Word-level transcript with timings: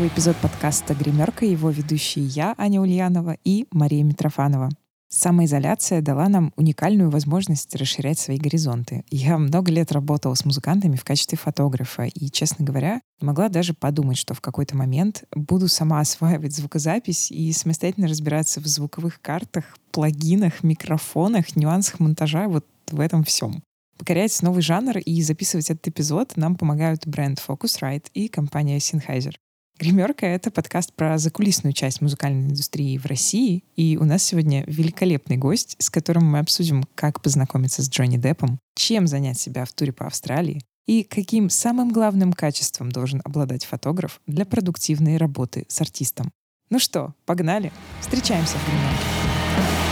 Первый 0.00 0.14
эпизод 0.14 0.36
подкаста 0.38 0.94
«Гримерка», 0.94 1.44
его 1.44 1.68
ведущие 1.68 2.24
я, 2.24 2.54
Аня 2.56 2.80
Ульянова, 2.80 3.36
и 3.44 3.66
Мария 3.70 4.02
Митрофанова. 4.02 4.70
Самоизоляция 5.10 6.00
дала 6.00 6.30
нам 6.30 6.54
уникальную 6.56 7.10
возможность 7.10 7.76
расширять 7.76 8.18
свои 8.18 8.38
горизонты. 8.38 9.04
Я 9.10 9.36
много 9.36 9.70
лет 9.70 9.92
работала 9.92 10.32
с 10.32 10.46
музыкантами 10.46 10.96
в 10.96 11.04
качестве 11.04 11.36
фотографа, 11.36 12.04
и, 12.04 12.30
честно 12.30 12.64
говоря, 12.64 13.02
могла 13.20 13.50
даже 13.50 13.74
подумать, 13.74 14.16
что 14.16 14.32
в 14.32 14.40
какой-то 14.40 14.74
момент 14.74 15.24
буду 15.36 15.68
сама 15.68 16.00
осваивать 16.00 16.56
звукозапись 16.56 17.30
и 17.30 17.52
самостоятельно 17.52 18.08
разбираться 18.08 18.62
в 18.62 18.66
звуковых 18.66 19.20
картах, 19.20 19.76
плагинах, 19.90 20.62
микрофонах, 20.62 21.56
нюансах 21.56 22.00
монтажа, 22.00 22.48
вот 22.48 22.64
в 22.90 23.00
этом 23.00 23.22
всем. 23.22 23.62
Покорять 23.98 24.40
новый 24.40 24.62
жанр 24.62 24.96
и 24.96 25.20
записывать 25.20 25.68
этот 25.68 25.86
эпизод 25.88 26.38
нам 26.38 26.56
помогают 26.56 27.06
бренд 27.06 27.38
Focusrite 27.46 28.06
и 28.14 28.28
компания 28.28 28.78
Sennheiser. 28.78 29.34
Гримерка— 29.80 30.26
это 30.26 30.50
подкаст 30.50 30.92
про 30.92 31.16
закулисную 31.16 31.72
часть 31.72 32.02
музыкальной 32.02 32.48
индустрии 32.50 32.98
в 32.98 33.06
России, 33.06 33.64
и 33.76 33.96
у 33.96 34.04
нас 34.04 34.22
сегодня 34.22 34.62
великолепный 34.66 35.38
гость, 35.38 35.76
с 35.78 35.88
которым 35.88 36.26
мы 36.26 36.38
обсудим, 36.38 36.84
как 36.94 37.22
познакомиться 37.22 37.82
с 37.82 37.88
Джонни 37.88 38.18
Деппом, 38.18 38.58
чем 38.74 39.06
занять 39.06 39.40
себя 39.40 39.64
в 39.64 39.72
туре 39.72 39.94
по 39.94 40.06
Австралии 40.06 40.60
и 40.86 41.02
каким 41.02 41.48
самым 41.48 41.92
главным 41.92 42.34
качеством 42.34 42.92
должен 42.92 43.22
обладать 43.24 43.64
фотограф 43.64 44.20
для 44.26 44.44
продуктивной 44.44 45.16
работы 45.16 45.64
с 45.68 45.80
артистом. 45.80 46.30
Ну 46.68 46.78
что, 46.78 47.14
погнали? 47.24 47.72
Встречаемся 48.02 48.58
в 48.58 48.66
гримерке. 48.66 49.89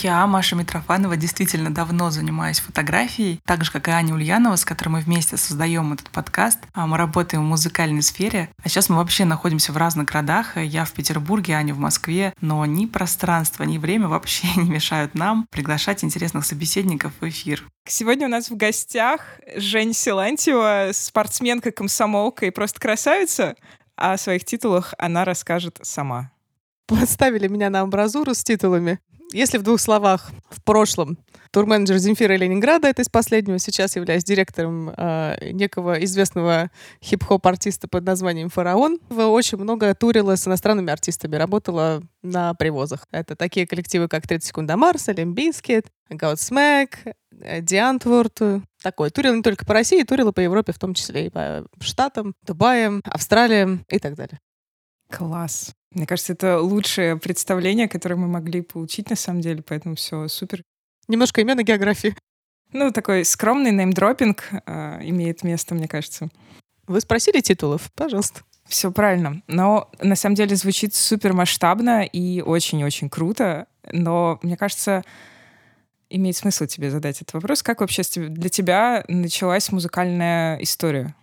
Я, 0.00 0.24
Маша 0.28 0.54
Митрофанова, 0.54 1.16
действительно 1.16 1.74
давно 1.74 2.10
занимаюсь 2.10 2.60
фотографией, 2.60 3.40
так 3.44 3.64
же, 3.64 3.72
как 3.72 3.88
и 3.88 3.90
Аня 3.90 4.14
Ульянова, 4.14 4.54
с 4.54 4.64
которой 4.64 4.90
мы 4.90 5.00
вместе 5.00 5.36
создаем 5.36 5.92
этот 5.92 6.10
подкаст. 6.10 6.60
А 6.72 6.86
мы 6.86 6.96
работаем 6.96 7.42
в 7.42 7.48
музыкальной 7.48 8.02
сфере. 8.02 8.48
А 8.62 8.68
сейчас 8.68 8.88
мы 8.88 8.96
вообще 8.96 9.24
находимся 9.24 9.72
в 9.72 9.76
разных 9.76 10.06
городах. 10.06 10.56
Я 10.56 10.84
в 10.84 10.92
Петербурге, 10.92 11.54
Аня 11.54 11.74
в 11.74 11.78
Москве. 11.78 12.32
Но 12.40 12.64
ни 12.64 12.86
пространство, 12.86 13.64
ни 13.64 13.78
время 13.78 14.06
вообще 14.08 14.46
не 14.54 14.70
мешают 14.70 15.14
нам 15.14 15.48
приглашать 15.50 16.04
интересных 16.04 16.44
собеседников 16.44 17.12
в 17.20 17.28
эфир. 17.28 17.64
Сегодня 17.84 18.26
у 18.26 18.30
нас 18.30 18.50
в 18.50 18.56
гостях 18.56 19.22
Жень 19.56 19.94
Силантьева, 19.94 20.90
спортсменка, 20.92 21.72
комсомолка 21.72 22.46
и 22.46 22.50
просто 22.50 22.78
красавица. 22.78 23.56
О 23.96 24.16
своих 24.16 24.44
титулах 24.44 24.94
она 24.96 25.24
расскажет 25.24 25.80
сама. 25.82 26.30
Поставили 26.86 27.48
меня 27.48 27.68
на 27.68 27.80
амбразуру 27.80 28.32
с 28.32 28.44
титулами. 28.44 29.00
Если 29.32 29.58
в 29.58 29.62
двух 29.62 29.78
словах, 29.78 30.30
в 30.48 30.62
прошлом 30.62 31.18
турменеджер 31.50 31.98
Земфира 31.98 32.34
Ленинграда, 32.34 32.88
это 32.88 33.02
из 33.02 33.10
последнего, 33.10 33.58
сейчас 33.58 33.94
являюсь 33.94 34.24
директором 34.24 34.90
э, 34.96 35.50
некого 35.52 36.02
известного 36.04 36.70
хип-хоп-артиста 37.04 37.88
под 37.88 38.04
названием 38.04 38.48
«Фараон». 38.48 38.98
Очень 39.10 39.58
много 39.58 39.94
турила 39.94 40.36
с 40.36 40.46
иностранными 40.46 40.90
артистами, 40.90 41.36
работала 41.36 42.02
на 42.22 42.54
привозах. 42.54 43.06
Это 43.10 43.36
такие 43.36 43.66
коллективы, 43.66 44.08
как 44.08 44.24
«30 44.24 44.40
секунд 44.40 44.66
до 44.68 44.78
Марса», 44.78 45.12
«Limp 45.12 45.42
Bizkit», 45.42 45.88
«Godsmack», 46.10 47.14
«Die 47.60 47.85
Antwoord». 47.85 48.40
Такой. 48.82 49.10
Турила 49.10 49.34
не 49.34 49.42
только 49.42 49.66
по 49.66 49.74
России, 49.74 50.04
турила 50.04 50.32
по 50.32 50.40
Европе, 50.40 50.72
в 50.72 50.78
том 50.78 50.94
числе 50.94 51.26
и 51.26 51.30
по 51.30 51.66
Штатам, 51.80 52.34
Дубаям, 52.46 53.02
Австралиям 53.04 53.84
и 53.90 53.98
так 53.98 54.14
далее. 54.14 54.40
Класс. 55.10 55.72
Мне 55.92 56.06
кажется, 56.06 56.34
это 56.34 56.60
лучшее 56.60 57.16
представление, 57.16 57.88
которое 57.88 58.16
мы 58.16 58.28
могли 58.28 58.60
получить 58.60 59.08
на 59.10 59.16
самом 59.16 59.40
деле, 59.40 59.62
поэтому 59.62 59.94
все 59.94 60.28
супер. 60.28 60.62
Немножко 61.08 61.40
именно 61.40 61.62
географии. 61.62 62.14
Ну, 62.72 62.92
такой 62.92 63.24
скромный 63.24 63.72
неймдропинг 63.72 64.44
э, 64.66 64.98
имеет 65.04 65.42
место, 65.42 65.74
мне 65.74 65.88
кажется. 65.88 66.28
Вы 66.86 67.00
спросили 67.00 67.40
титулов? 67.40 67.90
Пожалуйста. 67.94 68.42
Все 68.66 68.92
правильно. 68.92 69.42
Но 69.46 69.90
на 70.00 70.14
самом 70.14 70.34
деле 70.34 70.54
звучит 70.54 70.94
супер 70.94 71.32
масштабно 71.32 72.04
и 72.04 72.42
очень-очень 72.42 73.08
круто. 73.08 73.66
Но 73.90 74.38
мне 74.42 74.58
кажется, 74.58 75.02
имеет 76.10 76.36
смысл 76.36 76.66
тебе 76.66 76.90
задать 76.90 77.22
этот 77.22 77.32
вопрос. 77.32 77.62
Как 77.62 77.80
вообще 77.80 78.02
для 78.02 78.50
тебя 78.50 79.04
началась 79.08 79.72
музыкальная 79.72 80.58
история? 80.58 81.14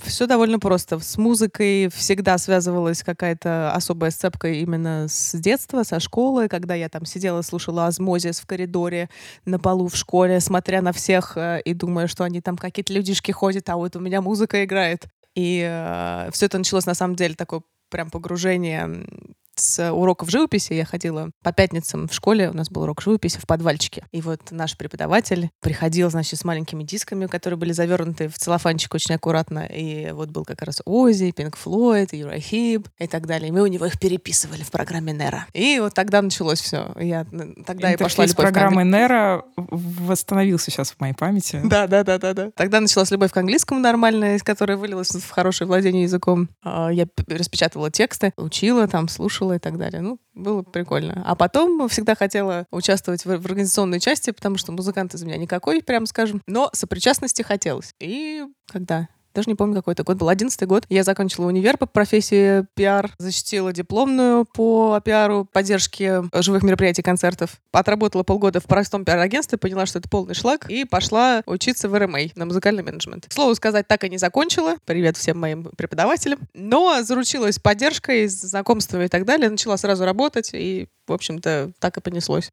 Все 0.00 0.26
довольно 0.26 0.58
просто. 0.58 0.98
С 0.98 1.18
музыкой 1.18 1.88
всегда 1.88 2.38
связывалась 2.38 3.02
какая-то 3.02 3.72
особая 3.72 4.10
сцепка 4.10 4.48
именно 4.48 5.06
с 5.08 5.38
детства, 5.38 5.82
со 5.82 6.00
школы, 6.00 6.48
когда 6.48 6.74
я 6.74 6.88
там 6.88 7.04
сидела, 7.04 7.42
слушала 7.42 7.86
Азмозис 7.86 8.40
в 8.40 8.46
коридоре 8.46 9.10
на 9.44 9.58
полу 9.58 9.88
в 9.88 9.96
школе, 9.96 10.40
смотря 10.40 10.80
на 10.80 10.92
всех 10.92 11.36
э, 11.36 11.60
и 11.64 11.74
думая, 11.74 12.06
что 12.06 12.24
они 12.24 12.40
там 12.40 12.56
какие-то 12.56 12.92
людишки 12.92 13.32
ходят, 13.32 13.68
а 13.68 13.76
вот 13.76 13.94
у 13.94 14.00
меня 14.00 14.22
музыка 14.22 14.64
играет. 14.64 15.06
И 15.34 15.62
э, 15.64 16.30
все 16.32 16.46
это 16.46 16.58
началось 16.58 16.86
на 16.86 16.94
самом 16.94 17.14
деле 17.14 17.34
такое 17.34 17.62
прям 17.90 18.10
погружение 18.10 19.06
с 19.54 19.92
уроков 19.92 20.30
живописи 20.30 20.72
я 20.72 20.84
ходила 20.84 21.30
по 21.42 21.52
пятницам 21.52 22.08
в 22.08 22.14
школе, 22.14 22.50
у 22.50 22.54
нас 22.54 22.70
был 22.70 22.82
урок 22.82 23.02
живописи 23.02 23.38
в 23.38 23.46
подвальчике. 23.46 24.04
И 24.12 24.20
вот 24.22 24.50
наш 24.50 24.76
преподаватель 24.76 25.50
приходил, 25.60 26.10
значит, 26.10 26.40
с 26.40 26.44
маленькими 26.44 26.82
дисками, 26.84 27.26
которые 27.26 27.58
были 27.58 27.72
завернуты 27.72 28.28
в 28.28 28.38
целлофанчик 28.38 28.94
очень 28.94 29.14
аккуратно. 29.14 29.66
И 29.66 30.10
вот 30.12 30.30
был 30.30 30.44
как 30.44 30.62
раз 30.62 30.80
Ози, 30.84 31.30
Пинк 31.32 31.56
Флойд, 31.56 32.12
Юрахип 32.12 32.88
и 32.98 33.06
так 33.06 33.26
далее. 33.26 33.48
И 33.48 33.52
мы 33.52 33.62
у 33.62 33.66
него 33.66 33.86
их 33.86 33.98
переписывали 33.98 34.62
в 34.62 34.70
программе 34.70 35.12
Нера. 35.12 35.46
И 35.52 35.78
вот 35.80 35.94
тогда 35.94 36.22
началось 36.22 36.60
все. 36.60 36.92
Я 36.98 37.26
тогда 37.66 37.92
и 37.92 37.96
пошла 37.96 38.24
любовь 38.24 38.36
программы 38.36 38.84
Нера 38.84 39.44
восстановился 39.56 40.70
сейчас 40.70 40.92
в 40.92 41.00
моей 41.00 41.14
памяти. 41.14 41.60
Да, 41.64 41.86
да, 41.86 42.04
да, 42.04 42.18
да, 42.18 42.34
да. 42.34 42.50
Тогда 42.54 42.80
началась 42.80 43.10
любовь 43.10 43.32
к 43.32 43.36
английскому 43.36 43.80
нормальная, 43.80 44.36
из 44.36 44.42
которой 44.42 44.76
вылилась 44.76 45.10
в 45.10 45.30
хорошее 45.30 45.68
владение 45.68 46.04
языком. 46.04 46.48
А, 46.62 46.90
я 46.90 47.06
распечатывала 47.28 47.90
тексты, 47.90 48.32
учила 48.36 48.86
там, 48.88 49.08
слушала 49.08 49.41
слушала 49.42 49.56
и 49.56 49.58
так 49.58 49.78
далее. 49.78 50.00
Ну, 50.00 50.18
было 50.34 50.62
прикольно. 50.62 51.22
А 51.24 51.34
потом 51.34 51.88
всегда 51.88 52.14
хотела 52.14 52.66
участвовать 52.70 53.24
в, 53.24 53.38
в 53.38 53.46
организационной 53.46 54.00
части, 54.00 54.30
потому 54.30 54.56
что 54.56 54.72
музыкант 54.72 55.14
из 55.14 55.22
меня 55.22 55.36
никакой, 55.36 55.82
прямо 55.82 56.06
скажем. 56.06 56.42
Но 56.46 56.70
сопричастности 56.72 57.42
хотелось. 57.42 57.94
И 57.98 58.44
когда 58.66 59.08
даже 59.34 59.48
не 59.48 59.54
помню, 59.54 59.76
какой 59.76 59.94
это 59.94 60.02
год 60.04 60.16
был, 60.16 60.28
одиннадцатый 60.28 60.66
год. 60.66 60.84
Я 60.88 61.04
закончила 61.04 61.46
универ 61.46 61.78
по 61.78 61.86
профессии 61.86 62.66
пиар, 62.74 63.12
защитила 63.18 63.72
дипломную 63.72 64.44
по 64.44 65.00
пиару, 65.04 65.48
поддержке 65.50 66.24
живых 66.34 66.62
мероприятий, 66.62 67.02
концертов. 67.02 67.60
Отработала 67.72 68.22
полгода 68.22 68.60
в 68.60 68.64
простом 68.64 69.04
пиар-агентстве, 69.04 69.58
поняла, 69.58 69.86
что 69.86 69.98
это 69.98 70.08
полный 70.08 70.34
шлак, 70.34 70.68
и 70.70 70.84
пошла 70.84 71.42
учиться 71.46 71.88
в 71.88 71.98
РМА 71.98 72.18
на 72.34 72.46
музыкальный 72.46 72.82
менеджмент. 72.82 73.26
К 73.28 73.32
слову 73.32 73.54
сказать, 73.54 73.88
так 73.88 74.04
и 74.04 74.10
не 74.10 74.18
закончила. 74.18 74.76
Привет 74.84 75.16
всем 75.16 75.38
моим 75.38 75.64
преподавателям. 75.76 76.40
Но 76.54 77.02
заручилась 77.02 77.58
поддержкой, 77.58 78.26
знакомствами 78.28 79.06
и 79.06 79.08
так 79.08 79.24
далее. 79.24 79.50
Начала 79.50 79.76
сразу 79.76 80.04
работать, 80.04 80.50
и, 80.52 80.88
в 81.06 81.12
общем-то, 81.12 81.72
так 81.78 81.96
и 81.96 82.00
понеслось. 82.00 82.50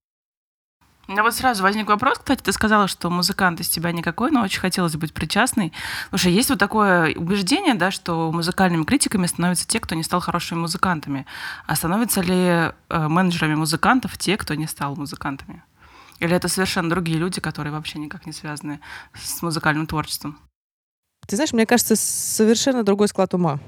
У 1.09 1.11
меня 1.11 1.23
вот 1.23 1.33
сразу 1.33 1.63
возник 1.63 1.87
вопрос, 1.87 2.19
кстати, 2.19 2.43
ты 2.43 2.51
сказала, 2.51 2.87
что 2.87 3.09
музыкант 3.09 3.59
из 3.59 3.67
тебя 3.67 3.91
никакой, 3.91 4.29
но 4.29 4.43
очень 4.43 4.59
хотелось 4.59 4.95
быть 4.95 5.11
причастной. 5.11 5.73
Слушай, 6.09 6.33
есть 6.33 6.51
вот 6.51 6.59
такое 6.59 7.15
убеждение, 7.15 7.73
да, 7.73 7.89
что 7.89 8.31
музыкальными 8.31 8.83
критиками 8.83 9.25
становятся 9.25 9.67
те, 9.67 9.79
кто 9.79 9.95
не 9.95 10.03
стал 10.03 10.19
хорошими 10.19 10.59
музыкантами. 10.59 11.25
А 11.65 11.75
становятся 11.75 12.21
ли 12.21 12.35
э, 12.35 12.71
менеджерами 12.89 13.55
музыкантов 13.55 14.19
те, 14.19 14.37
кто 14.37 14.53
не 14.53 14.67
стал 14.67 14.95
музыкантами? 14.97 15.63
Или 16.19 16.35
это 16.35 16.47
совершенно 16.47 16.91
другие 16.91 17.17
люди, 17.17 17.41
которые 17.41 17.73
вообще 17.73 17.97
никак 17.97 18.27
не 18.27 18.31
связаны 18.31 18.79
с 19.15 19.41
музыкальным 19.41 19.87
творчеством? 19.87 20.37
Ты 21.25 21.37
знаешь, 21.37 21.53
мне 21.53 21.65
кажется, 21.65 21.95
совершенно 21.95 22.83
другой 22.83 23.07
склад 23.07 23.33
ума. 23.33 23.59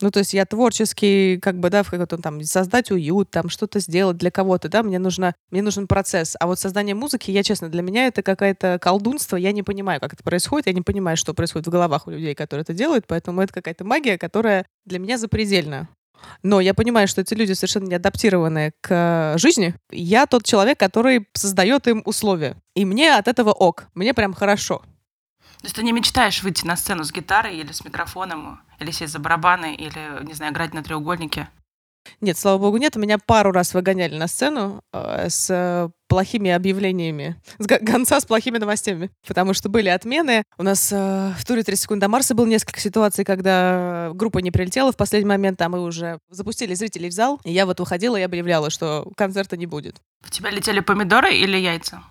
Ну, 0.00 0.10
то 0.10 0.20
есть 0.20 0.32
я 0.34 0.46
творческий, 0.46 1.38
как 1.38 1.58
бы, 1.58 1.70
да, 1.70 1.82
в 1.82 1.90
какой-то 1.90 2.16
там 2.18 2.42
создать 2.42 2.90
уют, 2.90 3.30
там 3.30 3.48
что-то 3.48 3.80
сделать 3.80 4.16
для 4.16 4.30
кого-то, 4.30 4.68
да, 4.68 4.82
мне 4.82 4.98
нужно, 4.98 5.34
мне 5.50 5.62
нужен 5.62 5.86
процесс. 5.86 6.36
А 6.40 6.46
вот 6.46 6.58
создание 6.58 6.94
музыки, 6.94 7.30
я 7.30 7.42
честно, 7.42 7.68
для 7.68 7.82
меня 7.82 8.06
это 8.06 8.22
какое-то 8.22 8.78
колдунство, 8.80 9.36
я 9.36 9.52
не 9.52 9.62
понимаю, 9.62 10.00
как 10.00 10.14
это 10.14 10.22
происходит, 10.22 10.66
я 10.66 10.72
не 10.72 10.82
понимаю, 10.82 11.16
что 11.16 11.34
происходит 11.34 11.66
в 11.66 11.70
головах 11.70 12.06
у 12.06 12.10
людей, 12.10 12.34
которые 12.34 12.62
это 12.62 12.72
делают, 12.72 13.06
поэтому 13.06 13.42
это 13.42 13.52
какая-то 13.52 13.84
магия, 13.84 14.18
которая 14.18 14.66
для 14.84 14.98
меня 14.98 15.18
запредельна. 15.18 15.88
Но 16.42 16.60
я 16.60 16.74
понимаю, 16.74 17.08
что 17.08 17.20
эти 17.20 17.34
люди 17.34 17.52
совершенно 17.52 17.86
не 17.86 17.94
адаптированы 17.94 18.72
к 18.80 19.34
жизни. 19.36 19.74
Я 19.90 20.26
тот 20.26 20.44
человек, 20.44 20.78
который 20.78 21.26
создает 21.32 21.86
им 21.88 22.02
условия. 22.04 22.56
И 22.74 22.84
мне 22.84 23.16
от 23.16 23.28
этого 23.28 23.52
ок. 23.52 23.86
Мне 23.94 24.14
прям 24.14 24.34
хорошо. 24.34 24.82
То 25.60 25.66
есть 25.66 25.76
ты 25.76 25.82
не 25.82 25.92
мечтаешь 25.92 26.42
выйти 26.42 26.64
на 26.64 26.76
сцену 26.76 27.04
с 27.04 27.12
гитарой 27.12 27.56
или 27.56 27.72
с 27.72 27.84
микрофоном, 27.84 28.62
или 28.78 28.90
сесть 28.90 29.12
за 29.12 29.18
барабаны, 29.18 29.74
или, 29.74 30.24
не 30.24 30.32
знаю, 30.32 30.52
играть 30.52 30.72
на 30.72 30.82
треугольнике? 30.82 31.48
Нет, 32.20 32.38
слава 32.38 32.58
богу, 32.58 32.78
нет. 32.78 32.96
Меня 32.96 33.18
пару 33.18 33.52
раз 33.52 33.74
выгоняли 33.74 34.16
на 34.16 34.26
сцену 34.26 34.82
э, 34.92 35.28
с 35.28 35.90
плохими 36.08 36.50
объявлениями, 36.50 37.40
с 37.58 37.66
гонца 37.66 38.20
с 38.20 38.24
плохими 38.24 38.58
новостями, 38.58 39.10
потому 39.26 39.54
что 39.54 39.68
были 39.68 39.88
отмены. 39.88 40.42
У 40.58 40.62
нас 40.62 40.90
э, 40.92 41.34
в 41.38 41.44
туре 41.46 41.62
30 41.62 41.82
секунд 41.82 42.00
до 42.00 42.08
Марса 42.08 42.34
было 42.34 42.46
несколько 42.46 42.80
ситуаций, 42.80 43.24
когда 43.24 44.10
группа 44.14 44.38
не 44.38 44.50
прилетела 44.50 44.92
в 44.92 44.96
последний 44.96 45.28
момент, 45.28 45.60
а 45.62 45.68
мы 45.68 45.82
уже 45.82 46.18
запустили 46.30 46.74
зрителей 46.74 47.10
в 47.10 47.12
зал, 47.12 47.40
и 47.44 47.52
я 47.52 47.66
вот 47.66 47.80
выходила 47.80 48.16
и 48.16 48.22
объявляла, 48.22 48.70
что 48.70 49.10
концерта 49.16 49.56
не 49.56 49.66
будет. 49.66 50.00
В 50.20 50.30
тебя 50.30 50.50
летели 50.50 50.80
помидоры 50.80 51.34
или 51.34 51.56
яйца? 51.56 52.02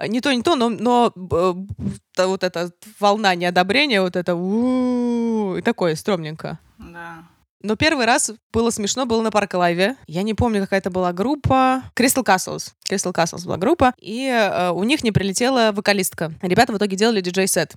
Э, 0.00 0.08
не 0.08 0.20
то, 0.20 0.32
не 0.32 0.42
то, 0.42 0.56
но, 0.56 0.70
но 0.70 1.12
вот 1.14 2.42
эта 2.42 2.72
волна 2.98 3.34
неодобрения, 3.34 4.00
вот 4.00 4.16
это 4.16 4.32
и 4.32 5.62
такое 5.62 5.94
стрёмненько. 5.94 6.58
Да. 6.78 7.24
Но 7.62 7.76
первый 7.76 8.06
раз 8.06 8.32
было 8.52 8.70
смешно, 8.70 9.04
было 9.04 9.20
на 9.22 9.30
Парк 9.30 9.52
Лайве. 9.52 9.96
Я 10.06 10.22
не 10.22 10.32
помню, 10.32 10.62
какая 10.62 10.80
это 10.80 10.90
была 10.90 11.12
группа. 11.12 11.82
Crystal 11.94 12.24
Castles. 12.24 12.72
Crystal 12.90 13.12
Castles 13.12 13.44
была 13.44 13.58
группа. 13.58 13.92
И 13.98 14.26
э, 14.28 14.70
у 14.70 14.82
них 14.84 15.04
не 15.04 15.12
прилетела 15.12 15.70
вокалистка. 15.72 16.32
Ребята 16.40 16.72
в 16.72 16.78
итоге 16.78 16.96
делали 16.96 17.20
диджей-сет. 17.20 17.74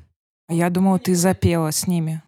Я 0.47 0.69
думала, 0.69 0.99
ты 0.99 1.15
запела 1.15 1.71
с 1.71 1.85
ними. 1.85 2.21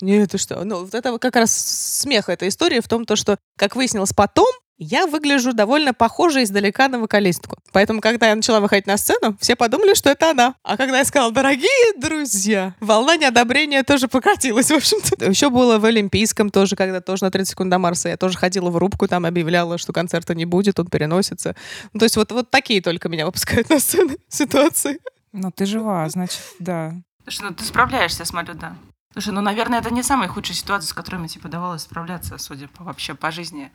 Нет, 0.00 0.30
ты 0.30 0.38
что? 0.38 0.64
Ну, 0.64 0.84
вот 0.84 0.94
это 0.94 1.18
как 1.18 1.36
раз 1.36 1.54
смех 1.54 2.30
этой 2.30 2.48
истории 2.48 2.80
в 2.80 2.88
том, 2.88 3.04
то, 3.04 3.14
что, 3.14 3.38
как 3.58 3.76
выяснилось 3.76 4.12
потом, 4.14 4.48
я 4.78 5.06
выгляжу 5.06 5.52
довольно 5.52 5.94
похоже 5.94 6.42
издалека 6.42 6.88
на 6.88 6.98
вокалистку. 6.98 7.56
Поэтому, 7.72 8.00
когда 8.00 8.28
я 8.28 8.34
начала 8.34 8.60
выходить 8.60 8.86
на 8.86 8.96
сцену, 8.96 9.36
все 9.40 9.56
подумали, 9.56 9.94
что 9.94 10.10
это 10.10 10.30
она. 10.30 10.54
А 10.62 10.76
когда 10.76 10.98
я 10.98 11.04
сказала, 11.04 11.32
дорогие 11.32 11.98
друзья, 11.98 12.74
волна 12.80 13.16
неодобрения 13.16 13.82
тоже 13.82 14.08
покатилась, 14.08 14.70
в 14.70 14.74
общем-то. 14.74 15.24
Еще 15.24 15.50
было 15.50 15.78
в 15.78 15.84
Олимпийском 15.84 16.50
тоже, 16.50 16.76
когда 16.76 17.00
тоже 17.00 17.24
на 17.24 17.30
30 17.30 17.50
секунд 17.50 17.70
до 17.70 17.78
Марса 17.78 18.08
я 18.08 18.16
тоже 18.16 18.36
ходила 18.36 18.70
в 18.70 18.76
рубку, 18.76 19.08
там 19.08 19.24
объявляла, 19.24 19.78
что 19.78 19.92
концерта 19.92 20.34
не 20.34 20.44
будет, 20.44 20.78
он 20.78 20.86
переносится. 20.86 21.54
Ну, 21.92 22.00
то 22.00 22.04
есть 22.04 22.16
вот, 22.16 22.32
вот 22.32 22.50
такие 22.50 22.82
только 22.82 23.08
меня 23.08 23.26
выпускают 23.26 23.70
на 23.70 23.78
сцену 23.78 24.16
ситуации. 24.28 24.98
Ну, 25.32 25.50
ты 25.50 25.64
жива, 25.64 26.08
значит, 26.08 26.40
да. 26.58 26.94
Слушай, 27.24 27.50
ну 27.50 27.54
ты 27.54 27.64
справляешься, 27.64 28.24
смотрю, 28.24 28.54
да. 28.54 28.76
Слушай, 29.12 29.34
ну, 29.34 29.40
наверное, 29.42 29.80
это 29.80 29.92
не 29.92 30.02
самая 30.02 30.28
худшая 30.28 30.56
ситуация, 30.56 30.88
с 30.88 30.92
которыми 30.94 31.26
тебе 31.26 31.48
удавалось 31.48 31.82
справляться, 31.82 32.38
судя 32.38 32.68
по 32.68 32.84
вообще 32.84 33.14
по 33.14 33.30
жизни 33.30 33.70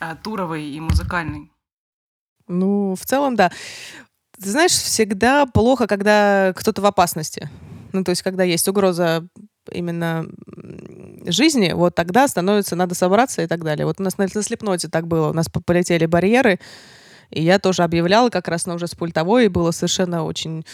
э, 0.00 0.16
туровой 0.22 0.64
и 0.64 0.80
музыкальной. 0.80 1.50
Ну, 2.46 2.94
в 2.94 3.04
целом, 3.06 3.34
да. 3.34 3.50
Ты 4.38 4.50
знаешь, 4.50 4.72
всегда 4.72 5.46
плохо, 5.46 5.86
когда 5.86 6.52
кто-то 6.54 6.82
в 6.82 6.86
опасности. 6.86 7.48
Ну, 7.92 8.04
то 8.04 8.10
есть, 8.10 8.22
когда 8.22 8.42
есть 8.42 8.68
угроза 8.68 9.26
именно 9.70 10.26
жизни, 11.26 11.72
вот 11.72 11.94
тогда 11.94 12.28
становится, 12.28 12.76
надо 12.76 12.94
собраться 12.94 13.42
и 13.42 13.46
так 13.46 13.64
далее. 13.64 13.86
Вот 13.86 14.00
у 14.00 14.02
нас 14.02 14.18
на, 14.18 14.26
на 14.32 14.42
слепноте 14.42 14.88
так 14.88 15.06
было. 15.06 15.30
У 15.30 15.32
нас 15.32 15.46
полетели 15.48 16.06
барьеры, 16.06 16.58
и 17.30 17.42
я 17.42 17.58
тоже 17.58 17.82
объявляла 17.82 18.28
как 18.28 18.48
раз, 18.48 18.66
но 18.66 18.74
уже 18.74 18.88
с 18.88 18.94
пультовой, 18.94 19.46
и 19.46 19.48
было 19.48 19.70
совершенно 19.70 20.24
очень 20.24 20.64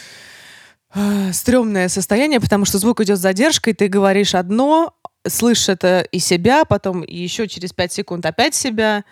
стрёмное 1.31 1.87
состояние, 1.87 2.39
потому 2.39 2.65
что 2.65 2.79
звук 2.79 3.01
идет 3.01 3.17
с 3.17 3.21
задержкой, 3.21 3.73
ты 3.73 3.87
говоришь 3.87 4.35
одно, 4.35 4.95
слышишь 5.27 5.69
это 5.69 6.01
и 6.11 6.19
себя, 6.19 6.65
потом 6.65 7.03
еще 7.03 7.47
через 7.47 7.73
пять 7.73 7.93
секунд 7.93 8.25
опять 8.25 8.55
себя, 8.55 9.03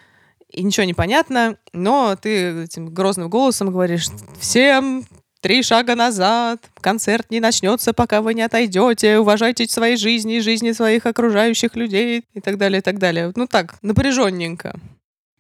и 0.50 0.64
ничего 0.64 0.86
не 0.86 0.94
понятно, 0.94 1.58
но 1.74 2.16
ты 2.16 2.64
этим 2.64 2.94
грозным 2.94 3.30
голосом 3.30 3.70
говоришь 3.70 4.08
всем 4.40 5.06
три 5.42 5.62
шага 5.62 5.96
назад, 5.96 6.60
концерт 6.82 7.30
не 7.30 7.40
начнется, 7.40 7.94
пока 7.94 8.22
вы 8.22 8.34
не 8.34 8.42
отойдете, 8.42 9.20
уважайте 9.20 9.68
свои 9.68 9.98
жизни, 9.98 10.40
жизни 10.40 10.72
своих 10.72 11.06
окружающих 11.06 11.76
людей 11.76 12.26
и 12.34 12.42
так 12.42 12.58
далее, 12.58 12.80
и 12.80 12.82
так 12.82 12.98
далее. 12.98 13.32
Ну 13.36 13.48
так, 13.48 13.76
напряженненько. 13.82 14.80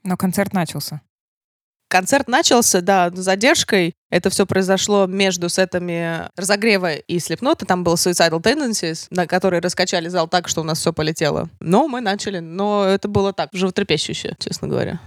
Но 0.04 0.18
концерт 0.18 0.54
начался. 0.54 1.02
Концерт 1.90 2.28
начался, 2.28 2.82
да, 2.82 3.10
с 3.14 3.18
задержкой. 3.18 3.96
Это 4.10 4.30
все 4.30 4.46
произошло 4.46 5.06
между 5.06 5.48
сетами 5.48 6.30
разогрева 6.36 6.96
и 6.96 7.20
слепнота. 7.20 7.66
Там 7.66 7.84
был 7.84 7.94
Suicidal 7.94 8.42
Tendencies, 8.42 9.08
на 9.10 9.26
который 9.26 9.62
раскачали 9.62 10.10
зал 10.10 10.28
так, 10.28 10.50
что 10.50 10.62
у 10.62 10.64
нас 10.64 10.80
все 10.80 10.92
полетело. 10.92 11.50
Но 11.60 11.88
мы 11.88 12.02
начали. 12.02 12.40
Но 12.40 12.84
это 12.86 13.08
было 13.08 13.32
так, 13.32 13.50
животрепещуще, 13.54 14.36
честно 14.40 14.68
говоря. 14.68 15.00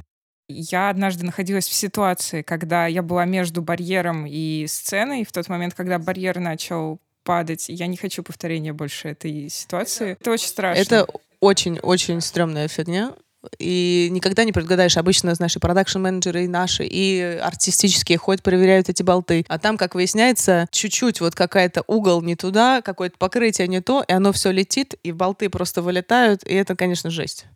Я 0.48 0.90
однажды 0.90 1.24
находилась 1.24 1.68
в 1.68 1.72
ситуации, 1.72 2.42
когда 2.42 2.86
я 2.86 3.02
была 3.02 3.24
между 3.24 3.62
барьером 3.62 4.26
и 4.26 4.66
сценой. 4.66 5.24
В 5.24 5.32
тот 5.32 5.48
момент, 5.48 5.74
когда 5.74 5.98
барьер 5.98 6.40
начал 6.40 6.98
падать, 7.24 7.66
я 7.68 7.86
не 7.86 7.96
хочу 7.96 8.22
повторения 8.22 8.72
больше 8.72 9.08
этой 9.08 9.48
ситуации. 9.48 10.16
Это 10.20 10.30
очень 10.30 10.48
страшно. 10.48 10.80
Это 10.80 11.06
очень-очень 11.40 12.20
стрёмная 12.20 12.68
фигня 12.68 13.14
и 13.58 14.08
никогда 14.10 14.44
не 14.44 14.52
предугадаешь. 14.52 14.96
Обычно, 14.96 15.34
знаешь, 15.34 15.56
и 15.56 15.58
продакшн-менеджеры, 15.58 16.44
и 16.44 16.48
наши, 16.48 16.84
и 16.84 17.38
артистические 17.42 18.18
ходят, 18.18 18.42
проверяют 18.42 18.88
эти 18.88 19.02
болты. 19.02 19.44
А 19.48 19.58
там, 19.58 19.76
как 19.76 19.94
выясняется, 19.94 20.66
чуть-чуть 20.70 21.20
вот 21.20 21.34
какая-то 21.34 21.82
угол 21.86 22.22
не 22.22 22.36
туда, 22.36 22.82
какое-то 22.82 23.16
покрытие 23.18 23.68
не 23.68 23.80
то, 23.80 24.04
и 24.06 24.12
оно 24.12 24.32
все 24.32 24.50
летит, 24.50 24.94
и 25.02 25.12
болты 25.12 25.48
просто 25.48 25.82
вылетают, 25.82 26.42
и 26.44 26.54
это, 26.54 26.76
конечно, 26.76 27.10
жесть. 27.10 27.46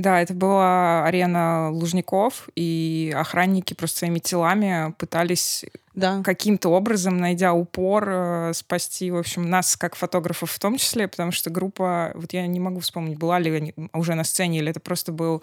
Да, 0.00 0.18
это 0.18 0.32
была 0.32 1.04
арена 1.04 1.70
Лужников, 1.70 2.48
и 2.56 3.12
охранники 3.14 3.74
просто 3.74 3.98
своими 3.98 4.18
телами 4.18 4.94
пытались 4.96 5.66
да. 5.94 6.22
каким-то 6.22 6.70
образом, 6.70 7.18
найдя 7.18 7.52
упор, 7.52 8.08
э, 8.08 8.52
спасти, 8.54 9.10
в 9.10 9.18
общем, 9.18 9.50
нас 9.50 9.76
как 9.76 9.96
фотографов 9.96 10.52
в 10.52 10.58
том 10.58 10.78
числе, 10.78 11.06
потому 11.06 11.32
что 11.32 11.50
группа, 11.50 12.12
вот 12.14 12.32
я 12.32 12.46
не 12.46 12.58
могу 12.58 12.80
вспомнить, 12.80 13.18
была 13.18 13.38
ли 13.38 13.54
они 13.54 13.74
уже 13.92 14.14
на 14.14 14.24
сцене, 14.24 14.60
или 14.60 14.70
это 14.70 14.80
просто 14.80 15.12
был 15.12 15.42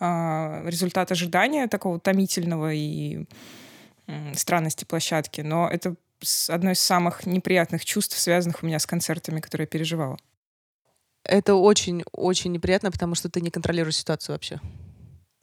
э, 0.00 0.62
результат 0.64 1.12
ожидания 1.12 1.66
такого 1.66 2.00
томительного 2.00 2.72
и 2.72 3.26
э, 4.06 4.34
странности 4.36 4.86
площадки, 4.86 5.42
но 5.42 5.68
это 5.68 5.96
одно 6.48 6.70
из 6.70 6.80
самых 6.80 7.26
неприятных 7.26 7.84
чувств, 7.84 8.18
связанных 8.18 8.62
у 8.62 8.66
меня 8.66 8.78
с 8.78 8.86
концертами, 8.86 9.40
которые 9.40 9.66
я 9.66 9.68
переживала 9.68 10.16
это 11.28 11.54
очень-очень 11.54 12.52
неприятно, 12.52 12.90
потому 12.90 13.14
что 13.14 13.28
ты 13.28 13.40
не 13.40 13.50
контролируешь 13.50 13.96
ситуацию 13.96 14.34
вообще. 14.34 14.60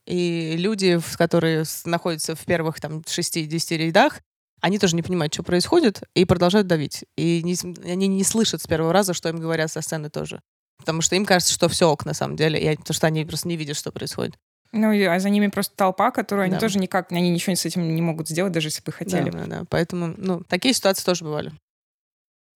И 0.06 0.56
люди, 0.58 1.00
которые 1.18 1.64
находятся 1.86 2.36
в 2.36 2.46
первых 2.46 2.80
там 2.80 3.00
6-10 3.00 3.78
рядах, 3.78 4.20
они 4.62 4.80
тоже 4.80 4.96
не 4.96 5.04
понимают, 5.04 5.34
что 5.34 5.44
происходит, 5.44 6.02
и 6.16 6.26
продолжают 6.26 6.68
давить. 6.68 7.06
И 7.18 7.42
не, 7.44 7.56
они 7.89 8.08
не 8.08 8.24
слышат 8.24 8.62
с 8.62 8.68
первого 8.68 8.94
раза, 8.94 9.13
что 9.13 9.30
им 9.30 9.38
говорят 9.38 9.72
со 9.72 9.82
сцены 9.82 10.10
тоже. 10.10 10.42
Потому 10.77 11.01
что 11.01 11.15
им 11.15 11.25
кажется, 11.25 11.54
что 11.54 11.70
все 11.70 11.89
ок 11.89 12.06
на 12.06 12.13
самом 12.13 12.36
деле, 12.36 12.60
и 12.60 12.75
потому 12.75 12.94
что 12.94 13.08
они 13.08 13.25
просто 13.25 13.48
не 13.48 13.58
видят, 13.58 13.77
что 13.77 13.92
происходит. 13.92 14.36
Ну, 14.72 14.92
а 15.10 15.20
за 15.20 15.30
ними 15.30 15.48
просто 15.48 15.75
толпа, 15.75 16.12
которую 16.12 16.48
да. 16.50 16.54
они 16.54 16.60
тоже 16.60 16.80
никак, 16.80 17.12
они 17.12 17.30
ничего 17.30 17.56
с 17.56 17.65
этим 17.65 17.96
не 17.96 18.01
могут 18.01 18.27
сделать, 18.27 18.51
даже 18.51 18.68
если 18.68 18.84
бы 18.84 18.92
хотели. 18.92 19.30
Да, 19.30 19.39
да, 19.39 19.46
да. 19.46 19.63
Поэтому, 19.70 20.13
ну, 20.18 20.42
такие 20.48 20.74
ситуации 20.74 21.06
тоже 21.06 21.24
бывали. 21.24 21.54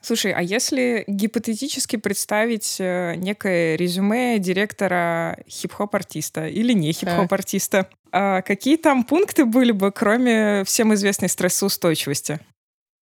Слушай, 0.01 0.31
а 0.31 0.41
если 0.41 1.03
гипотетически 1.07 1.97
представить 1.97 2.77
э, 2.79 3.15
некое 3.15 3.75
резюме 3.75 4.39
директора 4.39 5.37
хип-хоп-артиста 5.49 6.47
или 6.47 6.71
не 6.71 6.93
хип-хоп-артиста, 6.93 7.89
а 8.11 8.41
какие 8.41 8.77
там 8.77 9.03
пункты 9.03 9.45
были 9.45 9.71
бы, 9.71 9.91
кроме 9.91 10.63
всем 10.63 10.93
известной 10.93 11.27
стрессоустойчивости? 11.27 12.39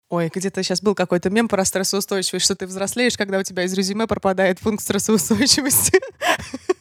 Ой, 0.09 0.31
где-то 0.33 0.63
сейчас 0.63 0.81
был 0.81 0.95
какой-то 0.95 1.29
мем 1.29 1.47
про 1.47 1.65
стрессоустойчивость, 1.65 2.45
что 2.45 2.55
ты 2.55 2.65
взрослеешь, 2.65 3.17
когда 3.17 3.37
у 3.39 3.43
тебя 3.43 3.63
из 3.63 3.73
резюме 3.73 4.07
пропадает 4.07 4.59
пункт 4.59 4.83
стрессоустойчивости. 4.83 5.99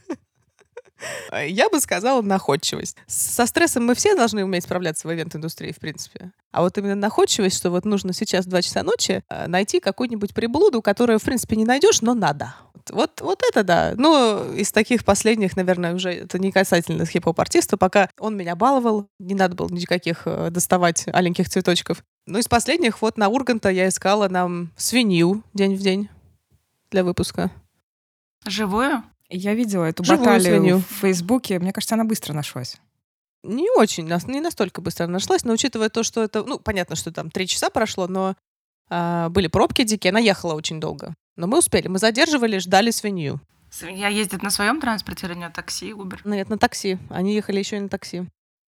Я 1.32 1.68
бы 1.68 1.80
сказала 1.80 2.22
находчивость. 2.22 2.96
Со 3.06 3.46
стрессом 3.46 3.84
мы 3.86 3.94
все 3.94 4.14
должны 4.14 4.44
уметь 4.44 4.64
справляться 4.64 5.06
в 5.06 5.12
ивент-индустрии, 5.12 5.72
в 5.72 5.78
принципе. 5.78 6.32
А 6.52 6.62
вот 6.62 6.78
именно 6.78 6.94
находчивость, 6.94 7.58
что 7.58 7.70
вот 7.70 7.84
нужно 7.84 8.12
сейчас 8.12 8.46
в 8.46 8.48
2 8.48 8.62
часа 8.62 8.82
ночи 8.82 9.22
э, 9.28 9.46
найти 9.46 9.78
какую-нибудь 9.78 10.32
приблуду, 10.32 10.80
которую, 10.80 11.18
в 11.18 11.22
принципе, 11.22 11.56
не 11.56 11.64
найдешь, 11.64 12.00
но 12.00 12.14
надо. 12.14 12.54
Вот, 12.90 13.20
вот 13.20 13.42
это 13.50 13.62
да. 13.62 13.94
Ну, 13.96 14.54
из 14.54 14.72
таких 14.72 15.04
последних, 15.04 15.56
наверное, 15.56 15.94
уже 15.94 16.12
это 16.12 16.38
не 16.38 16.52
касательно 16.52 17.04
хип-хоп-артиста, 17.04 17.76
пока 17.76 18.08
он 18.18 18.36
меня 18.36 18.54
баловал, 18.54 19.08
не 19.18 19.34
надо 19.34 19.56
было 19.56 19.68
никаких 19.68 20.22
э, 20.24 20.50
доставать 20.50 21.04
аленьких 21.12 21.48
цветочков. 21.48 22.02
Ну, 22.26 22.38
из 22.38 22.48
последних, 22.48 23.02
вот 23.02 23.18
на 23.18 23.28
Урганта 23.28 23.70
я 23.70 23.88
искала 23.88 24.28
нам 24.28 24.72
свинью 24.76 25.42
день 25.52 25.76
в 25.76 25.80
день 25.80 26.08
для 26.90 27.04
выпуска. 27.04 27.50
Живую? 28.46 29.02
Я 29.28 29.54
видела 29.54 29.84
эту 29.84 30.04
Живую 30.04 30.20
баталию 30.20 30.56
свинью. 30.56 30.78
в 30.78 31.00
Фейсбуке. 31.00 31.58
Мне 31.58 31.72
кажется, 31.72 31.94
она 31.94 32.04
быстро 32.04 32.32
нашлась. 32.32 32.76
Не 33.42 33.68
очень, 33.76 34.06
не 34.06 34.40
настолько 34.40 34.80
быстро 34.80 35.06
нашлась, 35.06 35.44
но 35.44 35.52
учитывая 35.52 35.88
то, 35.88 36.02
что 36.02 36.22
это, 36.22 36.42
ну, 36.44 36.58
понятно, 36.58 36.96
что 36.96 37.12
там 37.12 37.30
три 37.30 37.46
часа 37.46 37.70
прошло, 37.70 38.08
но 38.08 38.34
а, 38.88 39.28
были 39.28 39.46
пробки 39.46 39.84
дикие, 39.84 40.10
она 40.10 40.18
ехала 40.18 40.54
очень 40.54 40.80
долго. 40.80 41.14
Но 41.36 41.46
мы 41.46 41.58
успели, 41.58 41.86
мы 41.88 41.98
задерживали, 41.98 42.58
ждали 42.58 42.90
свинью. 42.90 43.40
Свинья 43.70 44.08
ездит 44.08 44.42
на 44.42 44.50
своем 44.50 44.80
транспорте 44.80 45.26
или 45.26 45.34
на 45.34 45.50
такси, 45.50 45.92
Uber? 45.92 46.20
Нет, 46.24 46.48
на 46.48 46.58
такси. 46.58 46.98
Они 47.10 47.34
ехали 47.34 47.58
еще 47.58 47.76
и 47.76 47.80
на 47.80 47.88
такси. 47.88 48.24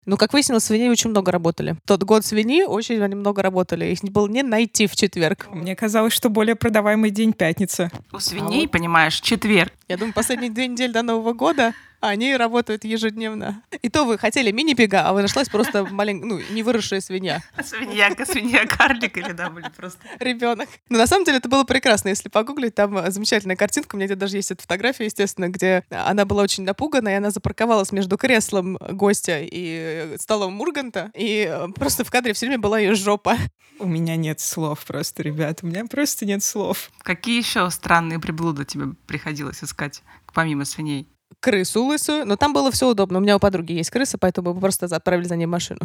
Ну, 0.06 0.16
как 0.16 0.32
выяснилось, 0.32 0.62
свиней 0.62 0.88
очень 0.88 1.10
много 1.10 1.32
работали. 1.32 1.76
Тот 1.84 2.04
год 2.04 2.24
свиньи 2.24 2.62
очень 2.62 3.02
они 3.02 3.16
много 3.16 3.42
работали. 3.42 3.86
Их 3.86 4.04
не 4.04 4.10
было 4.10 4.28
не 4.28 4.44
найти 4.44 4.86
в 4.86 4.94
четверг. 4.94 5.48
Мне 5.50 5.74
казалось, 5.74 6.12
что 6.12 6.30
более 6.30 6.54
продаваемый 6.54 7.10
день 7.10 7.32
пятница. 7.32 7.90
У 8.12 8.20
свиней, 8.20 8.60
а 8.60 8.62
вот... 8.62 8.70
понимаешь, 8.70 9.20
четверг. 9.20 9.72
Я 9.88 9.96
думаю, 9.96 10.14
последние 10.14 10.50
две 10.50 10.68
недели 10.68 10.92
до 10.92 11.02
Нового 11.02 11.32
года 11.32 11.74
Они 12.06 12.36
работают 12.36 12.84
ежедневно. 12.84 13.62
И 13.82 13.88
то 13.88 14.04
вы 14.04 14.18
хотели 14.18 14.50
мини-бега, 14.50 15.08
а 15.08 15.12
вы 15.12 15.22
нашлась 15.22 15.48
просто 15.48 15.84
маленькая, 15.90 16.26
ну, 16.26 16.40
не 16.50 16.62
выросшая 16.62 17.00
свинья. 17.00 17.42
Свинья, 17.62 18.14
свинья, 18.24 18.66
карлик 18.66 19.16
или 19.16 19.32
да, 19.32 19.50
были 19.50 19.68
просто. 19.76 20.00
Ребенок. 20.18 20.68
Но 20.88 20.98
на 20.98 21.06
самом 21.06 21.24
деле 21.24 21.38
это 21.38 21.48
было 21.48 21.64
прекрасно. 21.64 22.08
Если 22.08 22.28
погуглить, 22.28 22.74
там 22.74 22.96
э, 22.98 23.10
замечательная 23.10 23.56
картинка. 23.56 23.94
У 23.94 23.98
меня 23.98 24.06
где 24.06 24.14
даже 24.14 24.36
есть 24.36 24.50
эта 24.50 24.62
фотография, 24.62 25.04
естественно, 25.04 25.48
где 25.48 25.84
она 25.90 26.24
была 26.24 26.42
очень 26.42 26.64
напугана, 26.64 27.08
и 27.08 27.12
она 27.12 27.30
запарковалась 27.30 27.92
между 27.92 28.16
креслом 28.16 28.76
гостя 28.76 29.40
и 29.42 30.16
столом 30.18 30.54
Мурганта. 30.54 31.10
И 31.14 31.46
э, 31.48 31.68
просто 31.74 32.04
в 32.04 32.10
кадре 32.10 32.32
все 32.32 32.46
время 32.46 32.60
была 32.60 32.78
ее 32.78 32.94
жопа. 32.94 33.36
У 33.78 33.86
меня 33.86 34.16
нет 34.16 34.40
слов 34.40 34.84
просто, 34.86 35.22
ребят. 35.22 35.58
У 35.62 35.66
меня 35.66 35.84
просто 35.84 36.24
нет 36.24 36.42
слов. 36.42 36.90
Какие 36.98 37.38
еще 37.38 37.68
странные 37.70 38.18
приблуды 38.18 38.64
тебе 38.64 38.94
приходилось 39.06 39.62
искать, 39.62 40.02
помимо 40.32 40.64
свиней? 40.64 41.06
Крысу 41.40 41.84
лысую, 41.84 42.26
но 42.26 42.36
там 42.36 42.52
было 42.52 42.70
все 42.70 42.88
удобно. 42.88 43.18
У 43.18 43.20
меня 43.20 43.36
у 43.36 43.40
подруги 43.40 43.72
есть 43.72 43.90
крыса, 43.90 44.18
поэтому 44.18 44.54
мы 44.54 44.60
просто 44.60 44.86
отправили 44.86 45.26
за 45.26 45.36
ней 45.36 45.46
машину. 45.46 45.80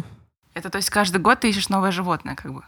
Это 0.54 0.70
то 0.70 0.76
есть 0.76 0.90
каждый 0.90 1.20
год 1.20 1.40
ты 1.40 1.50
ищешь 1.50 1.68
новое 1.68 1.90
животное, 1.92 2.34
как 2.34 2.52
бы? 2.52 2.62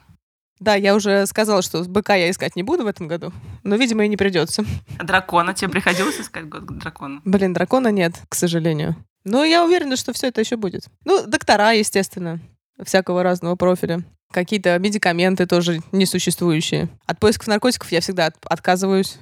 Да, 0.61 0.75
я 0.77 0.95
уже 0.95 1.27
сказала, 1.27 1.63
что 1.63 1.83
быка 1.85 2.15
я 2.15 2.31
искать 2.31 2.55
не 2.57 2.63
буду 2.63 2.85
в 2.85 2.87
этом 2.87 3.09
году, 3.09 3.33
но, 3.65 3.75
видимо, 3.77 4.05
и 4.05 4.09
не 4.09 4.17
придется. 4.17 4.65
А 4.99 5.05
дракона 5.05 5.53
тебе 5.53 5.69
приходилось 5.71 6.21
искать 6.21 6.49
год 6.49 6.67
дракона? 6.79 7.21
Блин, 7.25 7.53
дракона 7.53 7.89
нет, 7.89 8.15
к 8.29 8.35
сожалению. 8.35 8.95
Но 9.25 9.43
я 9.45 9.65
уверена, 9.65 9.97
что 9.97 10.13
все 10.13 10.29
это 10.29 10.41
еще 10.41 10.57
будет. 10.57 10.85
Ну, 11.05 11.27
доктора, 11.27 11.73
естественно, 11.73 12.41
всякого 12.83 13.23
разного 13.23 13.57
профиля. 13.57 14.05
Какие-то 14.33 14.79
медикаменты 14.79 15.47
тоже 15.47 15.81
несуществующие. 15.93 16.89
От 17.07 17.19
поисков 17.21 17.49
наркотиков 17.49 17.91
я 17.93 18.01
всегда 18.01 18.27
от- 18.27 18.37
отказываюсь. 18.47 19.19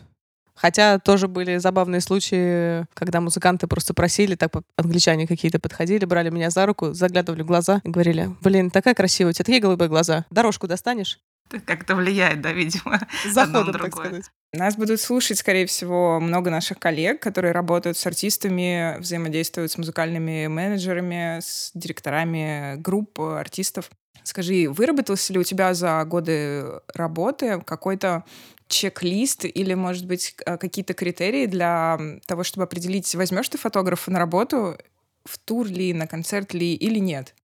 Хотя 0.54 0.98
тоже 0.98 1.28
были 1.28 1.56
забавные 1.56 2.00
случаи, 2.00 2.86
когда 2.94 3.20
музыканты 3.20 3.66
просто 3.66 3.94
просили, 3.94 4.34
так 4.34 4.52
англичане 4.76 5.26
какие-то 5.26 5.58
подходили, 5.58 6.04
брали 6.04 6.30
меня 6.30 6.50
за 6.50 6.66
руку, 6.66 6.92
заглядывали 6.92 7.42
в 7.42 7.46
глаза 7.46 7.80
и 7.84 7.88
говорили, 7.88 8.30
блин, 8.42 8.70
такая 8.70 8.94
красивая, 8.94 9.30
у 9.30 9.32
тебя 9.32 9.44
такие 9.44 9.62
голубые 9.62 9.88
глаза, 9.88 10.26
дорожку 10.30 10.66
достанешь? 10.66 11.20
Это 11.50 11.60
как-то 11.60 11.96
влияет, 11.96 12.40
да, 12.40 12.52
видимо. 12.52 13.00
Заходом, 13.30 13.72
на 13.72 13.78
так 13.78 13.94
сказать. 13.94 14.24
Нас 14.52 14.76
будут 14.76 15.00
слушать, 15.00 15.38
скорее 15.38 15.66
всего, 15.66 16.20
много 16.20 16.50
наших 16.50 16.78
коллег, 16.78 17.20
которые 17.20 17.52
работают 17.52 17.96
с 17.96 18.06
артистами, 18.06 18.98
взаимодействуют 18.98 19.72
с 19.72 19.78
музыкальными 19.78 20.46
менеджерами, 20.46 21.40
с 21.40 21.70
директорами 21.74 22.76
групп, 22.76 23.20
артистов. 23.20 23.90
Скажи, 24.24 24.68
выработался 24.68 25.32
ли 25.32 25.38
у 25.38 25.42
тебя 25.42 25.74
за 25.74 26.04
годы 26.04 26.64
работы 26.94 27.60
какой-то 27.64 28.24
чек-лист 28.72 29.44
или, 29.44 29.74
может 29.74 30.06
быть, 30.06 30.34
к- 30.36 30.56
какие-то 30.56 30.94
критерии 30.94 31.46
для 31.46 31.98
того, 32.26 32.42
чтобы 32.42 32.64
определить, 32.64 33.14
возьмешь 33.14 33.48
ты 33.48 33.58
фотографа 33.58 34.10
на 34.10 34.18
работу, 34.18 34.76
в 35.24 35.38
тур 35.38 35.66
ли, 35.66 35.92
на 35.92 36.06
концерт 36.06 36.54
ли 36.54 36.74
или 36.74 36.98
нет? 36.98 37.34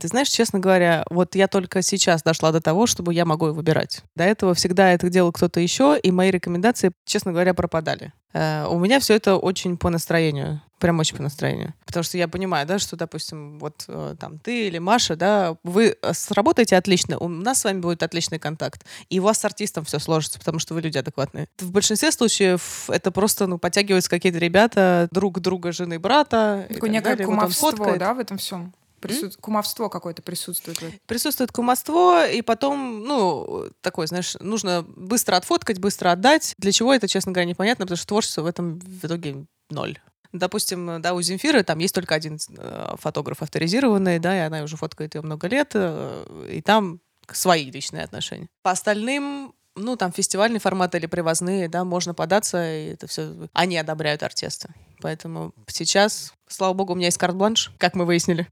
Ты 0.00 0.08
знаешь, 0.08 0.28
честно 0.28 0.58
говоря, 0.58 1.04
вот 1.08 1.36
я 1.36 1.46
только 1.46 1.80
сейчас 1.82 2.22
дошла 2.22 2.50
до 2.50 2.60
того, 2.60 2.86
чтобы 2.86 3.14
я 3.14 3.24
могу 3.24 3.46
выбирать. 3.52 4.02
До 4.16 4.24
этого 4.24 4.54
всегда 4.54 4.90
это 4.90 5.08
делал 5.08 5.30
кто-то 5.30 5.60
еще, 5.60 5.98
и 6.02 6.10
мои 6.10 6.30
рекомендации, 6.30 6.90
честно 7.04 7.30
говоря, 7.30 7.54
пропадали. 7.54 8.12
Э, 8.32 8.66
у 8.68 8.78
меня 8.80 8.98
все 8.98 9.14
это 9.14 9.36
очень 9.36 9.76
по 9.76 9.90
настроению. 9.90 10.62
Прям 10.84 10.98
очень 10.98 11.16
по 11.16 11.22
настроению. 11.22 11.72
Потому 11.86 12.04
что 12.04 12.18
я 12.18 12.28
понимаю, 12.28 12.66
да, 12.66 12.78
что, 12.78 12.94
допустим, 12.94 13.58
вот 13.58 13.86
э, 13.88 14.16
там 14.20 14.38
ты 14.38 14.66
или 14.66 14.76
Маша, 14.76 15.16
да, 15.16 15.56
вы 15.62 15.96
э, 16.02 16.12
сработаете 16.12 16.76
отлично, 16.76 17.16
у 17.16 17.26
нас 17.26 17.60
с 17.60 17.64
вами 17.64 17.80
будет 17.80 18.02
отличный 18.02 18.38
контакт. 18.38 18.84
И 19.08 19.18
у 19.18 19.22
вас 19.22 19.38
с 19.38 19.44
артистом 19.46 19.86
все 19.86 19.98
сложится, 19.98 20.38
потому 20.38 20.58
что 20.58 20.74
вы 20.74 20.82
люди 20.82 20.98
адекватные. 20.98 21.48
В 21.58 21.70
большинстве 21.70 22.12
случаев 22.12 22.90
это 22.90 23.10
просто, 23.10 23.46
ну, 23.46 23.56
подтягиваются 23.56 24.10
какие-то 24.10 24.38
ребята, 24.38 25.08
друг 25.10 25.40
друга, 25.40 25.72
жены, 25.72 25.98
брата. 25.98 26.66
Такое 26.68 26.80
так 26.80 26.90
некое 26.90 27.08
далее. 27.12 27.26
Кумовство, 27.28 27.96
да, 27.96 28.12
в 28.12 28.18
этом 28.18 28.36
всем? 28.36 28.74
Присут- 29.00 29.38
Кумовство 29.40 29.88
какое-то 29.88 30.20
присутствует. 30.20 30.78
присутствует 31.06 31.50
кумовство, 31.50 32.26
и 32.26 32.42
потом, 32.42 33.04
ну, 33.04 33.70
такое, 33.80 34.06
знаешь, 34.06 34.36
нужно 34.38 34.84
быстро 34.86 35.36
отфоткать, 35.36 35.78
быстро 35.78 36.12
отдать. 36.12 36.54
Для 36.58 36.72
чего 36.72 36.92
это, 36.92 37.08
честно 37.08 37.32
говоря, 37.32 37.48
непонятно, 37.48 37.86
потому 37.86 37.96
что 37.96 38.06
творчество 38.06 38.42
в 38.42 38.46
этом 38.46 38.80
в 38.80 39.02
итоге 39.06 39.46
ноль. 39.70 39.98
Допустим, 40.34 41.00
да, 41.00 41.14
у 41.14 41.22
Земфиры 41.22 41.62
там 41.62 41.78
есть 41.78 41.94
только 41.94 42.16
один 42.16 42.38
э, 42.58 42.96
фотограф 42.98 43.40
авторизированный, 43.40 44.18
да, 44.18 44.36
и 44.36 44.40
она 44.40 44.64
уже 44.64 44.76
фоткает 44.76 45.14
ее 45.14 45.22
много 45.22 45.46
лет, 45.46 45.70
э, 45.74 46.48
и 46.50 46.60
там 46.60 47.00
свои 47.30 47.70
личные 47.70 48.02
отношения. 48.02 48.48
По 48.62 48.72
остальным, 48.72 49.54
ну, 49.76 49.96
там 49.96 50.10
фестивальный 50.10 50.58
формат 50.58 50.96
или 50.96 51.06
привозные, 51.06 51.68
да, 51.68 51.84
можно 51.84 52.14
податься, 52.14 52.68
и 52.68 52.94
это 52.94 53.06
все, 53.06 53.32
они 53.52 53.76
одобряют 53.76 54.24
артиста. 54.24 54.74
Поэтому 55.00 55.54
сейчас, 55.68 56.34
слава 56.48 56.72
богу, 56.74 56.94
у 56.94 56.96
меня 56.96 57.06
есть 57.06 57.18
карт-бланш, 57.18 57.70
как 57.78 57.94
мы 57.94 58.04
выяснили. 58.04 58.48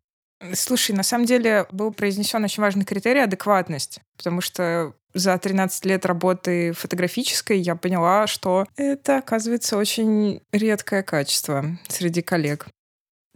Слушай, 0.55 0.93
на 0.93 1.03
самом 1.03 1.27
деле 1.27 1.67
был 1.71 1.93
произнесен 1.93 2.43
очень 2.45 2.63
важный 2.63 2.85
критерий— 2.85 3.21
адекватность. 3.23 4.01
Потому 4.17 4.41
что 4.41 4.95
за 5.15 5.37
13 5.37 5.85
лет 5.85 6.07
работы 6.07 6.73
фотографической 6.73 7.59
я 7.59 7.77
поняла, 7.77 8.27
что 8.27 8.67
это, 8.77 9.19
оказывается, 9.19 9.77
очень 9.77 10.41
редкое 10.53 11.03
качество 11.03 11.65
среди 11.89 12.23
коллег. 12.23 12.67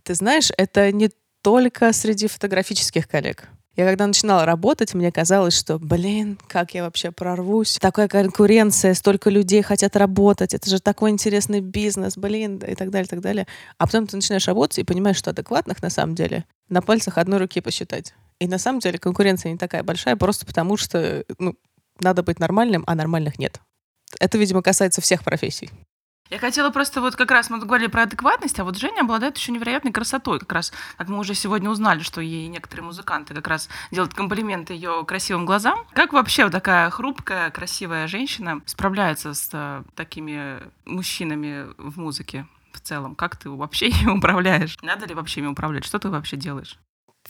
Ты 0.02 0.14
знаешь, 0.14 0.50
это 0.56 0.90
не 0.92 1.10
только 1.42 1.92
среди 1.92 2.28
фотографических 2.28 3.06
коллег. 3.08 3.48
Я 3.76 3.84
когда 3.84 4.06
начинала 4.06 4.46
работать, 4.46 4.94
мне 4.94 5.12
казалось, 5.12 5.54
что, 5.54 5.78
блин, 5.78 6.38
как 6.48 6.72
я 6.72 6.82
вообще 6.82 7.10
прорвусь. 7.10 7.76
Такая 7.78 8.08
конкуренция, 8.08 8.94
столько 8.94 9.28
людей 9.28 9.60
хотят 9.60 9.96
работать, 9.96 10.54
это 10.54 10.70
же 10.70 10.80
такой 10.80 11.10
интересный 11.10 11.60
бизнес, 11.60 12.16
блин, 12.16 12.56
и 12.56 12.74
так 12.74 12.90
далее, 12.90 13.06
и 13.06 13.10
так 13.10 13.20
далее. 13.20 13.46
А 13.76 13.84
потом 13.86 14.06
ты 14.06 14.16
начинаешь 14.16 14.46
работать 14.46 14.78
и 14.78 14.84
понимаешь, 14.84 15.18
что 15.18 15.30
адекватных 15.30 15.82
на 15.82 15.90
самом 15.90 16.14
деле 16.14 16.46
на 16.70 16.80
пальцах 16.80 17.18
одной 17.18 17.38
руки 17.38 17.60
посчитать. 17.60 18.14
И 18.38 18.48
на 18.48 18.56
самом 18.56 18.80
деле 18.80 18.98
конкуренция 18.98 19.52
не 19.52 19.58
такая 19.58 19.82
большая, 19.82 20.16
просто 20.16 20.46
потому 20.46 20.78
что 20.78 21.24
ну, 21.38 21.54
надо 22.00 22.22
быть 22.22 22.38
нормальным, 22.38 22.82
а 22.86 22.94
нормальных 22.94 23.38
нет. 23.38 23.60
Это, 24.18 24.38
видимо, 24.38 24.62
касается 24.62 25.02
всех 25.02 25.22
профессий. 25.22 25.70
Я 26.28 26.38
хотела 26.38 26.70
просто 26.70 27.00
вот 27.00 27.14
как 27.14 27.30
раз 27.30 27.50
мы 27.50 27.58
говорили 27.58 27.86
про 27.86 28.02
адекватность, 28.02 28.58
а 28.58 28.64
вот 28.64 28.76
Женя 28.76 29.02
обладает 29.02 29.36
еще 29.36 29.52
невероятной 29.52 29.92
красотой. 29.92 30.40
Как 30.40 30.52
раз, 30.52 30.72
как 30.96 31.08
мы 31.08 31.18
уже 31.18 31.34
сегодня 31.34 31.70
узнали, 31.70 32.00
что 32.00 32.20
ей 32.20 32.48
некоторые 32.48 32.84
музыканты 32.84 33.32
как 33.34 33.46
раз 33.46 33.68
делают 33.92 34.12
комплименты 34.12 34.74
ее 34.74 35.04
красивым 35.06 35.46
глазам. 35.46 35.84
Как 35.92 36.12
вообще 36.12 36.44
вот 36.44 36.52
такая 36.52 36.90
хрупкая, 36.90 37.50
красивая 37.50 38.08
женщина 38.08 38.60
справляется 38.66 39.34
с 39.34 39.50
э, 39.52 39.84
такими 39.94 40.60
мужчинами 40.84 41.66
в 41.78 41.98
музыке 41.98 42.46
в 42.72 42.80
целом? 42.80 43.14
Как 43.14 43.36
ты 43.36 43.48
вообще 43.48 43.88
ими 43.90 44.10
управляешь? 44.10 44.76
Надо 44.82 45.06
ли 45.06 45.14
вообще 45.14 45.40
ими 45.40 45.48
управлять? 45.48 45.84
Что 45.84 46.00
ты 46.00 46.08
вообще 46.08 46.36
делаешь? 46.36 46.78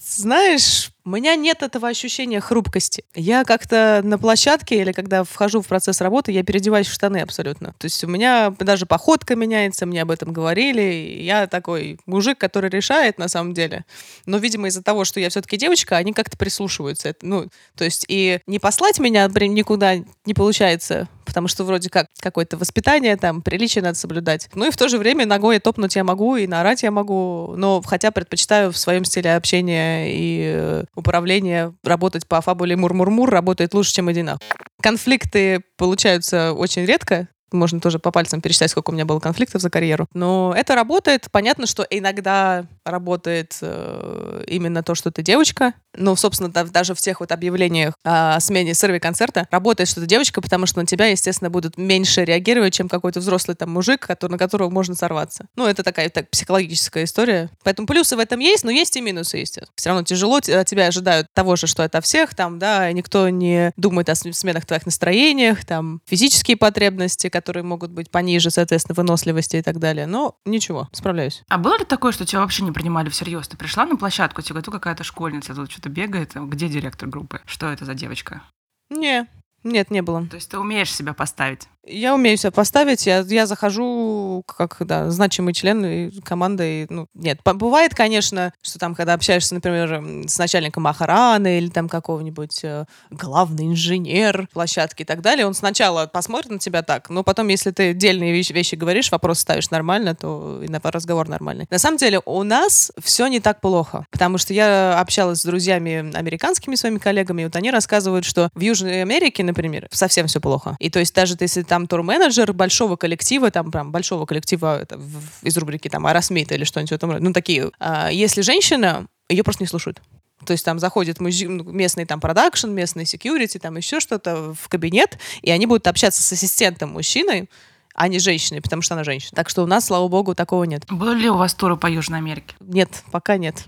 Знаешь, 0.00 0.90
у 1.04 1.10
меня 1.10 1.36
нет 1.36 1.62
этого 1.62 1.88
ощущения 1.88 2.40
хрупкости. 2.40 3.04
Я 3.14 3.44
как-то 3.44 4.00
на 4.02 4.18
площадке 4.18 4.80
или 4.80 4.92
когда 4.92 5.24
вхожу 5.24 5.62
в 5.62 5.66
процесс 5.66 6.00
работы, 6.00 6.32
я 6.32 6.42
переодеваюсь 6.42 6.88
в 6.88 6.92
штаны 6.92 7.18
абсолютно. 7.18 7.74
То 7.78 7.84
есть 7.86 8.02
у 8.02 8.08
меня 8.08 8.54
даже 8.58 8.86
походка 8.86 9.36
меняется, 9.36 9.86
мне 9.86 10.02
об 10.02 10.10
этом 10.10 10.32
говорили. 10.32 11.20
Я 11.22 11.46
такой 11.46 11.98
мужик, 12.06 12.38
который 12.38 12.70
решает 12.70 13.18
на 13.18 13.28
самом 13.28 13.54
деле. 13.54 13.84
Но, 14.26 14.38
видимо, 14.38 14.68
из-за 14.68 14.82
того, 14.82 15.04
что 15.04 15.20
я 15.20 15.28
все-таки 15.30 15.56
девочка, 15.56 15.96
они 15.96 16.12
как-то 16.12 16.36
прислушиваются. 16.36 17.14
Ну, 17.22 17.48
то 17.76 17.84
есть 17.84 18.04
и 18.08 18.40
не 18.46 18.58
послать 18.58 18.98
меня 18.98 19.26
например, 19.28 19.54
никуда 19.54 19.94
не 20.24 20.34
получается, 20.34 21.08
потому 21.36 21.48
что 21.48 21.64
вроде 21.64 21.90
как 21.90 22.06
какое-то 22.18 22.56
воспитание, 22.56 23.14
там, 23.18 23.42
приличие 23.42 23.84
надо 23.84 23.98
соблюдать. 23.98 24.48
Ну 24.54 24.66
и 24.66 24.70
в 24.70 24.76
то 24.78 24.88
же 24.88 24.96
время 24.96 25.26
ногой 25.26 25.58
топнуть 25.58 25.94
я 25.94 26.02
могу, 26.02 26.36
и 26.36 26.46
наорать 26.46 26.82
я 26.82 26.90
могу, 26.90 27.52
но 27.58 27.82
хотя 27.82 28.10
предпочитаю 28.10 28.72
в 28.72 28.78
своем 28.78 29.04
стиле 29.04 29.36
общения 29.36 30.06
и 30.14 30.54
э, 30.54 30.84
управления 30.94 31.74
работать 31.84 32.26
по 32.26 32.40
фабуле 32.40 32.74
мур-мур-мур, 32.74 33.28
работает 33.28 33.74
лучше, 33.74 33.92
чем 33.92 34.10
иди 34.10 34.22
нахуй. 34.22 34.40
Конфликты 34.80 35.60
получаются 35.76 36.54
очень 36.54 36.86
редко, 36.86 37.28
можно 37.52 37.80
тоже 37.80 37.98
по 37.98 38.10
пальцам 38.10 38.40
пересчитать, 38.40 38.70
сколько 38.70 38.90
у 38.90 38.92
меня 38.92 39.04
было 39.04 39.20
конфликтов 39.20 39.62
за 39.62 39.70
карьеру. 39.70 40.06
Но 40.14 40.54
это 40.56 40.74
работает. 40.74 41.26
Понятно, 41.30 41.66
что 41.66 41.86
иногда 41.88 42.66
работает 42.84 43.56
э, 43.60 44.44
именно 44.46 44.82
то, 44.82 44.94
что 44.94 45.10
ты 45.10 45.22
девочка. 45.22 45.74
Ну, 45.96 46.14
собственно, 46.16 46.50
да- 46.50 46.64
даже 46.64 46.94
в 46.94 47.00
тех 47.00 47.20
вот 47.20 47.32
объявлениях 47.32 47.94
о 48.04 48.38
смене 48.40 48.74
сырви 48.74 48.98
концерта 48.98 49.46
работает, 49.50 49.88
что 49.88 50.00
ты 50.00 50.06
девочка, 50.06 50.40
потому 50.40 50.66
что 50.66 50.80
на 50.80 50.86
тебя, 50.86 51.06
естественно, 51.06 51.50
будут 51.50 51.76
меньше 51.78 52.24
реагировать, 52.24 52.74
чем 52.74 52.88
какой-то 52.88 53.20
взрослый 53.20 53.56
там 53.56 53.70
мужик, 53.70 54.06
который, 54.06 54.32
на 54.32 54.38
которого 54.38 54.68
можно 54.70 54.94
сорваться. 54.94 55.46
Ну, 55.56 55.66
это 55.66 55.82
такая 55.82 56.08
так, 56.10 56.28
психологическая 56.30 57.04
история. 57.04 57.50
Поэтому 57.62 57.86
плюсы 57.86 58.16
в 58.16 58.18
этом 58.18 58.40
есть, 58.40 58.64
но 58.64 58.70
есть 58.70 58.96
и 58.96 59.00
минусы, 59.00 59.38
естественно. 59.38 59.72
Все 59.76 59.88
равно 59.90 60.02
тяжело, 60.04 60.40
тебя 60.40 60.86
ожидают 60.88 61.28
того 61.32 61.56
же, 61.56 61.66
что 61.66 61.82
это 61.82 62.00
всех, 62.00 62.34
там, 62.34 62.58
да, 62.58 62.90
никто 62.92 63.28
не 63.28 63.72
думает 63.76 64.08
о 64.08 64.14
см- 64.14 64.36
сменах 64.36 64.66
твоих 64.66 64.84
настроениях, 64.86 65.64
там, 65.64 66.00
физические 66.06 66.56
потребности, 66.56 67.28
которые 67.36 67.62
могут 67.64 67.90
быть 67.90 68.10
пониже, 68.10 68.50
соответственно, 68.50 68.94
выносливости 68.94 69.56
и 69.56 69.62
так 69.62 69.78
далее. 69.78 70.06
Но 70.06 70.38
ничего, 70.46 70.88
справляюсь. 70.92 71.42
А 71.48 71.58
было 71.58 71.76
ли 71.78 71.84
такое, 71.84 72.12
что 72.12 72.24
тебя 72.24 72.40
вообще 72.40 72.64
не 72.64 72.72
принимали 72.72 73.10
всерьез? 73.10 73.46
Ты 73.46 73.56
пришла 73.56 73.84
на 73.84 73.96
площадку, 73.96 74.40
тебе 74.40 74.54
говорят, 74.54 74.64
«Тут 74.64 74.74
какая-то 74.74 75.04
школьница 75.04 75.54
тут 75.54 75.70
что-то 75.70 75.90
бегает. 75.90 76.32
Где 76.34 76.68
директор 76.68 77.08
группы? 77.08 77.40
Что 77.44 77.66
это 77.70 77.84
за 77.84 77.94
девочка? 77.94 78.42
Не, 78.90 79.26
нет, 79.64 79.90
не 79.90 80.00
было. 80.00 80.26
То 80.26 80.36
есть 80.36 80.50
ты 80.50 80.58
умеешь 80.58 80.94
себя 80.94 81.12
поставить? 81.12 81.68
Я 81.86 82.14
умею 82.14 82.36
себя 82.36 82.50
поставить, 82.50 83.06
я, 83.06 83.20
я 83.20 83.46
захожу 83.46 84.42
как 84.46 84.76
да, 84.80 85.10
значимый 85.10 85.54
член 85.54 86.10
команды. 86.22 86.86
Ну, 86.90 87.06
нет, 87.14 87.40
бывает, 87.44 87.94
конечно, 87.94 88.52
что 88.60 88.78
там, 88.78 88.94
когда 88.94 89.14
общаешься, 89.14 89.54
например, 89.54 90.26
с 90.28 90.38
начальником 90.38 90.86
охраны 90.86 91.58
или 91.58 91.68
там 91.68 91.88
какого-нибудь 91.88 92.60
э, 92.64 92.86
главный 93.10 93.66
инженер 93.66 94.48
площадки 94.52 95.02
и 95.02 95.04
так 95.04 95.22
далее, 95.22 95.46
он 95.46 95.54
сначала 95.54 96.06
посмотрит 96.06 96.50
на 96.50 96.58
тебя 96.58 96.82
так, 96.82 97.08
но 97.08 97.22
потом, 97.22 97.48
если 97.48 97.70
ты 97.70 97.94
дельные 97.94 98.32
вещи, 98.32 98.52
вещи 98.52 98.74
говоришь, 98.74 99.12
вопрос 99.12 99.38
ставишь 99.38 99.70
нормально, 99.70 100.14
то 100.14 100.60
и 100.62 100.68
на 100.68 100.80
разговор 100.82 101.28
нормальный. 101.28 101.66
На 101.70 101.78
самом 101.78 101.98
деле 101.98 102.20
у 102.24 102.42
нас 102.42 102.90
все 103.02 103.26
не 103.28 103.40
так 103.40 103.60
плохо, 103.60 104.06
потому 104.10 104.38
что 104.38 104.52
я 104.52 104.98
общалась 104.98 105.40
с 105.40 105.44
друзьями 105.44 106.16
американскими 106.16 106.74
своими 106.74 106.98
коллегами, 106.98 107.42
и 107.42 107.44
вот 107.44 107.56
они 107.56 107.70
рассказывают, 107.70 108.24
что 108.24 108.50
в 108.54 108.60
Южной 108.60 109.02
Америке, 109.02 109.44
например, 109.44 109.88
совсем 109.90 110.26
все 110.26 110.40
плохо. 110.40 110.76
И 110.80 110.90
то 110.90 110.98
есть 110.98 111.14
даже 111.14 111.36
если 111.38 111.62
там 111.62 111.75
тур-менеджер 111.86 112.52
большого 112.54 112.96
коллектива, 112.96 113.50
там 113.50 113.70
прям 113.70 113.92
большого 113.92 114.24
коллектива 114.24 114.80
это, 114.80 114.96
в, 114.96 115.44
из 115.44 115.56
рубрики 115.58 115.88
там 115.88 116.06
Арасмит 116.06 116.50
или 116.52 116.64
что-нибудь 116.64 116.90
в 116.90 116.94
этом 116.94 117.10
роде, 117.10 117.22
ну 117.22 117.32
такие, 117.34 117.70
а, 117.78 118.08
если 118.10 118.40
женщина, 118.40 119.06
ее 119.28 119.44
просто 119.44 119.62
не 119.62 119.68
слушают. 119.68 120.00
То 120.44 120.52
есть 120.52 120.64
там 120.64 120.78
заходит 120.78 121.18
музи- 121.18 121.48
ну, 121.48 121.64
местный 121.64 122.04
там 122.04 122.20
продакшн, 122.20 122.70
местный 122.70 123.04
security, 123.04 123.58
там 123.58 123.76
еще 123.76 124.00
что-то 124.00 124.54
в 124.54 124.68
кабинет, 124.68 125.18
и 125.42 125.50
они 125.50 125.66
будут 125.66 125.86
общаться 125.86 126.22
с 126.22 126.32
ассистентом 126.32 126.90
мужчиной, 126.90 127.50
а 127.94 128.08
не 128.08 128.18
женщиной, 128.18 128.60
потому 128.60 128.82
что 128.82 128.94
она 128.94 129.04
женщина. 129.04 129.32
Так 129.34 129.48
что 129.48 129.62
у 129.62 129.66
нас, 129.66 129.86
слава 129.86 130.06
богу, 130.08 130.34
такого 130.34 130.64
нет. 130.64 130.84
Были 130.90 131.22
ли 131.22 131.30
у 131.30 131.36
вас 131.36 131.54
туры 131.54 131.76
по 131.76 131.86
Южной 131.86 132.18
Америке? 132.18 132.54
Нет, 132.60 133.02
пока 133.10 133.38
нет. 133.38 133.64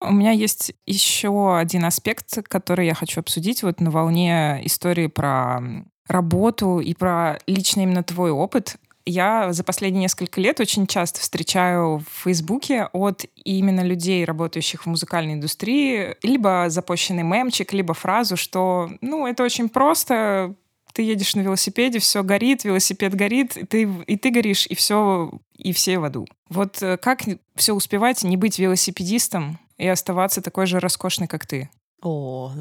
У 0.00 0.12
меня 0.12 0.30
есть 0.30 0.72
еще 0.86 1.58
один 1.58 1.84
аспект, 1.84 2.42
который 2.48 2.86
я 2.86 2.94
хочу 2.94 3.20
обсудить 3.20 3.62
вот 3.62 3.80
на 3.80 3.90
волне 3.90 4.60
истории 4.64 5.08
про 5.08 5.60
работу 6.10 6.80
и 6.80 6.94
про 6.94 7.38
личный 7.46 7.84
именно 7.84 8.02
твой 8.02 8.30
опыт. 8.30 8.76
Я 9.06 9.52
за 9.52 9.64
последние 9.64 10.02
несколько 10.02 10.40
лет 10.40 10.60
очень 10.60 10.86
часто 10.86 11.20
встречаю 11.20 11.98
в 11.98 12.24
Фейсбуке 12.24 12.88
от 12.92 13.24
именно 13.34 13.80
людей, 13.80 14.24
работающих 14.24 14.84
в 14.84 14.86
музыкальной 14.86 15.34
индустрии, 15.34 16.16
либо 16.22 16.66
запущенный 16.68 17.22
мемчик, 17.22 17.72
либо 17.72 17.94
фразу, 17.94 18.36
что, 18.36 18.90
ну, 19.00 19.26
это 19.26 19.42
очень 19.42 19.68
просто, 19.68 20.54
ты 20.92 21.02
едешь 21.02 21.34
на 21.34 21.40
велосипеде, 21.40 21.98
все 21.98 22.22
горит, 22.22 22.64
велосипед 22.64 23.14
горит, 23.14 23.56
и 23.56 23.64
ты, 23.64 23.88
и 24.06 24.16
ты 24.16 24.30
горишь, 24.30 24.66
и 24.66 24.74
все, 24.74 25.32
и 25.56 25.72
все 25.72 25.98
в 25.98 26.04
аду. 26.04 26.26
Вот 26.48 26.82
э, 26.82 26.96
как 26.98 27.22
все 27.56 27.72
успевать, 27.72 28.22
не 28.22 28.36
быть 28.36 28.58
велосипедистом 28.58 29.58
и 29.78 29.88
оставаться 29.88 30.42
такой 30.42 30.66
же 30.66 30.78
роскошной, 30.78 31.26
как 31.26 31.46
ты? 31.46 31.70
О, 32.02 32.52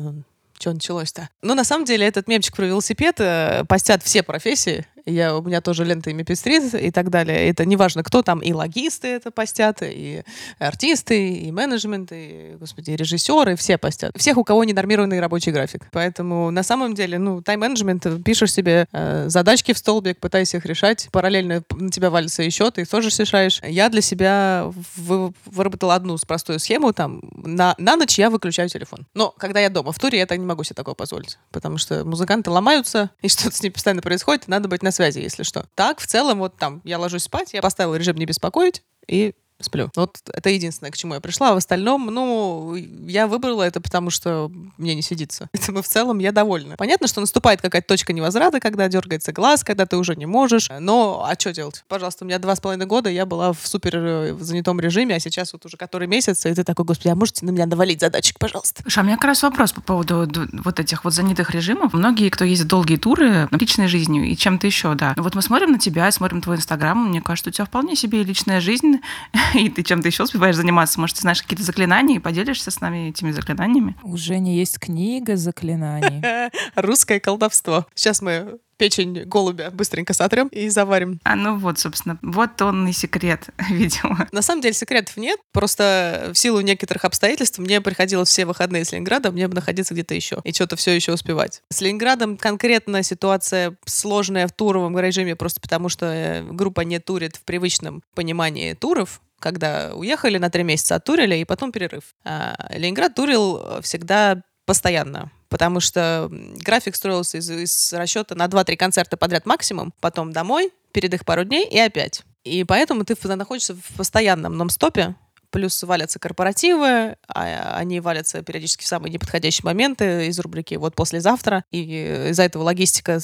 что 0.60 0.74
началось-то? 0.74 1.30
Ну, 1.42 1.56
на 1.56 1.63
самом 1.63 1.86
деле, 1.86 2.06
этот 2.06 2.28
мемчик 2.28 2.56
про 2.56 2.66
велосипед 2.66 3.16
э, 3.20 3.63
постят 3.68 4.04
все 4.04 4.24
профессии. 4.24 4.86
Я, 5.06 5.36
у 5.36 5.41
меня 5.41 5.62
тоже 5.62 5.86
лента 5.86 6.10
ими 6.10 6.24
пестрит 6.24 6.74
и 6.74 6.91
так 6.91 7.10
далее. 7.10 7.50
Это 7.50 7.65
неважно, 7.65 8.03
кто 8.03 8.22
там, 8.22 8.39
и 8.39 8.53
логисты 8.53 9.08
это 9.08 9.32
постят, 9.32 9.79
и 9.82 10.24
артисты, 10.60 11.34
и 11.34 11.51
менеджмент, 11.51 12.12
и, 12.12 12.56
господи, 12.60 12.91
и 12.91 12.96
режиссеры, 12.96 13.56
все 13.56 13.77
постят. 13.77 14.12
Всех, 14.15 14.38
у 14.38 14.44
кого 14.44 14.63
ненормированный 14.63 15.20
рабочий 15.20 15.51
график. 15.51 15.88
Поэтому 15.91 16.51
на 16.51 16.63
самом 16.63 16.96
деле, 16.96 17.18
ну, 17.18 17.41
тайм-менеджмент, 17.41 18.24
пишешь 18.24 18.53
себе 18.53 18.88
э, 18.91 19.29
задачки 19.29 19.74
в 19.74 19.77
столбик, 19.77 20.20
пытаешься 20.20 20.58
их 20.58 20.65
решать, 20.65 21.10
параллельно 21.12 21.63
на 21.75 21.91
тебя 21.91 22.10
валится 22.10 22.44
еще, 22.44 22.72
ты 22.72 22.86
тоже 22.86 23.10
решаешь. 23.10 23.62
Я 23.63 23.89
для 23.89 24.01
себя 24.01 24.72
вы, 24.96 25.34
выработала 25.46 25.96
одну 25.96 26.18
простую 26.27 26.60
схему, 26.60 26.94
там, 26.94 27.22
на, 27.32 27.75
на 27.77 27.96
ночь 27.96 28.18
я 28.20 28.29
выключаю 28.29 28.70
телефон. 28.70 29.08
Но 29.13 29.34
когда 29.38 29.60
я 29.60 29.70
дома 29.70 29.91
в 29.91 30.00
туре, 30.00 30.20
я 30.20 30.25
так 30.25 30.38
не 30.38 30.46
могу 30.46 30.63
себе 30.63 30.75
такого 30.75 30.96
позволить, 30.96 31.38
потому 31.51 31.77
что 31.77 32.06
музыканты 32.06 32.50
ломаются, 32.51 33.12
и 33.22 33.29
что-то 33.29 33.56
с 33.56 33.62
ними 33.62 33.74
постоянно 33.74 34.01
происходит, 34.01 34.48
надо 34.48 34.68
быть 34.68 34.84
на 34.84 34.88
связи, 34.91 35.19
если 35.19 35.43
что. 35.43 35.66
Так, 35.75 36.00
в 36.00 36.07
целом, 36.07 36.40
вот 36.40 36.57
там, 36.57 36.81
я 36.83 36.98
ложусь 37.00 37.24
спать, 37.24 37.53
я 37.53 37.61
поставила 37.61 37.96
режим 37.96 38.18
не 38.18 38.25
беспокоить, 38.25 38.83
и 39.07 39.33
сплю. 39.61 39.89
Вот 39.95 40.17
это 40.31 40.50
единственное, 40.50 40.91
к 40.91 40.98
чему 40.98 41.13
я 41.13 41.19
пришла. 41.19 41.51
А 41.51 41.53
в 41.53 41.57
остальном, 41.57 42.05
ну, 42.07 42.75
я 42.75 43.27
выбрала 43.27 43.63
это, 43.63 43.81
потому 43.81 44.09
что 44.09 44.51
мне 44.77 44.95
не 44.95 45.01
сидится. 45.01 45.50
Поэтому 45.53 45.81
в 45.81 45.87
целом 45.87 46.19
я 46.19 46.31
довольна. 46.31 46.75
Понятно, 46.77 47.07
что 47.07 47.22
наступает 47.22 47.61
какая-то 47.61 47.87
точка 47.87 48.13
невозврата, 48.13 48.59
когда 48.59 48.87
дергается 48.87 49.31
глаз, 49.31 49.63
когда 49.63 49.85
ты 49.85 49.98
уже 49.98 50.15
не 50.15 50.25
можешь. 50.25 50.69
Но, 50.79 51.25
а 51.27 51.39
что 51.39 51.53
делать? 51.53 51.83
Пожалуйста, 51.87 52.25
у 52.25 52.27
меня 52.27 52.39
два 52.39 52.55
с 52.55 52.59
половиной 52.59 52.85
года, 52.85 53.09
я 53.09 53.25
была 53.25 53.53
в 53.53 53.65
супер 53.65 53.95
э, 53.95 54.37
занятом 54.39 54.79
режиме, 54.79 55.15
а 55.15 55.19
сейчас 55.19 55.53
вот 55.53 55.65
уже 55.65 55.77
который 55.77 56.07
месяц, 56.07 56.45
и 56.45 56.53
ты 56.53 56.63
такой, 56.63 56.85
господи, 56.85 57.09
а 57.09 57.15
можете 57.15 57.45
на 57.45 57.51
меня 57.51 57.65
навалить 57.65 58.00
задачек, 58.00 58.37
пожалуйста? 58.39 58.81
Слушай, 58.83 59.00
а 59.00 59.01
у 59.01 59.05
меня 59.05 59.15
как 59.15 59.25
раз 59.25 59.43
вопрос 59.43 59.72
по 59.72 59.81
поводу 59.81 60.29
вот 60.63 60.79
этих 60.79 61.03
вот 61.03 61.13
занятых 61.13 61.51
режимов. 61.51 61.93
Многие, 61.93 62.29
кто 62.29 62.45
ездит 62.45 62.67
долгие 62.67 62.98
туры, 62.98 63.48
личной 63.51 63.87
жизнью 63.87 64.25
и 64.25 64.35
чем-то 64.35 64.67
еще, 64.67 64.95
да. 64.95 65.13
Вот 65.17 65.35
мы 65.35 65.41
смотрим 65.41 65.72
на 65.72 65.79
тебя, 65.79 66.11
смотрим 66.11 66.41
твой 66.41 66.57
инстаграм, 66.57 66.98
мне 66.98 67.22
кажется, 67.22 67.50
у 67.50 67.53
тебя 67.53 67.65
вполне 67.65 67.95
себе 67.95 68.24
личная 68.24 68.61
жизнь, 68.61 69.00
и 69.55 69.70
ты 69.70 69.83
чем-то 69.83 70.07
еще 70.07 70.24
успеваешь 70.24 70.55
заниматься. 70.55 71.00
Может, 71.00 71.18
ты 71.18 71.22
знаешь 71.22 71.42
какие-то 71.42 71.64
заклинания 71.64 72.18
и 72.18 72.20
поделишься 72.20 72.72
с 72.72 72.81
нами 72.81 73.09
этими 73.09 73.31
заклинаниями? 73.31 73.96
У 74.03 74.18
Жени 74.18 74.57
есть 74.57 74.79
книга 74.79 75.35
заклинаний. 75.35 76.24
Русское 76.75 77.20
колдовство. 77.20 77.85
Сейчас 77.96 78.22
мы 78.22 78.59
печень 78.79 79.25
голубя 79.25 79.72
быстренько 79.72 80.14
сотрем 80.14 80.48
и 80.48 80.70
заварим. 80.70 81.20
А 81.24 81.35
ну 81.35 81.57
вот, 81.57 81.77
собственно, 81.77 82.18
вот 82.22 82.62
он 82.62 82.88
и 82.88 82.94
секрет, 82.94 83.50
видимо. 83.70 84.27
На 84.31 84.42
самом 84.42 84.62
деле 84.62 84.74
секретов 84.74 85.18
нет, 85.18 85.38
просто 85.51 86.31
в 86.33 86.38
силу 86.38 86.62
некоторых 86.62 87.03
обстоятельств 87.03 87.59
мне 87.59 87.81
приходилось 87.81 88.29
все 88.29 88.46
выходные 88.46 88.85
с 88.85 88.94
Ленинграда, 88.94 89.31
мне 89.31 89.48
бы 89.50 89.55
находиться 89.55 89.94
где-то 89.94 90.16
еще 90.16 90.40
и 90.46 90.53
что-то 90.53 90.77
все 90.77 90.96
еще 90.96 91.14
успевать. 91.14 91.62
С 91.70 91.81
Ленинградом 91.81 92.38
конкретно 92.38 93.03
ситуация 93.03 93.75
сложная 93.85 94.48
в 94.48 94.53
туровом 94.53 94.98
режиме, 94.98 95.35
просто 95.35 95.59
потому 95.59 95.90
что 95.90 96.05
э, 96.05 96.44
группа 96.44 96.81
не 96.81 97.00
турит 97.00 97.35
в 97.35 97.44
привычном 97.44 98.01
понимании 98.16 98.74
туров, 98.74 99.20
когда 99.40 99.92
уехали 99.96 100.38
на 100.38 100.50
три 100.50 100.64
месяца, 100.64 100.96
оттурили, 100.96 101.36
и 101.36 101.46
потом 101.46 101.72
перерыв. 101.72 102.16
А 102.24 102.56
Ленинград 102.72 103.16
турил 103.16 103.82
всегда 103.82 104.42
постоянно, 104.66 105.32
потому 105.50 105.80
что 105.80 106.30
график 106.32 106.96
строился 106.96 107.38
из, 107.38 107.50
из 107.50 107.94
расчета 107.94 108.36
на 108.36 108.46
2-3 108.46 108.75
концерта 108.75 109.18
подряд 109.18 109.46
максимум, 109.46 109.94
потом 110.00 110.32
домой, 110.32 110.72
перед 110.92 111.14
их 111.14 111.25
пару 111.25 111.44
дней 111.44 111.68
и 111.68 111.80
опять. 111.80 112.24
И 112.44 112.64
поэтому 112.64 113.04
ты 113.04 113.16
находишься 113.36 113.75
в 113.75 113.98
постоянном 113.98 114.58
нон-стопе, 114.58 115.16
плюс 115.50 115.82
валятся 115.84 116.20
корпоративы, 116.20 117.16
а 117.28 117.75
они 117.75 118.00
валятся 118.00 118.42
периодически 118.44 118.84
в 118.84 118.88
самые 118.88 119.12
неподходящие 119.12 119.66
моменты 119.66 120.28
из 120.28 120.40
рубрики 120.40 120.75
«Вот 120.75 120.96
послезавтра», 120.96 121.64
и 121.72 122.30
из-за 122.30 122.44
этого 122.44 122.64
логистика 122.64 123.20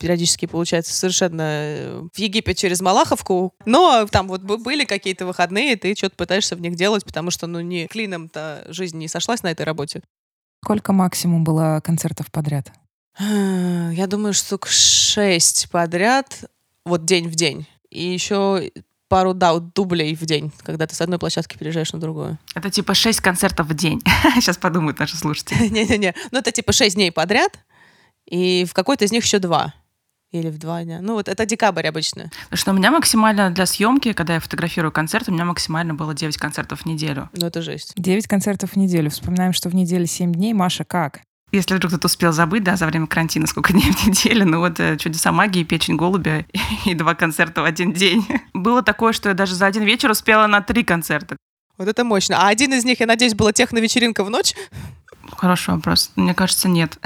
периодически 0.00 0.46
получается 0.46 0.92
совершенно 0.94 1.42
э, 1.42 2.02
в 2.12 2.18
Египет 2.18 2.56
через 2.56 2.80
Малаховку. 2.80 3.54
Но 3.66 4.06
там 4.10 4.26
вот 4.26 4.42
были 4.42 4.84
какие-то 4.84 5.26
выходные, 5.26 5.76
ты 5.76 5.94
что-то 5.94 6.16
пытаешься 6.16 6.56
в 6.56 6.60
них 6.60 6.74
делать, 6.74 7.04
потому 7.04 7.30
что, 7.30 7.46
ну, 7.46 7.60
не 7.60 7.86
клином-то 7.86 8.64
жизнь 8.68 8.98
не 8.98 9.06
сошлась 9.06 9.42
на 9.42 9.50
этой 9.52 9.62
работе. 9.62 10.02
Сколько 10.64 10.92
максимум 10.92 11.44
было 11.44 11.80
концертов 11.84 12.30
подряд? 12.30 12.72
Я 13.18 14.06
думаю, 14.08 14.32
штук 14.32 14.66
шесть 14.66 15.68
подряд, 15.70 16.44
вот 16.84 17.04
день 17.04 17.28
в 17.28 17.34
день. 17.34 17.66
И 17.90 18.04
еще 18.06 18.70
пару 19.08 19.34
да, 19.34 19.58
дублей 19.58 20.14
в 20.14 20.24
день, 20.24 20.52
когда 20.62 20.86
ты 20.86 20.94
с 20.94 21.00
одной 21.00 21.18
площадки 21.18 21.58
переезжаешь 21.58 21.92
на 21.92 21.98
другую. 21.98 22.38
Это 22.54 22.70
типа 22.70 22.94
шесть 22.94 23.20
концертов 23.20 23.66
в 23.66 23.74
день. 23.74 24.00
Сейчас 24.36 24.56
подумают 24.56 24.98
наши 24.98 25.16
слушатели. 25.16 25.68
Не-не-не. 25.70 26.14
Ну, 26.30 26.38
это 26.38 26.52
типа 26.52 26.72
шесть 26.72 26.94
дней 26.94 27.10
подряд, 27.10 27.58
и 28.24 28.64
в 28.64 28.72
какой-то 28.72 29.04
из 29.04 29.12
них 29.12 29.24
еще 29.24 29.40
два. 29.40 29.74
Или 30.32 30.48
в 30.48 30.58
два 30.58 30.84
дня. 30.84 31.00
Ну, 31.02 31.14
вот 31.14 31.28
это 31.28 31.44
декабрь 31.44 31.86
обычно. 31.88 32.30
Потому 32.44 32.58
что 32.58 32.70
у 32.70 32.74
меня 32.74 32.92
максимально 32.92 33.50
для 33.50 33.66
съемки, 33.66 34.12
когда 34.12 34.34
я 34.34 34.40
фотографирую 34.40 34.92
концерт, 34.92 35.28
у 35.28 35.32
меня 35.32 35.44
максимально 35.44 35.94
было 35.94 36.14
9 36.14 36.36
концертов 36.36 36.82
в 36.82 36.86
неделю. 36.86 37.28
Ну, 37.32 37.46
это 37.46 37.62
жесть. 37.62 37.92
9 37.96 38.28
концертов 38.28 38.72
в 38.72 38.76
неделю. 38.76 39.10
Вспоминаем, 39.10 39.52
что 39.52 39.68
в 39.68 39.74
неделе 39.74 40.06
7 40.06 40.32
дней. 40.32 40.52
Маша, 40.52 40.84
как? 40.84 41.20
Если 41.50 41.74
вдруг 41.74 41.90
кто-то 41.90 42.06
успел 42.06 42.30
забыть, 42.30 42.62
да, 42.62 42.76
за 42.76 42.86
время 42.86 43.08
карантина, 43.08 43.48
сколько 43.48 43.72
дней 43.72 43.90
в 43.90 44.06
неделю, 44.06 44.46
ну 44.46 44.60
вот 44.60 44.78
э, 44.78 44.96
чудеса 44.98 45.32
магии, 45.32 45.64
печень 45.64 45.96
голубя 45.96 46.44
и 46.84 46.94
два 46.94 47.16
концерта 47.16 47.62
в 47.62 47.64
один 47.64 47.92
день. 47.92 48.24
Было 48.54 48.82
такое, 48.82 49.12
что 49.12 49.30
я 49.30 49.34
даже 49.34 49.56
за 49.56 49.66
один 49.66 49.82
вечер 49.82 50.10
успела 50.10 50.46
на 50.46 50.60
три 50.60 50.84
концерта. 50.84 51.36
Вот 51.76 51.88
это 51.88 52.04
мощно. 52.04 52.36
А 52.42 52.48
один 52.48 52.74
из 52.74 52.84
них, 52.84 53.00
я 53.00 53.06
надеюсь, 53.06 53.34
была 53.34 53.52
техно-вечеринка 53.52 54.22
в 54.22 54.28
ночь? 54.30 54.54
Хороший 55.36 55.74
вопрос. 55.74 56.12
Мне 56.16 56.34
кажется, 56.34 56.68
нет. 56.68 56.98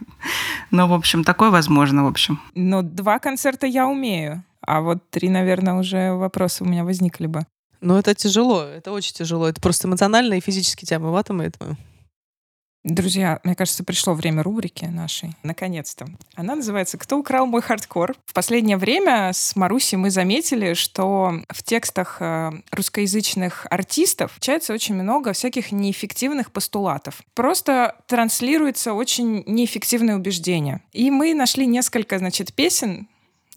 Но, 0.70 0.88
в 0.88 0.92
общем, 0.92 1.24
такое 1.24 1.50
возможно, 1.50 2.04
в 2.04 2.08
общем. 2.08 2.40
Но 2.54 2.82
два 2.82 3.18
концерта 3.18 3.66
я 3.66 3.86
умею. 3.86 4.44
А 4.60 4.80
вот 4.80 5.10
три, 5.10 5.28
наверное, 5.28 5.74
уже 5.74 6.12
вопросы 6.12 6.64
у 6.64 6.66
меня 6.66 6.84
возникли 6.84 7.26
бы. 7.26 7.46
Ну, 7.80 7.96
это 7.96 8.14
тяжело. 8.14 8.62
Это 8.62 8.92
очень 8.92 9.14
тяжело. 9.14 9.48
Это 9.48 9.60
просто 9.60 9.88
эмоционально 9.88 10.34
и 10.34 10.40
физически 10.40 10.84
тебя 10.84 11.00
выматывает. 11.00 11.56
Друзья, 12.84 13.38
мне 13.44 13.54
кажется, 13.54 13.84
пришло 13.84 14.12
время 14.12 14.42
рубрики 14.42 14.86
нашей. 14.86 15.36
Наконец-то. 15.44 16.06
Она 16.34 16.56
называется 16.56 16.98
«Кто 16.98 17.18
украл 17.18 17.46
мой 17.46 17.62
хардкор?». 17.62 18.16
В 18.26 18.34
последнее 18.34 18.76
время 18.76 19.30
с 19.32 19.54
Марусей 19.54 19.96
мы 19.98 20.10
заметили, 20.10 20.74
что 20.74 21.32
в 21.48 21.62
текстах 21.62 22.16
э, 22.18 22.50
русскоязычных 22.72 23.68
артистов 23.70 24.32
встречается 24.32 24.72
очень 24.72 24.96
много 24.96 25.32
всяких 25.32 25.70
неэффективных 25.70 26.50
постулатов. 26.50 27.22
Просто 27.34 27.94
транслируется 28.08 28.94
очень 28.94 29.44
неэффективное 29.46 30.16
убеждение. 30.16 30.80
И 30.92 31.12
мы 31.12 31.34
нашли 31.34 31.66
несколько, 31.66 32.18
значит, 32.18 32.52
песен, 32.52 33.06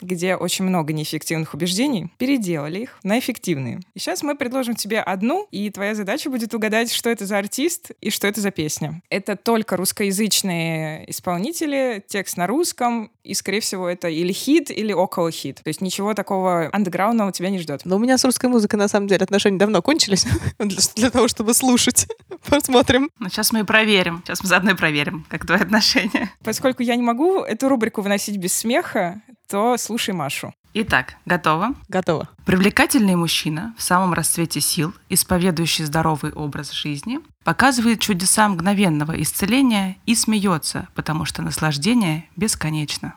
где 0.02 0.36
очень 0.36 0.66
много 0.66 0.94
неэффективных 0.94 1.54
убеждений, 1.54 2.12
переделали 2.18 2.80
их 2.80 3.00
на 3.04 3.20
эффективные. 3.20 3.80
И 3.94 4.00
сейчас 4.00 4.24
мы 4.24 4.36
предложим 4.36 4.76
тебе 4.76 5.00
одну, 5.00 5.48
и 5.52 5.70
твоя 5.70 5.96
задача 5.96 6.30
будет 6.30 6.54
угадать, 6.54 6.92
что 6.92 7.10
это 7.10 7.26
за 7.26 7.38
артист 7.38 7.92
и 8.02 8.10
что 8.10 8.28
это 8.28 8.42
за 8.42 8.52
песня. 8.52 9.02
Это 9.10 9.36
только 9.36 9.78
русскоязычные 9.78 11.10
исполнители, 11.10 12.04
текст 12.08 12.38
на 12.38 12.48
русском, 12.48 13.12
и, 13.24 13.34
скорее 13.34 13.60
всего, 13.60 13.90
это 13.90 14.08
или 14.08 14.32
хит, 14.32 14.70
или 14.70 14.94
около 14.94 15.32
хит. 15.32 15.62
То 15.64 15.68
есть 15.70 15.82
ничего 15.82 16.14
такого 16.14 16.70
андеграундного 16.72 17.32
тебя 17.32 17.50
не 17.50 17.60
ждет. 17.60 17.82
Но 17.84 17.96
у 17.96 18.00
меня 18.00 18.18
с 18.18 18.24
русской 18.24 18.50
музыкой, 18.50 18.78
на 18.78 18.88
самом 18.88 19.08
деле, 19.08 19.24
отношения 19.24 19.58
давно 19.58 19.82
кончились 19.82 20.26
для, 20.60 20.78
для 20.96 21.10
того, 21.10 21.28
чтобы 21.28 21.54
слушать. 21.54 22.08
Посмотрим. 22.48 23.10
Ну, 23.20 23.30
сейчас 23.30 23.52
мы 23.52 23.62
и 23.62 23.64
проверим. 23.64 24.22
Сейчас 24.26 24.44
мы 24.44 24.50
заодно 24.50 24.72
и 24.72 24.76
проверим, 24.76 25.26
как 25.30 25.46
твои 25.46 25.60
отношения. 25.60 26.32
Поскольку 26.44 26.84
я 26.84 26.96
не 26.96 27.02
могу 27.02 27.42
эту 27.42 27.68
рубрику 27.68 28.02
выносить 28.02 28.38
без 28.38 28.54
смеха, 28.54 29.22
то 29.50 29.78
слушай 29.78 30.14
Машу. 30.14 30.54
Итак, 30.78 31.16
готово? 31.26 31.74
Готово. 31.88 32.28
Привлекательный 32.46 33.16
мужчина 33.16 33.74
в 33.78 33.82
самом 33.82 34.14
расцвете 34.14 34.60
сил, 34.60 34.94
исповедующий 35.08 35.86
здоровый 35.86 36.34
образ 36.34 36.72
жизни, 36.72 37.22
показывает 37.46 38.02
чудеса 38.02 38.50
мгновенного 38.50 39.22
исцеления 39.22 39.98
и 40.06 40.16
смеется, 40.16 40.90
потому 40.94 41.24
что 41.24 41.42
наслаждение 41.42 42.30
бесконечно. 42.36 43.16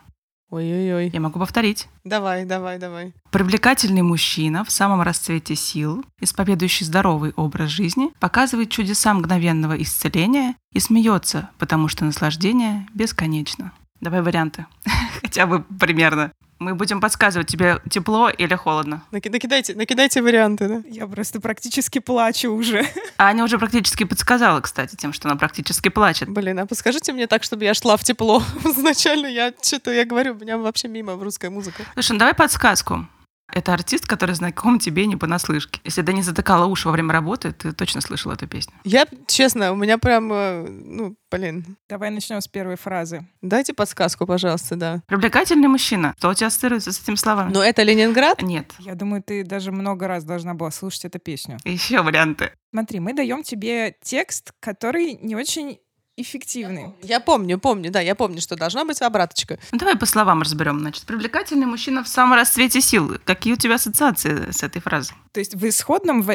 Ой-ой-ой. 0.51 1.11
Я 1.13 1.21
могу 1.21 1.39
повторить. 1.39 1.89
Давай, 2.05 2.47
давай, 2.47 2.79
давай. 2.79 3.13
Привлекательный 3.31 4.01
мужчина 4.01 4.65
в 4.65 4.71
самом 4.71 5.03
расцвете 5.03 5.55
сил, 5.55 6.05
исповедующий 6.21 6.87
здоровый 6.87 7.33
образ 7.37 7.69
жизни, 7.69 8.13
показывает 8.19 8.71
чудеса 8.71 9.13
мгновенного 9.13 9.81
исцеления 9.83 10.55
и 10.73 10.81
смеется, 10.81 11.51
потому 11.59 11.89
что 11.89 12.07
наслаждение 12.07 12.87
бесконечно. 12.95 13.73
Давай 14.01 14.23
варианты. 14.23 14.67
Хотя 15.23 15.47
бы 15.47 15.63
примерно. 15.63 16.33
Мы 16.59 16.75
будем 16.75 17.01
подсказывать 17.01 17.47
тебе 17.47 17.79
тепло 17.89 18.29
или 18.29 18.55
холодно. 18.57 19.03
Наки- 19.13 19.31
накидайте, 19.31 19.77
накидайте 19.77 20.23
варианты, 20.23 20.69
да? 20.69 20.83
Я 20.89 21.07
просто 21.07 21.41
практически 21.41 22.01
плачу 22.01 22.51
уже. 22.51 22.85
А 23.17 23.27
Аня 23.27 23.45
уже 23.45 23.59
практически 23.59 24.05
подсказала, 24.05 24.61
кстати, 24.61 24.97
тем, 24.97 25.13
что 25.13 25.29
она 25.29 25.37
практически 25.37 25.89
плачет. 25.89 26.29
Блин, 26.29 26.59
а 26.61 26.67
подскажите 26.67 27.13
мне 27.13 27.27
так, 27.27 27.43
чтобы 27.43 27.65
я 27.65 27.75
шла 27.75 27.97
в 27.97 28.05
тепло. 28.05 28.43
Изначально 28.65 29.27
я 29.27 29.53
что-то, 29.63 29.93
я 29.93 30.05
говорю, 30.05 30.35
у 30.35 30.37
меня 30.37 30.57
вообще 30.59 30.89
мимо 30.89 31.15
в 31.15 31.23
русская 31.23 31.51
музыка. 31.51 31.85
Слушай, 31.95 32.13
ну 32.13 32.19
давай 32.19 32.35
подсказку. 32.35 33.07
Это 33.53 33.73
артист, 33.73 34.07
который 34.07 34.35
знаком 34.35 34.79
тебе 34.79 35.07
не 35.07 35.17
понаслышке. 35.17 35.81
Если 35.85 36.03
ты 36.03 36.13
не 36.13 36.23
затыкала 36.23 36.67
уши 36.67 36.87
во 36.89 36.93
время 36.93 37.13
работы, 37.13 37.53
ты 37.53 37.73
точно 37.73 38.01
слышала 38.01 38.35
эту 38.35 38.47
песню. 38.47 38.75
Я, 38.85 39.07
честно, 39.27 39.73
у 39.73 39.77
меня 39.77 39.99
прям, 39.99 40.33
э, 40.33 40.69
ну, 40.69 41.17
блин. 41.31 41.77
Давай 41.89 42.11
начнем 42.11 42.41
с 42.41 42.49
первой 42.49 42.77
фразы. 42.77 43.27
Дайте 43.41 43.73
подсказку, 43.73 44.27
пожалуйста, 44.27 44.77
да. 44.77 45.03
Привлекательный 45.07 45.69
мужчина. 45.69 46.15
Что 46.19 46.29
у 46.31 46.35
тебя 46.35 46.49
ассоциируется 46.49 46.93
с 46.93 47.03
этими 47.03 47.15
словами? 47.15 47.53
Но 47.53 47.63
это 47.63 47.83
Ленинград? 47.83 48.43
Нет. 48.43 48.75
Я 48.79 48.95
думаю, 48.95 49.23
ты 49.23 49.45
даже 49.45 49.73
много 49.73 50.07
раз 50.07 50.25
должна 50.25 50.55
была 50.55 50.71
слушать 50.71 51.07
эту 51.07 51.19
песню. 51.19 51.59
Еще 51.65 52.03
варианты. 52.03 52.53
Смотри, 52.71 53.01
мы 53.01 53.15
даем 53.15 53.43
тебе 53.43 53.97
текст, 54.03 54.53
который 54.61 55.15
не 55.15 55.35
очень 55.37 55.79
эффективный. 56.21 56.93
Я 57.03 57.21
помню, 57.21 57.59
помню, 57.59 57.91
да, 57.91 58.01
я 58.01 58.15
помню, 58.15 58.41
что 58.41 58.57
должна 58.57 58.85
быть 58.85 59.01
обраточка. 59.03 59.59
Ну, 59.73 59.79
давай 59.79 59.97
по 59.97 60.07
словам 60.07 60.43
разберем. 60.43 60.81
Значит, 60.81 61.05
привлекательный 61.05 61.67
мужчина 61.67 62.03
в 62.05 62.09
самом 62.09 62.35
расцвете 62.37 62.81
сил. 62.81 63.17
Какие 63.25 63.55
у 63.55 63.57
тебя 63.57 63.75
ассоциации 63.77 64.51
с 64.51 64.63
этой 64.63 64.81
фразой? 64.83 65.17
То 65.33 65.41
есть 65.41 65.55
в 65.55 65.69
исходном, 65.69 66.23
в, 66.23 66.27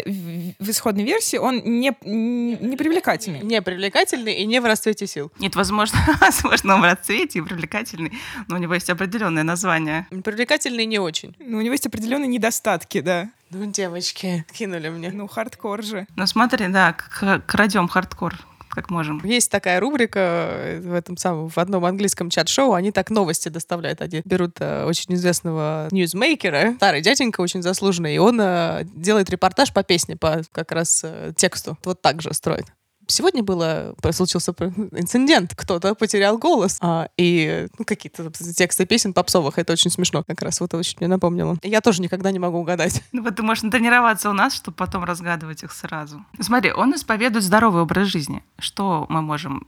в 0.60 0.70
исходной 0.70 1.04
версии 1.04 1.38
он 1.38 1.58
не, 1.58 1.94
не 2.04 2.78
привлекательный. 2.78 3.42
Не 3.42 3.62
привлекательный 3.62 4.34
и 4.36 4.46
не 4.46 4.60
в 4.62 4.66
расцвете 4.66 5.08
сил. 5.08 5.32
Нет, 5.40 5.56
возможно, 5.56 6.00
возможно, 6.22 6.76
он 6.76 6.82
в 6.82 6.84
расцвете 6.86 7.40
и 7.40 7.42
привлекательный, 7.42 8.14
но 8.48 8.56
у 8.56 8.60
него 8.60 8.74
есть 8.74 8.90
определенное 8.90 9.44
название. 9.44 10.08
Привлекательный 10.24 10.86
не 10.86 11.00
очень. 11.00 11.36
Ну, 11.40 11.58
у 11.58 11.62
него 11.62 11.74
есть 11.74 11.86
определенные 11.88 12.28
недостатки, 12.28 13.02
да. 13.02 13.30
Ну, 13.50 13.66
девочки, 13.66 14.46
кинули 14.54 14.90
мне. 14.90 15.12
Ну, 15.12 15.28
хардкор 15.28 15.84
же. 15.84 16.08
Ну, 16.16 16.26
смотри, 16.26 16.68
да, 16.70 16.94
к- 16.94 17.40
крадем 17.46 17.88
хардкор, 17.88 18.34
как 18.74 18.90
можем. 18.90 19.22
Есть 19.24 19.52
такая 19.52 19.80
рубрика 19.80 20.20
э, 20.20 20.80
в 20.80 20.94
этом 20.94 21.18
самом, 21.18 21.50
в 21.50 21.58
одном 21.58 21.86
английском 21.86 22.30
чат-шоу, 22.30 22.74
они 22.74 22.92
так 22.92 23.10
новости 23.10 23.50
доставляют. 23.50 24.02
Они 24.02 24.22
берут 24.26 24.58
э, 24.60 24.86
очень 24.86 25.14
известного 25.14 25.88
ньюзмейкера, 25.92 26.74
старый 26.76 27.02
дяденька, 27.02 27.42
очень 27.42 27.62
заслуженный, 27.62 28.16
и 28.16 28.18
он 28.18 28.40
э, 28.42 28.84
делает 28.96 29.30
репортаж 29.30 29.74
по 29.74 29.84
песне, 29.84 30.18
по 30.18 30.42
как 30.52 30.72
раз 30.72 31.02
э, 31.04 31.34
тексту. 31.36 31.78
Вот 31.84 32.02
так 32.02 32.22
же 32.22 32.34
строит. 32.34 32.66
Сегодня 33.08 33.44
было, 33.44 33.96
случился 34.12 34.52
инцидент, 34.60 35.54
кто-то 35.56 35.96
потерял 35.96 36.38
голос, 36.38 36.78
а, 36.82 37.10
и 37.18 37.68
ну, 37.78 37.86
какие-то 37.86 38.32
тексты 38.32 38.86
песен 38.86 39.14
попсовых, 39.14 39.58
это 39.58 39.74
очень 39.74 39.92
смешно 39.92 40.24
как 40.24 40.42
раз, 40.42 40.60
вот 40.60 40.74
очень 40.74 40.98
мне 41.00 41.08
напомнило. 41.08 41.58
Я 41.64 41.82
тоже 41.82 42.02
никогда 42.02 42.32
не 42.32 42.40
могу 42.40 42.60
угадать. 42.60 43.04
Ну 43.12 43.24
вот 43.24 43.36
ты 43.36 43.44
можешь 43.44 43.70
тренироваться 43.70 44.30
у 44.30 44.34
нас, 44.34 44.54
чтобы 44.54 44.76
потом 44.76 45.04
разгадывать 45.04 45.64
их 45.64 45.72
сразу. 45.72 46.26
Смотри, 46.40 46.72
он 46.72 46.96
исповедует 46.96 47.44
здоровый 47.44 47.84
образ 47.84 48.08
жизни. 48.08 48.44
Что 48.60 49.06
мы 49.10 49.22
можем 49.22 49.68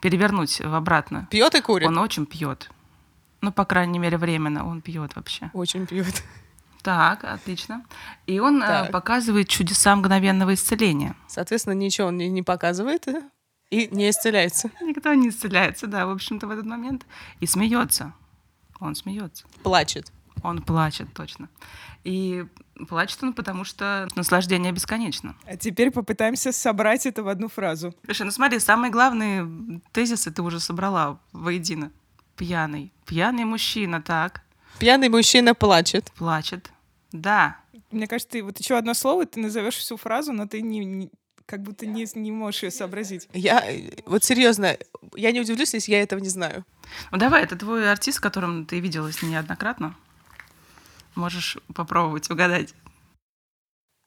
перевернуть 0.00 0.60
в 0.60 0.74
обратно? 0.74 1.28
Пьет 1.30 1.54
и 1.54 1.60
курит? 1.60 1.88
Он 1.88 1.98
очень 1.98 2.26
пьет. 2.26 2.70
Ну, 3.40 3.52
по 3.52 3.64
крайней 3.64 3.98
мере, 3.98 4.18
временно 4.18 4.66
он 4.66 4.80
пьет 4.80 5.16
вообще. 5.16 5.50
Очень 5.52 5.86
пьет. 5.86 6.22
Так, 6.82 7.24
отлично. 7.24 7.84
И 8.26 8.40
он 8.40 8.62
э, 8.62 8.66
Так. 8.66 8.90
показывает 8.90 9.48
чудеса 9.48 9.94
мгновенного 9.94 10.54
исцеления. 10.54 11.14
Соответственно, 11.28 11.74
ничего 11.74 12.08
он 12.08 12.16
не, 12.16 12.28
не 12.28 12.42
показывает 12.42 13.06
и 13.70 13.88
не 13.90 14.10
исцеляется. 14.10 14.70
Никто 14.80 15.14
не 15.14 15.28
исцеляется, 15.28 15.86
да, 15.86 16.06
в 16.06 16.10
общем-то, 16.10 16.46
в 16.46 16.50
этот 16.50 16.66
момент. 16.66 17.06
И 17.40 17.46
смеется. 17.46 18.12
Он 18.80 18.94
смеется. 18.94 19.44
Плачет. 19.62 20.12
Он 20.42 20.60
плачет, 20.60 21.12
точно. 21.14 21.48
И 22.02 22.44
плачет 22.88 23.22
он, 23.22 23.32
потому 23.32 23.64
что 23.64 24.08
наслаждение 24.16 24.72
бесконечно. 24.72 25.36
А 25.46 25.56
теперь 25.56 25.92
попытаемся 25.92 26.50
собрать 26.52 27.06
это 27.06 27.22
в 27.22 27.28
одну 27.28 27.48
фразу. 27.48 27.94
Слушай, 28.04 28.22
ну 28.24 28.32
смотри, 28.32 28.58
самые 28.58 28.90
главные 28.90 29.80
тезисы 29.92 30.32
ты 30.32 30.42
уже 30.42 30.58
собрала 30.58 31.20
воедино. 31.32 31.92
Пьяный. 32.36 32.92
Пьяный 33.06 33.44
мужчина, 33.44 34.02
так, 34.02 34.42
Пьяный 34.78 35.08
мужчина 35.08 35.54
плачет. 35.54 36.10
плачет. 36.16 36.70
Да, 37.12 37.56
Мне 37.90 38.06
кажется, 38.06 38.32
ты 38.32 38.42
вот 38.42 38.58
еще 38.58 38.76
одно 38.78 38.94
слово, 38.94 39.26
ты 39.26 39.38
назовешь 39.40 39.76
всю 39.76 39.96
фразу, 39.96 40.32
но 40.32 40.46
ты 40.46 40.62
не, 40.62 40.84
не- 40.84 41.10
как 41.46 41.62
будто 41.62 41.84
не, 41.86 42.06
не 42.14 42.32
можешь 42.32 42.62
ее 42.62 42.70
сообразить. 42.70 43.28
Я, 43.34 43.62
вот 44.06 44.24
серьезно, 44.24 44.76
я 45.14 45.30
не 45.32 45.40
удивлюсь, 45.40 45.74
если 45.74 45.92
я 45.92 46.02
этого 46.02 46.18
не 46.20 46.30
знаю. 46.30 46.64
Ну 47.10 47.18
давай, 47.18 47.42
это 47.44 47.56
твой 47.56 47.90
артист, 47.90 48.16
с 48.18 48.20
которым 48.20 48.64
ты 48.64 48.80
виделась 48.80 49.22
неоднократно. 49.22 49.94
Можешь 51.14 51.58
попробовать 51.74 52.30
угадать. 52.30 52.74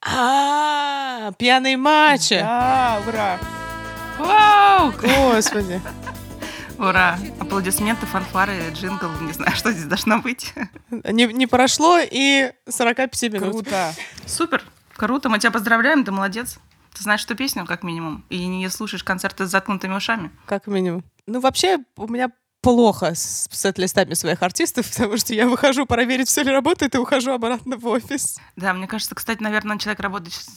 А, 0.04 1.32
пьяный 1.38 1.76
мачо. 1.76 2.40
Да, 2.40 3.02
ура! 3.08 3.40
Вау! 4.18 4.92
Господи. 5.02 5.80
Ура! 6.78 7.18
Аплодисменты, 7.40 8.06
фанфары, 8.06 8.70
джингл. 8.72 9.10
Не 9.22 9.34
знаю, 9.34 9.52
что 9.56 9.72
здесь 9.72 9.86
должно 9.86 10.20
быть. 10.20 10.54
Не, 10.92 11.26
не 11.26 11.48
прошло 11.48 12.00
и 12.00 12.52
45 12.68 13.34
минут. 13.34 13.52
Круто. 13.52 13.94
Супер! 14.26 14.64
Круто, 14.96 15.30
мы 15.30 15.40
тебя 15.40 15.52
поздравляем, 15.52 16.04
ты 16.04 16.12
молодец. 16.12 16.58
Ты 16.94 17.04
знаешь 17.04 17.26
эту 17.26 17.36
песню, 17.36 17.66
как 17.66 17.84
минимум, 17.84 18.24
и 18.30 18.46
не 18.48 18.70
слушаешь 18.70 19.04
концерты 19.04 19.46
с 19.46 19.50
заткнутыми 19.50 19.94
ушами. 19.94 20.32
Как 20.46 20.68
минимум. 20.68 21.04
Ну, 21.28 21.42
вообще, 21.42 21.80
у 21.98 22.08
меня 22.08 22.32
плохо 22.66 23.14
с 23.14 23.48
сет-листами 23.52 24.16
своих 24.16 24.42
артистов, 24.42 24.90
потому 24.92 25.18
что 25.18 25.36
я 25.36 25.48
выхожу 25.48 25.86
проверить, 25.86 26.28
все 26.28 26.42
ли 26.42 26.52
работает, 26.52 26.96
и 26.96 26.98
ухожу 26.98 27.32
обратно 27.32 27.78
в 27.78 27.86
офис. 27.86 28.38
Да, 28.56 28.74
мне 28.74 28.88
кажется, 28.88 29.14
кстати, 29.14 29.44
наверное, 29.44 29.78
человек, 29.78 30.00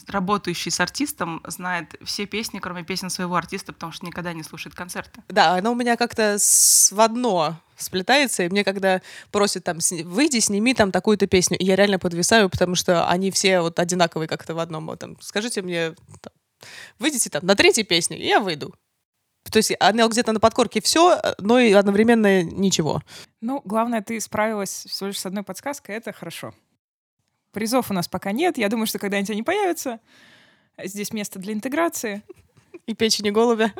работающий, 0.07 0.71
с 0.71 0.79
артистом, 0.79 1.43
знает 1.45 1.93
все 2.03 2.25
песни, 2.25 2.57
кроме 2.57 2.83
песен 2.83 3.11
своего 3.11 3.35
артиста, 3.35 3.73
потому 3.73 3.91
что 3.91 4.07
никогда 4.07 4.33
не 4.33 4.41
слушает 4.41 4.75
концерты. 4.75 5.21
Да, 5.27 5.53
оно 5.53 5.71
у 5.71 5.75
меня 5.75 5.97
как-то 5.97 6.37
в 6.39 6.99
одно 6.99 7.55
сплетается, 7.77 8.41
и 8.41 8.49
мне 8.49 8.63
когда 8.63 9.01
просят 9.31 9.63
там, 9.63 9.79
«Сни- 9.79 10.01
выйди, 10.01 10.39
сними 10.39 10.73
там 10.73 10.91
такую-то 10.91 11.27
песню, 11.27 11.59
и 11.59 11.65
я 11.65 11.75
реально 11.75 11.99
подвисаю, 11.99 12.49
потому 12.49 12.73
что 12.73 13.07
они 13.07 13.29
все 13.29 13.61
вот 13.61 13.77
одинаковые 13.77 14.27
как-то 14.27 14.55
в 14.55 14.59
одном. 14.59 14.87
Вот, 14.87 14.97
там, 14.97 15.15
скажите 15.21 15.61
мне, 15.61 15.93
там, 16.21 16.33
выйдите 16.97 17.29
там 17.29 17.45
на 17.45 17.55
третьей 17.55 17.83
песне, 17.83 18.17
и 18.17 18.27
я 18.27 18.39
выйду. 18.39 18.73
То 19.51 19.57
есть 19.57 19.73
оно 19.79 20.07
где-то 20.07 20.31
на 20.31 20.39
подкорке 20.39 20.81
все, 20.81 21.19
но 21.39 21.59
и 21.59 21.71
одновременно 21.71 22.43
ничего. 22.43 23.01
Ну, 23.41 23.61
главное, 23.65 24.01
ты 24.01 24.19
справилась 24.19 24.85
всего 24.87 25.07
лишь 25.07 25.19
с 25.19 25.25
одной 25.25 25.43
подсказкой, 25.43 25.95
это 25.95 26.11
хорошо. 26.11 26.53
Призов 27.51 27.89
у 27.89 27.93
нас 27.93 28.07
пока 28.07 28.31
нет. 28.31 28.57
Я 28.57 28.69
думаю, 28.69 28.85
что 28.85 28.99
когда-нибудь 28.99 29.31
они 29.31 29.43
появятся. 29.43 29.99
Здесь 30.83 31.11
место 31.13 31.39
для 31.39 31.53
интеграции. 31.53 32.21
И 32.85 32.93
печени 32.93 33.31
голубя. 33.31 33.73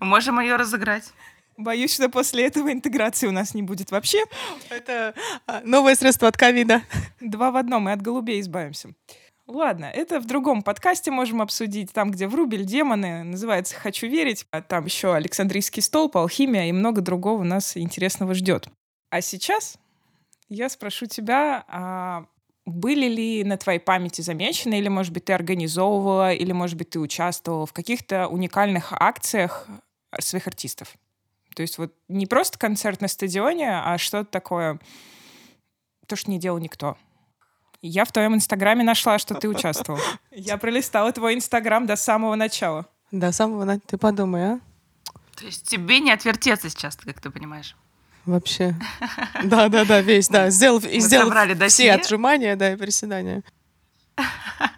Мы 0.00 0.06
можем 0.06 0.40
ее 0.40 0.56
разыграть. 0.56 1.12
Боюсь, 1.56 1.94
что 1.94 2.10
после 2.10 2.46
этого 2.46 2.70
интеграции 2.70 3.26
у 3.26 3.32
нас 3.32 3.54
не 3.54 3.62
будет 3.62 3.90
вообще. 3.90 4.22
Это 4.68 5.14
а, 5.46 5.62
новое 5.64 5.94
средство 5.94 6.28
от 6.28 6.36
ковида. 6.36 6.82
Два 7.20 7.50
в 7.50 7.56
одном, 7.56 7.88
и 7.88 7.92
от 7.92 8.02
голубей 8.02 8.40
избавимся. 8.40 8.90
Ладно, 9.46 9.84
это 9.84 10.18
в 10.20 10.26
другом 10.26 10.62
подкасте 10.62 11.12
можем 11.12 11.40
обсудить, 11.40 11.92
там, 11.92 12.10
где 12.10 12.26
врубель 12.26 12.64
демоны, 12.64 13.22
называется 13.22 13.76
«Хочу 13.76 14.08
верить», 14.08 14.44
а 14.50 14.60
там 14.60 14.86
еще 14.86 15.14
Александрийский 15.14 15.82
столб, 15.82 16.16
алхимия 16.16 16.68
и 16.68 16.72
много 16.72 17.00
другого 17.00 17.44
нас 17.44 17.76
интересного 17.76 18.34
ждет. 18.34 18.68
А 19.10 19.20
сейчас 19.20 19.78
я 20.48 20.68
спрошу 20.68 21.06
тебя, 21.06 21.64
а 21.68 22.26
были 22.64 23.06
ли 23.06 23.44
на 23.44 23.56
твоей 23.56 23.78
памяти 23.78 24.20
замечены, 24.20 24.80
или, 24.80 24.88
может 24.88 25.12
быть, 25.12 25.26
ты 25.26 25.32
организовывала, 25.32 26.32
или, 26.32 26.50
может 26.50 26.76
быть, 26.76 26.90
ты 26.90 26.98
участвовала 26.98 27.66
в 27.66 27.72
каких-то 27.72 28.26
уникальных 28.26 28.92
акциях 28.92 29.68
своих 30.18 30.48
артистов? 30.48 30.96
То 31.54 31.62
есть 31.62 31.78
вот 31.78 31.94
не 32.08 32.26
просто 32.26 32.58
концерт 32.58 33.00
на 33.00 33.06
стадионе, 33.06 33.78
а 33.78 33.96
что-то 33.96 34.28
такое, 34.28 34.80
то, 36.08 36.16
что 36.16 36.32
не 36.32 36.40
делал 36.40 36.58
никто. 36.58 36.98
Я 37.82 38.04
в 38.04 38.12
твоем 38.12 38.34
инстаграме 38.34 38.82
нашла, 38.84 39.18
что 39.18 39.34
ты 39.34 39.48
участвовал. 39.48 40.00
Я 40.30 40.56
пролистала 40.56 41.12
твой 41.12 41.34
инстаграм 41.34 41.86
до 41.86 41.96
самого 41.96 42.34
начала. 42.34 42.86
До 43.10 43.32
самого 43.32 43.64
начала. 43.64 43.82
Ты 43.86 43.98
подумай, 43.98 44.44
а? 44.44 44.60
То 45.36 45.44
есть 45.44 45.68
тебе 45.68 46.00
не 46.00 46.10
отвертеться 46.10 46.70
сейчас, 46.70 46.96
как 46.96 47.20
ты 47.20 47.30
понимаешь. 47.30 47.76
Вообще. 48.24 48.74
Да, 49.44 49.68
да, 49.68 49.84
да, 49.84 50.00
весь, 50.00 50.28
да. 50.28 50.50
Сделал, 50.50 50.78
и 50.80 50.98
сделал 51.00 51.26
собрали 51.26 51.68
все 51.68 51.92
отжимания, 51.92 52.56
да, 52.56 52.72
и 52.72 52.76
приседания. 52.76 53.42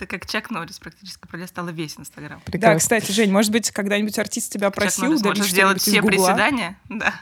Ты 0.00 0.06
как 0.06 0.24
Чак 0.24 0.50
Норрис 0.50 0.78
практически 0.78 1.28
пролистала 1.28 1.68
весь 1.68 1.98
Инстаграм. 1.98 2.40
Да, 2.46 2.74
кстати, 2.76 3.12
Жень, 3.12 3.30
может 3.30 3.52
быть, 3.52 3.70
когда-нибудь 3.70 4.18
артист 4.18 4.50
тебя 4.50 4.68
Чак 4.70 4.76
просил 4.76 5.04
Норрис 5.04 5.20
удалить 5.20 5.38
может 5.40 5.52
сделать 5.52 5.82
все 5.82 6.00
Гугла? 6.00 6.08
приседания. 6.10 6.78
Да. 6.88 7.20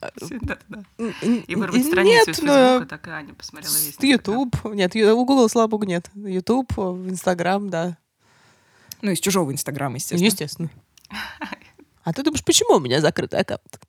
Н- 0.00 1.44
И 1.48 1.56
вырвать 1.56 1.84
страницу 1.84 2.08
нет, 2.08 2.28
из 2.28 2.38
но 2.42 2.52
Фейсбука, 2.54 2.86
так 2.86 3.08
и 3.08 3.10
Аня 3.10 3.34
посмотрела 3.34 3.74
весь. 3.74 3.96
YouTube. 4.00 4.56
Нет, 4.74 4.94
у 4.94 5.24
Google, 5.26 5.48
слава 5.48 5.66
богу, 5.66 5.84
нет. 5.86 6.08
YouTube, 6.14 6.70
Инстаграм, 6.78 7.68
да. 7.68 7.98
Ну, 9.02 9.10
из 9.10 9.18
чужого 9.18 9.50
инстаграма, 9.52 9.96
естественно. 9.96 10.24
Естественно. 10.26 10.70
А 12.04 12.12
ты 12.12 12.22
думаешь, 12.22 12.44
почему 12.44 12.76
у 12.76 12.80
меня 12.80 13.00
закрытый 13.00 13.40
аккаунт? 13.40 13.80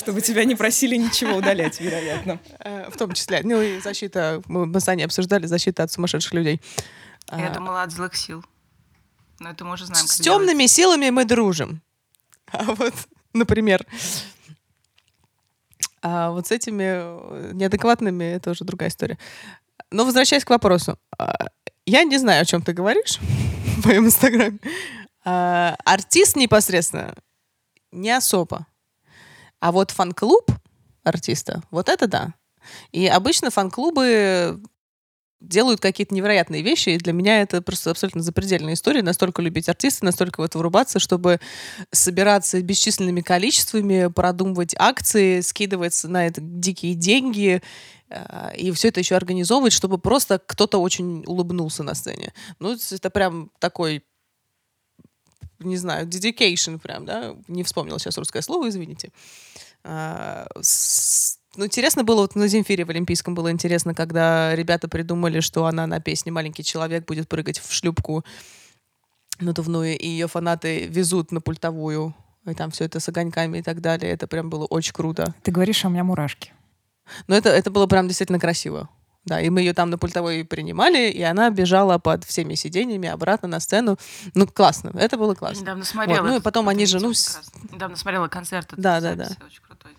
Чтобы 0.00 0.20
тебя 0.22 0.44
не 0.44 0.54
просили 0.54 0.96
ничего 0.96 1.36
удалять, 1.36 1.78
вероятно. 1.80 2.40
Э, 2.60 2.88
В 2.90 2.96
том 2.96 3.12
числе. 3.12 3.40
Ну 3.44 3.60
и 3.60 3.80
защита, 3.80 4.42
мы 4.46 4.80
с 4.80 4.88
Аней 4.88 5.04
обсуждали, 5.04 5.46
защита 5.46 5.82
от 5.82 5.92
сумасшедших 5.92 6.32
людей. 6.32 6.60
Я 7.30 7.48
А, 7.48 7.54
думала 7.54 7.82
от 7.82 7.92
злых 7.92 8.16
сил. 8.16 8.42
Но 9.40 9.50
это 9.50 9.64
мы 9.64 9.74
уже 9.74 9.84
знаем, 9.86 10.06
С 10.06 10.18
делать. 10.18 10.24
темными 10.40 10.66
силами 10.66 11.10
мы 11.10 11.24
дружим. 11.26 11.82
А 12.52 12.64
вот, 12.64 12.94
например, 13.34 13.86
а 16.02 16.30
вот 16.30 16.46
с 16.46 16.50
этими 16.50 16.82
э, 16.84 17.50
неадекватными 17.52 18.24
это 18.24 18.50
уже 18.50 18.64
другая 18.64 18.88
история. 18.88 19.18
Но 19.90 20.04
возвращаясь 20.04 20.44
к 20.44 20.50
вопросу. 20.50 20.98
а, 21.18 21.34
Я 21.86 22.04
не 22.04 22.16
знаю, 22.18 22.42
о 22.42 22.44
чем 22.46 22.62
ты 22.62 22.72
говоришь 22.72 23.18
в 23.78 23.86
моем 23.86 24.06
инстаграме. 24.06 24.58
А, 25.24 25.76
Артист 25.84 26.36
непосредственно 26.36 27.14
не 27.92 28.10
особо. 28.10 28.66
А 29.60 29.72
вот 29.72 29.90
фан-клуб 29.90 30.50
артиста, 31.04 31.62
вот 31.70 31.88
это 31.88 32.06
да. 32.06 32.34
И 32.92 33.06
обычно 33.06 33.50
фан-клубы 33.50 34.60
делают 35.40 35.80
какие-то 35.80 36.14
невероятные 36.14 36.62
вещи, 36.62 36.90
и 36.90 36.98
для 36.98 37.12
меня 37.12 37.40
это 37.40 37.62
просто 37.62 37.90
абсолютно 37.90 38.22
запредельная 38.22 38.74
история. 38.74 39.02
Настолько 39.02 39.40
любить 39.40 39.68
артиста, 39.68 40.04
настолько 40.04 40.40
в 40.40 40.44
это 40.44 40.58
врубаться, 40.58 40.98
чтобы 40.98 41.40
собираться 41.90 42.60
бесчисленными 42.60 43.22
количествами, 43.22 44.08
продумывать 44.08 44.74
акции, 44.78 45.40
скидывать 45.40 45.98
на 46.04 46.26
это 46.26 46.40
дикие 46.42 46.94
деньги, 46.94 47.62
э, 48.10 48.56
и 48.56 48.70
все 48.72 48.88
это 48.88 49.00
еще 49.00 49.16
организовывать, 49.16 49.72
чтобы 49.72 49.98
просто 49.98 50.38
кто-то 50.44 50.78
очень 50.78 51.24
улыбнулся 51.26 51.82
на 51.82 51.94
сцене. 51.94 52.34
Ну, 52.58 52.76
это 52.90 53.08
прям 53.08 53.50
такой 53.60 54.04
не 55.60 55.76
знаю, 55.76 56.06
dedication 56.06 56.78
прям, 56.78 57.04
да, 57.06 57.34
не 57.48 57.62
вспомнила 57.62 57.98
сейчас 57.98 58.18
русское 58.18 58.42
слово, 58.42 58.68
извините. 58.68 59.10
А, 59.84 60.46
с- 60.60 61.38
Ну, 61.56 61.64
интересно 61.64 62.04
было, 62.04 62.20
вот 62.20 62.36
на 62.36 62.46
Земфире 62.48 62.84
в 62.84 62.90
Олимпийском 62.90 63.34
было 63.34 63.50
интересно, 63.50 63.92
когда 63.94 64.54
ребята 64.54 64.86
придумали, 64.88 65.40
что 65.40 65.66
она 65.66 65.86
на 65.86 65.98
песне 66.00 66.30
«Маленький 66.30 66.62
человек» 66.62 67.04
будет 67.06 67.28
прыгать 67.28 67.58
в 67.58 67.72
шлюпку 67.72 68.24
надувную, 69.40 69.98
и 69.98 70.06
ее 70.06 70.28
фанаты 70.28 70.86
везут 70.86 71.32
на 71.32 71.40
пультовую, 71.40 72.14
и 72.46 72.54
там 72.54 72.70
все 72.70 72.84
это 72.84 73.00
с 73.00 73.08
огоньками 73.08 73.58
и 73.58 73.62
так 73.62 73.80
далее. 73.80 74.12
Это 74.12 74.26
прям 74.26 74.48
было 74.50 74.64
очень 74.66 74.92
круто. 74.92 75.34
Ты 75.42 75.50
говоришь, 75.50 75.84
а 75.84 75.88
у 75.88 75.90
меня 75.90 76.04
мурашки. 76.04 76.52
Но 77.26 77.34
это, 77.34 77.48
это 77.48 77.70
было 77.70 77.86
прям 77.86 78.06
действительно 78.06 78.38
красиво. 78.38 78.88
Да, 79.26 79.40
и 79.40 79.50
мы 79.50 79.60
ее 79.60 79.74
там 79.74 79.90
на 79.90 79.98
пультовой 79.98 80.44
принимали, 80.44 81.10
и 81.10 81.22
она 81.22 81.50
бежала 81.50 81.98
под 81.98 82.24
всеми 82.24 82.54
сиденьями 82.54 83.08
обратно 83.08 83.48
на 83.48 83.60
сцену. 83.60 83.98
Ну, 84.34 84.46
классно. 84.46 84.92
Это 84.94 85.18
было 85.18 85.34
классно. 85.34 85.60
недавно 85.60 85.84
смотрела. 85.84 86.26
ну 86.26 86.36
и 86.36 86.40
потом 86.40 86.68
они 86.68 86.86
же, 86.86 87.00
ну. 87.00 87.12
Недавно 87.70 87.96
смотрела 87.96 88.28
концерт. 88.28 88.72
Да, 88.76 89.00
да, 89.00 89.14
да. 89.14 89.28
Очень 89.44 89.62
крутой. 89.66 89.92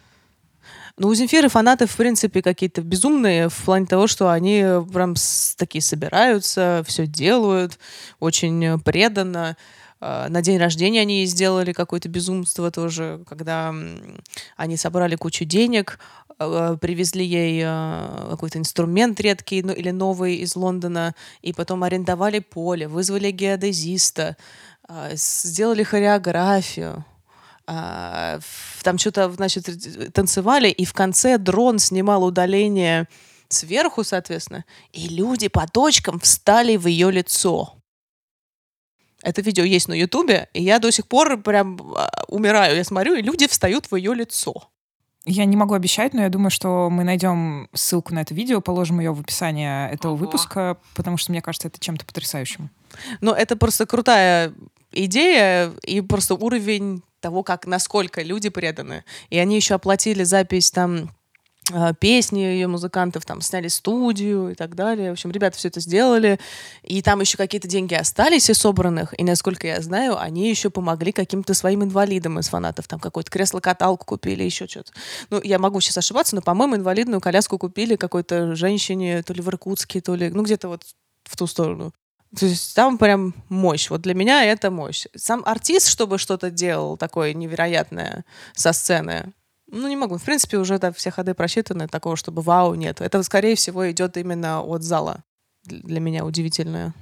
Ну, 0.98 1.08
у 1.08 1.14
Земфиры 1.16 1.50
фанаты, 1.50 1.86
в 1.86 1.96
принципе, 1.96 2.42
какие-то 2.42 2.82
безумные 2.82 3.50
в 3.50 3.64
плане 3.64 3.86
того, 3.86 4.08
что 4.08 4.30
они 4.30 4.64
прям 4.92 5.16
такие 5.58 5.82
собираются, 5.82 6.84
все 6.88 7.06
делают, 7.06 7.80
очень 8.20 8.80
преданно. 8.82 9.56
Э, 10.02 10.28
На 10.30 10.42
день 10.42 10.58
рождения 10.58 11.02
они 11.02 11.26
сделали 11.26 11.72
какое-то 11.72 12.10
безумство 12.10 12.72
тоже, 12.72 13.24
когда 13.28 13.74
они 14.58 14.78
собрали 14.78 15.16
кучу 15.16 15.46
денег, 15.46 16.00
э, 16.40 16.78
привезли 16.82 17.26
ей 17.26 17.62
э, 17.64 18.28
какой-то 18.32 18.58
инструмент 18.58 19.20
редкий 19.22 19.62
ну, 19.64 19.72
или 19.72 19.92
новый 19.92 20.38
из 20.38 20.56
Лондона, 20.56 21.16
и 21.42 21.54
потом 21.54 21.84
арендовали 21.84 22.40
поле, 22.40 22.88
вызвали 22.88 23.32
геодезиста, 23.32 24.36
сделали 25.14 25.84
хореографию. 25.84 27.06
Там 27.66 28.98
что-то, 28.98 29.32
значит, 29.32 29.70
танцевали, 30.14 30.70
и 30.70 30.84
в 30.84 30.92
конце 30.94 31.38
дрон 31.38 31.80
снимал 31.80 32.26
удаление 32.26 33.08
сверху, 33.48 34.04
соответственно, 34.04 34.66
и 34.92 35.08
люди 35.08 35.48
по 35.48 35.66
точкам 35.68 36.20
встали 36.20 36.76
в 36.76 36.88
ее 36.88 37.12
лицо. 37.12 37.81
Это 39.24 39.42
видео 39.42 39.64
есть 39.64 39.88
на 39.88 39.94
Ютубе, 39.94 40.50
и 40.54 40.64
я 40.64 40.80
до 40.80 40.92
сих 40.92 41.08
пор 41.08 41.42
прям 41.42 41.80
а, 41.96 42.10
умираю. 42.28 42.76
Я 42.76 42.84
смотрю, 42.84 43.16
и 43.16 43.22
люди 43.22 43.48
встают 43.48 43.92
в 43.92 43.96
ее 43.96 44.14
лицо. 44.14 44.70
Я 45.26 45.46
не 45.46 45.56
могу 45.56 45.76
обещать, 45.76 46.14
но 46.14 46.24
я 46.24 46.30
думаю, 46.30 46.50
что 46.50 46.90
мы 46.90 47.04
найдем 47.04 47.70
ссылку 47.74 48.14
на 48.14 48.22
это 48.22 48.34
видео, 48.34 48.60
положим 48.60 49.00
ее 49.00 49.14
в 49.14 49.20
описание 49.20 49.92
этого 49.92 50.14
Ого. 50.14 50.26
выпуска, 50.26 50.78
потому 50.96 51.18
что 51.18 51.32
мне 51.32 51.42
кажется, 51.42 51.68
это 51.68 51.80
чем-то 51.80 52.06
потрясающим. 52.06 52.72
Но 53.22 53.34
это 53.34 53.56
просто 53.56 53.86
крутая 53.86 54.54
идея 54.92 55.74
и 55.84 56.02
просто 56.02 56.34
уровень 56.34 57.04
того, 57.20 57.44
как 57.44 57.68
насколько 57.68 58.24
люди 58.24 58.50
преданы. 58.50 59.04
И 59.30 59.38
они 59.38 59.56
еще 59.56 59.76
оплатили 59.76 60.24
запись 60.24 60.72
там 60.72 61.12
песни 62.00 62.40
ее 62.40 62.68
музыкантов, 62.68 63.26
там 63.26 63.42
сняли 63.42 63.68
студию 63.68 64.50
и 64.50 64.56
так 64.56 64.76
далее. 64.76 65.10
В 65.10 65.14
общем, 65.14 65.32
ребята 65.32 65.58
все 65.58 65.68
это 65.68 65.80
сделали. 65.80 66.40
И 66.84 67.02
там 67.02 67.22
еще 67.22 67.38
какие-то 67.38 67.68
деньги 67.68 67.94
остались 67.94 68.50
из 68.50 68.58
собранных. 68.58 69.18
И, 69.20 69.24
насколько 69.24 69.68
я 69.68 69.82
знаю, 69.82 70.20
они 70.20 70.50
еще 70.50 70.70
помогли 70.70 71.12
каким-то 71.12 71.54
своим 71.54 71.84
инвалидам 71.84 72.40
из 72.40 72.50
фанатов. 72.50 72.88
Там 72.88 73.00
какое-то 73.00 73.32
кресло-каталку 73.32 74.06
купили, 74.06 74.44
еще 74.44 74.68
что-то. 74.68 74.92
Ну, 75.30 75.42
я 75.44 75.60
могу 75.60 75.82
сейчас 75.82 75.98
ошибаться, 75.98 76.36
но, 76.36 76.42
по-моему, 76.42 76.76
инвалидную 76.76 77.22
коляску 77.22 77.58
купили 77.58 77.96
какой-то 77.96 78.56
женщине, 78.56 79.24
то 79.24 79.34
ли 79.34 79.42
в 79.42 79.48
Иркутске, 79.50 80.02
то 80.02 80.16
ли, 80.16 80.30
ну, 80.30 80.44
где-то 80.44 80.68
вот 80.68 80.84
в 81.24 81.38
ту 81.38 81.48
сторону. 81.48 81.94
То 82.38 82.46
есть 82.46 82.76
там 82.76 82.98
прям 82.98 83.34
мощь. 83.50 83.90
Вот 83.90 84.02
для 84.02 84.14
меня 84.14 84.46
это 84.46 84.72
мощь. 84.72 85.06
Сам 85.16 85.44
артист, 85.46 85.90
чтобы 85.90 86.18
что-то 86.18 86.50
делал 86.50 86.96
такое 86.96 87.34
невероятное 87.34 88.24
со 88.54 88.72
сцены, 88.72 89.34
ну, 89.72 89.88
не 89.88 89.96
могу. 89.96 90.18
В 90.18 90.24
принципе, 90.24 90.58
уже 90.58 90.78
да, 90.78 90.92
все 90.92 91.12
ходы 91.12 91.34
просчитаны, 91.34 91.88
такого, 91.88 92.16
чтобы 92.16 92.42
вау, 92.42 92.76
нет. 92.76 93.02
Это, 93.02 93.24
скорее 93.24 93.56
всего, 93.56 93.90
идет 93.90 94.18
именно 94.18 94.62
от 94.62 94.84
зала. 94.84 95.24
Для 95.64 96.00
меня 96.00 96.26
удивительное. 96.26 96.94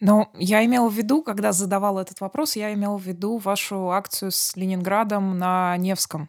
Но 0.00 0.30
я 0.34 0.64
имела 0.64 0.88
в 0.88 0.94
виду, 0.94 1.22
когда 1.22 1.52
задавала 1.52 2.00
этот 2.00 2.20
вопрос, 2.20 2.56
я 2.56 2.72
имела 2.72 2.98
в 2.98 3.02
виду 3.02 3.38
вашу 3.38 3.90
акцию 3.90 4.32
с 4.32 4.56
Ленинградом 4.56 5.38
на 5.38 5.76
Невском. 5.76 6.28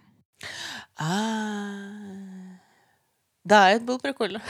А, 0.97 1.75
Да, 3.43 3.71
это 3.71 3.85
было 3.85 3.97
прикольно. 3.97 4.41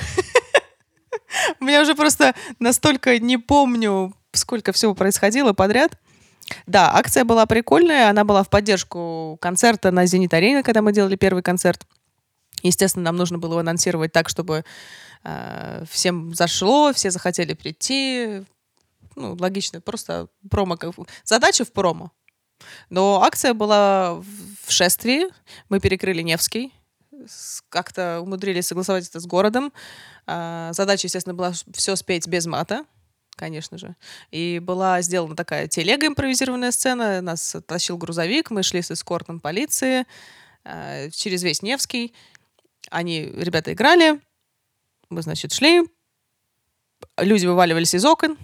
У 1.59 1.63
меня 1.63 1.81
уже 1.81 1.95
просто 1.95 2.33
настолько 2.59 3.19
не 3.19 3.37
помню, 3.37 4.13
сколько 4.31 4.71
всего 4.71 4.95
происходило 4.95 5.53
подряд. 5.53 5.97
Да, 6.67 6.91
акция 6.93 7.23
была 7.23 7.45
прикольная, 7.45 8.09
она 8.09 8.23
была 8.23 8.43
в 8.43 8.49
поддержку 8.49 9.37
концерта 9.41 9.91
на 9.91 10.05
Зенит 10.05 10.33
Арене, 10.33 10.63
когда 10.63 10.81
мы 10.81 10.93
делали 10.93 11.15
первый 11.15 11.43
концерт. 11.43 11.85
Естественно, 12.61 13.05
нам 13.05 13.15
нужно 13.15 13.37
было 13.37 13.53
его 13.53 13.59
анонсировать 13.59 14.11
так, 14.11 14.29
чтобы 14.29 14.63
э, 15.23 15.83
всем 15.89 16.33
зашло, 16.33 16.93
все 16.93 17.11
захотели 17.11 17.53
прийти. 17.53 18.43
Ну, 19.15 19.35
логично, 19.39 19.81
просто 19.81 20.27
промо. 20.49 20.77
Задача 21.23 21.65
в 21.65 21.71
промо. 21.71 22.11
Но 22.89 23.21
акция 23.23 23.53
была 23.53 24.15
в 24.15 24.71
шествии. 24.71 25.25
Мы 25.69 25.79
перекрыли 25.79 26.21
Невский. 26.21 26.73
Как-то 27.69 28.19
умудрились 28.21 28.67
согласовать 28.67 29.07
это 29.07 29.19
с 29.19 29.25
городом. 29.25 29.71
А, 30.27 30.71
Задача, 30.73 31.07
естественно, 31.07 31.33
была 31.33 31.53
все 31.73 31.95
спеть 31.95 32.27
без 32.27 32.45
мата. 32.45 32.85
Конечно 33.35 33.77
же. 33.77 33.95
И 34.31 34.59
была 34.59 35.01
сделана 35.01 35.35
такая 35.35 35.67
телега 35.67 36.07
импровизированная 36.07 36.71
сцена. 36.71 37.21
Нас 37.21 37.55
тащил 37.67 37.97
грузовик, 37.97 38.51
мы 38.51 38.63
шли 38.63 38.81
с 38.81 38.91
эскортом 38.91 39.39
полиции 39.39 40.05
э, 40.63 41.09
через 41.11 41.43
весь 41.43 41.61
Невский. 41.61 42.13
Они, 42.89 43.25
ребята, 43.25 43.73
играли. 43.73 44.19
Мы, 45.09 45.21
значит, 45.21 45.53
шли. 45.53 45.83
Люди 47.17 47.45
вываливались 47.45 47.93
из 47.93 48.05
окон. 48.05 48.37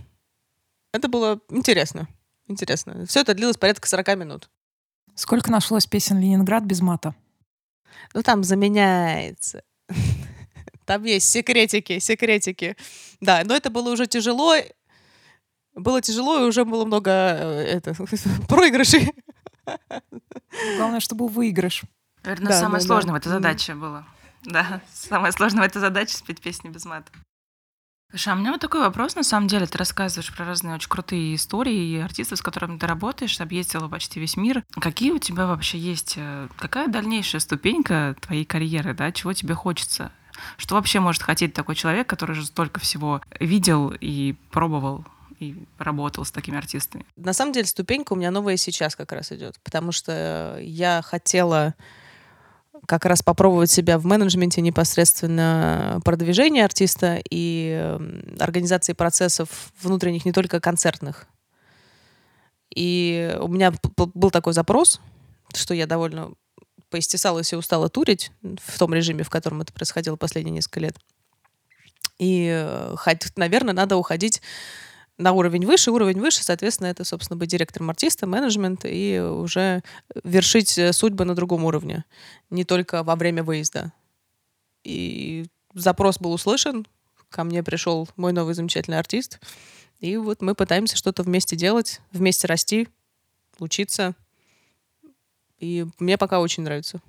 Это 0.93 1.07
было 1.07 1.39
интересно. 1.49 2.07
Интересно. 2.47 3.05
Все 3.05 3.21
это 3.21 3.33
длилось 3.33 3.57
порядка 3.57 3.87
40 3.87 4.17
минут. 4.17 4.49
Сколько 5.15 5.51
нашлось 5.51 5.85
песен 5.85 6.19
«Ленинград» 6.19 6.63
без 6.63 6.81
мата? 6.81 7.15
Ну, 8.13 8.23
там 8.23 8.43
заменяется. 8.43 9.63
Там 10.85 11.03
есть 11.03 11.29
секретики, 11.29 11.99
секретики. 11.99 12.75
Да, 13.21 13.43
но 13.45 13.55
это 13.55 13.69
было 13.69 13.91
уже 13.91 14.07
тяжело. 14.07 14.55
Было 15.75 16.01
тяжело, 16.01 16.39
и 16.39 16.47
уже 16.47 16.65
было 16.65 16.85
много 16.85 17.11
э, 17.11 17.63
это, 17.63 17.93
проигрышей. 18.47 19.13
Главное, 20.77 20.99
чтобы 20.99 21.25
был 21.25 21.27
выигрыш. 21.29 21.83
Наверное, 22.23 22.49
Да, 22.49 22.59
самое 22.59 22.81
да, 22.81 22.87
сложное 22.87 23.11
да. 23.11 23.13
в 23.13 23.21
этой 23.21 23.29
задаче 23.29 23.75
было. 23.75 24.05
Да, 24.43 24.81
самое 24.91 25.31
сложное 25.31 25.63
в 25.63 25.65
этой 25.67 25.79
задаче 25.79 26.17
спеть 26.17 26.41
песни 26.41 26.69
без 26.69 26.85
мата. 26.85 27.11
Слушай, 28.09 28.33
а 28.33 28.35
у 28.35 28.39
меня 28.39 28.51
вот 28.51 28.59
такой 28.59 28.81
вопрос, 28.81 29.15
на 29.15 29.23
самом 29.23 29.47
деле, 29.47 29.65
ты 29.65 29.77
рассказываешь 29.77 30.35
про 30.35 30.43
разные 30.45 30.75
очень 30.75 30.89
крутые 30.89 31.35
истории 31.35 31.91
и 31.91 31.97
артистов, 31.97 32.39
с 32.39 32.41
которыми 32.41 32.77
ты 32.77 32.85
работаешь, 32.85 33.39
объездила 33.39 33.87
почти 33.87 34.19
весь 34.19 34.35
мир. 34.35 34.65
Какие 34.81 35.11
у 35.11 35.17
тебя 35.17 35.45
вообще 35.47 35.77
есть, 35.77 36.15
э, 36.17 36.49
какая 36.57 36.89
дальнейшая 36.89 37.39
ступенька 37.39 38.17
твоей 38.19 38.43
карьеры, 38.43 38.93
да, 38.93 39.13
чего 39.13 39.31
тебе 39.31 39.53
хочется? 39.53 40.11
Что 40.57 40.75
вообще 40.75 40.99
может 40.99 41.21
хотеть 41.23 41.53
такой 41.53 41.75
человек, 41.75 42.07
который 42.07 42.35
же 42.35 42.45
столько 42.45 42.81
всего 42.81 43.21
видел 43.39 43.93
и 43.97 44.35
пробовал 44.51 45.05
и 45.41 45.55
работал 45.79 46.23
с 46.23 46.31
такими 46.31 46.57
артистами? 46.57 47.05
На 47.15 47.33
самом 47.33 47.51
деле 47.51 47.65
ступенька 47.65 48.13
у 48.13 48.15
меня 48.15 48.31
новая 48.31 48.57
сейчас 48.57 48.95
как 48.95 49.11
раз 49.11 49.31
идет, 49.31 49.59
потому 49.63 49.91
что 49.91 50.57
я 50.61 51.01
хотела 51.03 51.73
как 52.87 53.05
раз 53.05 53.21
попробовать 53.21 53.69
себя 53.69 53.97
в 53.97 54.05
менеджменте 54.05 54.61
непосредственно 54.61 55.99
продвижения 56.05 56.63
артиста 56.63 57.21
и 57.29 57.71
м, 57.71 58.35
организации 58.39 58.93
процессов 58.93 59.71
внутренних, 59.81 60.25
не 60.25 60.31
только 60.31 60.59
концертных. 60.59 61.27
И 62.73 63.35
у 63.41 63.47
меня 63.47 63.73
был 63.95 64.31
такой 64.31 64.53
запрос, 64.53 65.01
что 65.53 65.73
я 65.73 65.85
довольно 65.85 66.31
поистесалась 66.89 67.51
и 67.51 67.55
устала 67.55 67.89
турить 67.89 68.31
в 68.41 68.77
том 68.77 68.93
режиме, 68.93 69.23
в 69.23 69.29
котором 69.29 69.61
это 69.61 69.73
происходило 69.73 70.15
последние 70.15 70.53
несколько 70.53 70.79
лет. 70.79 70.97
И, 72.19 72.47
э, 72.51 72.95
наверное, 73.35 73.73
надо 73.73 73.97
уходить 73.97 74.41
на 75.21 75.33
уровень 75.33 75.65
выше, 75.65 75.91
уровень 75.91 76.19
выше, 76.19 76.43
соответственно, 76.43 76.87
это, 76.87 77.03
собственно, 77.03 77.37
быть 77.37 77.49
директором 77.49 77.89
артиста, 77.89 78.27
менеджмент 78.27 78.81
и 78.85 79.19
уже 79.19 79.83
вершить 80.23 80.77
э, 80.77 80.91
судьбы 80.93 81.25
на 81.25 81.35
другом 81.35 81.63
уровне, 81.63 82.03
не 82.49 82.65
только 82.65 83.03
во 83.03 83.15
время 83.15 83.43
выезда. 83.43 83.93
И 84.83 85.45
запрос 85.73 86.19
был 86.19 86.33
услышан, 86.33 86.87
ко 87.29 87.43
мне 87.43 87.63
пришел 87.63 88.09
мой 88.17 88.33
новый 88.33 88.55
замечательный 88.55 88.99
артист, 88.99 89.39
и 89.99 90.17
вот 90.17 90.41
мы 90.41 90.55
пытаемся 90.55 90.97
что-то 90.97 91.23
вместе 91.23 91.55
делать, 91.55 92.01
вместе 92.11 92.47
расти, 92.47 92.87
учиться, 93.59 94.15
и 95.59 95.85
мне 95.99 96.17
пока 96.17 96.39
очень 96.39 96.63
нравится. 96.63 96.99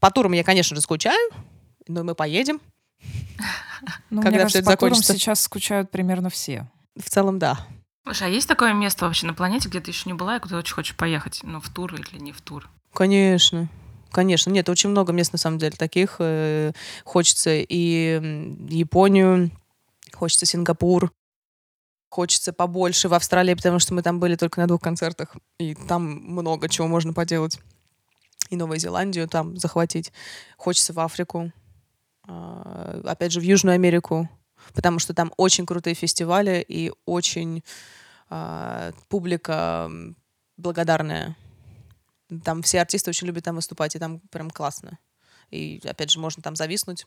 По 0.00 0.10
турам 0.10 0.32
я, 0.32 0.44
конечно 0.44 0.74
же, 0.74 0.82
скучаю, 0.82 1.30
но 1.86 2.02
мы 2.04 2.14
поедем. 2.14 2.60
Ну, 4.10 4.22
Когда 4.22 4.30
мне 4.30 4.38
кажется, 4.40 4.58
это 4.58 4.66
по 4.66 4.70
закончится? 4.72 5.12
сейчас 5.12 5.40
скучают 5.40 5.90
примерно 5.90 6.30
все. 6.30 6.66
В 6.96 7.08
целом, 7.08 7.38
да. 7.38 7.58
Слушай, 8.04 8.28
а 8.28 8.30
есть 8.30 8.48
такое 8.48 8.72
место 8.72 9.04
вообще 9.04 9.26
на 9.26 9.34
планете, 9.34 9.68
где 9.68 9.80
ты 9.80 9.90
еще 9.90 10.04
не 10.06 10.14
была 10.14 10.36
и 10.36 10.40
куда 10.40 10.56
очень 10.58 10.74
хочешь 10.74 10.96
поехать? 10.96 11.40
Ну, 11.42 11.60
в 11.60 11.68
тур 11.68 11.94
или 11.94 12.18
не 12.18 12.32
в 12.32 12.40
тур? 12.40 12.68
Конечно. 12.94 13.68
Конечно. 14.10 14.50
Нет, 14.50 14.68
очень 14.68 14.88
много 14.90 15.12
мест, 15.12 15.32
на 15.32 15.38
самом 15.38 15.58
деле, 15.58 15.76
таких. 15.76 16.16
э, 16.18 16.72
Хочется 17.04 17.50
и 17.54 18.56
Японию, 18.70 19.50
хочется 20.14 20.46
Сингапур, 20.46 21.12
хочется 22.08 22.52
побольше 22.54 23.08
в 23.08 23.14
Австралии, 23.14 23.54
потому 23.54 23.78
что 23.78 23.92
мы 23.94 24.02
там 24.02 24.18
были 24.18 24.34
только 24.36 24.60
на 24.60 24.66
двух 24.66 24.80
концертах, 24.80 25.36
и 25.58 25.74
там 25.74 26.02
много 26.04 26.68
чего 26.68 26.88
можно 26.88 27.12
поделать. 27.12 27.58
И 28.48 28.56
Новую 28.56 28.78
Зеландию 28.80 29.28
там 29.28 29.58
захватить. 29.58 30.10
Хочется 30.56 30.94
в 30.94 31.00
Африку, 31.00 31.52
опять 32.28 33.32
же, 33.32 33.40
в 33.40 33.42
Южную 33.42 33.74
Америку, 33.74 34.28
потому 34.74 34.98
что 34.98 35.14
там 35.14 35.32
очень 35.36 35.66
крутые 35.66 35.94
фестивали 35.94 36.64
и 36.66 36.92
очень 37.06 37.62
а, 38.28 38.92
публика 39.08 39.90
благодарная. 40.56 41.36
Там 42.44 42.62
все 42.62 42.80
артисты 42.80 43.10
очень 43.10 43.26
любят 43.26 43.44
там 43.44 43.56
выступать, 43.56 43.96
и 43.96 43.98
там 43.98 44.20
прям 44.30 44.50
классно. 44.50 44.98
И, 45.50 45.80
опять 45.84 46.10
же, 46.10 46.18
можно 46.18 46.42
там 46.42 46.56
зависнуть 46.56 47.06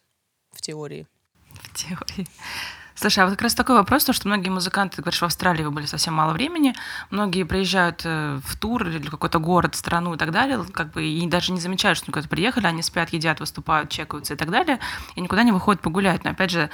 в 0.51 0.61
теории. 0.61 1.07
В 1.53 1.75
теории. 1.75 2.27
Слушай, 2.95 3.19
а 3.19 3.25
вот 3.25 3.31
как 3.31 3.43
раз 3.43 3.55
такой 3.55 3.75
вопрос, 3.75 4.03
то, 4.03 4.13
что 4.13 4.27
многие 4.27 4.49
музыканты, 4.49 4.97
ты 4.97 5.01
говоришь, 5.01 5.21
в 5.21 5.25
Австралии 5.25 5.63
вы 5.63 5.71
были 5.71 5.85
совсем 5.85 6.13
мало 6.13 6.33
времени, 6.33 6.75
многие 7.09 7.43
приезжают 7.43 8.01
э, 8.05 8.39
в 8.43 8.55
тур 8.57 8.87
или 8.87 9.07
в 9.07 9.11
какой-то 9.11 9.39
город, 9.39 9.75
страну 9.75 10.13
и 10.13 10.17
так 10.17 10.31
далее, 10.31 10.63
как 10.71 10.91
бы 10.91 11.05
и 11.05 11.27
даже 11.27 11.51
не 11.51 11.59
замечают, 11.59 11.97
что 11.97 12.05
они 12.05 12.13
куда-то 12.13 12.29
приехали, 12.29 12.67
они 12.67 12.81
спят, 12.81 13.09
едят, 13.09 13.39
выступают, 13.39 13.89
чекаются 13.89 14.33
и 14.33 14.37
так 14.37 14.49
далее, 14.51 14.79
и 15.15 15.21
никуда 15.21 15.43
не 15.43 15.51
выходят 15.51 15.81
погулять. 15.81 16.23
Но 16.23 16.31
опять 16.31 16.51
же, 16.51 16.69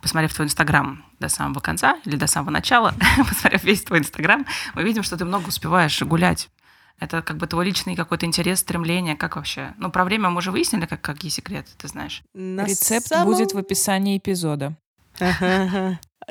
посмотрев 0.00 0.34
твой 0.34 0.46
Инстаграм 0.46 1.04
до 1.18 1.28
самого 1.28 1.60
конца 1.60 1.98
или 2.04 2.16
до 2.16 2.26
самого 2.26 2.50
начала, 2.50 2.94
посмотрев 3.28 3.64
весь 3.64 3.82
твой 3.82 4.00
Инстаграм, 4.00 4.46
мы 4.74 4.82
видим, 4.82 5.02
что 5.02 5.16
ты 5.16 5.24
много 5.24 5.48
успеваешь 5.48 6.00
гулять. 6.02 6.50
Это 6.98 7.20
как 7.22 7.36
бы 7.36 7.46
твой 7.48 7.64
личный 7.64 7.96
какой-то 7.96 8.26
интерес, 8.26 8.60
стремление, 8.60 9.16
как 9.16 9.34
вообще? 9.34 9.74
Ну, 9.76 9.90
про 9.90 10.04
время 10.04 10.30
мы 10.30 10.38
уже 10.38 10.52
выяснили, 10.52 10.86
как, 10.86 11.00
какие 11.00 11.30
секреты, 11.30 11.70
ты 11.76 11.88
знаешь. 11.88 12.22
На 12.32 12.64
Рецепт 12.64 13.08
самом- 13.08 13.26
будет 13.26 13.54
в 13.54 13.58
описании 13.58 14.18
эпизода. 14.18 14.76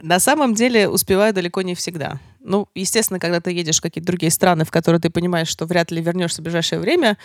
На 0.01 0.19
самом 0.19 0.53
деле 0.53 0.87
успеваю 0.87 1.33
далеко 1.33 1.61
не 1.61 1.75
всегда. 1.75 2.19
Ну, 2.39 2.67
естественно, 2.73 3.19
когда 3.19 3.41
ты 3.41 3.51
едешь 3.51 3.79
в 3.79 3.81
какие-то 3.81 4.07
другие 4.07 4.31
страны, 4.31 4.63
в 4.63 4.71
которые 4.71 5.01
ты 5.01 5.09
понимаешь, 5.09 5.49
что 5.49 5.65
вряд 5.65 5.91
ли 5.91 6.01
вернешься 6.01 6.41
в 6.41 6.43
ближайшее 6.43 6.79
время, 6.79 7.17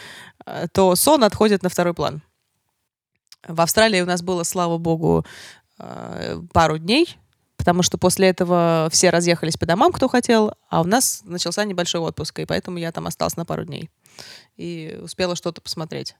э, 0.44 0.66
то 0.72 0.94
сон 0.96 1.24
отходит 1.24 1.62
на 1.62 1.68
второй 1.68 1.94
план. 1.94 2.22
В 3.46 3.60
Австралии 3.60 4.00
у 4.00 4.06
нас 4.06 4.22
было, 4.22 4.42
слава 4.42 4.78
богу, 4.78 5.24
э, 5.78 6.42
пару 6.52 6.78
дней, 6.78 7.16
потому 7.56 7.82
что 7.82 7.98
после 7.98 8.28
этого 8.28 8.88
все 8.90 9.10
разъехались 9.10 9.56
по 9.56 9.64
домам, 9.64 9.92
кто 9.92 10.08
хотел, 10.08 10.52
а 10.68 10.80
у 10.80 10.84
нас 10.84 11.22
начался 11.24 11.64
небольшой 11.64 12.00
отпуск, 12.00 12.40
и 12.40 12.44
поэтому 12.44 12.78
я 12.78 12.92
там 12.92 13.06
осталась 13.06 13.36
на 13.36 13.44
пару 13.44 13.64
дней 13.64 13.90
и 14.56 14.98
успела 15.00 15.36
что-то 15.36 15.60
посмотреть. 15.60 16.16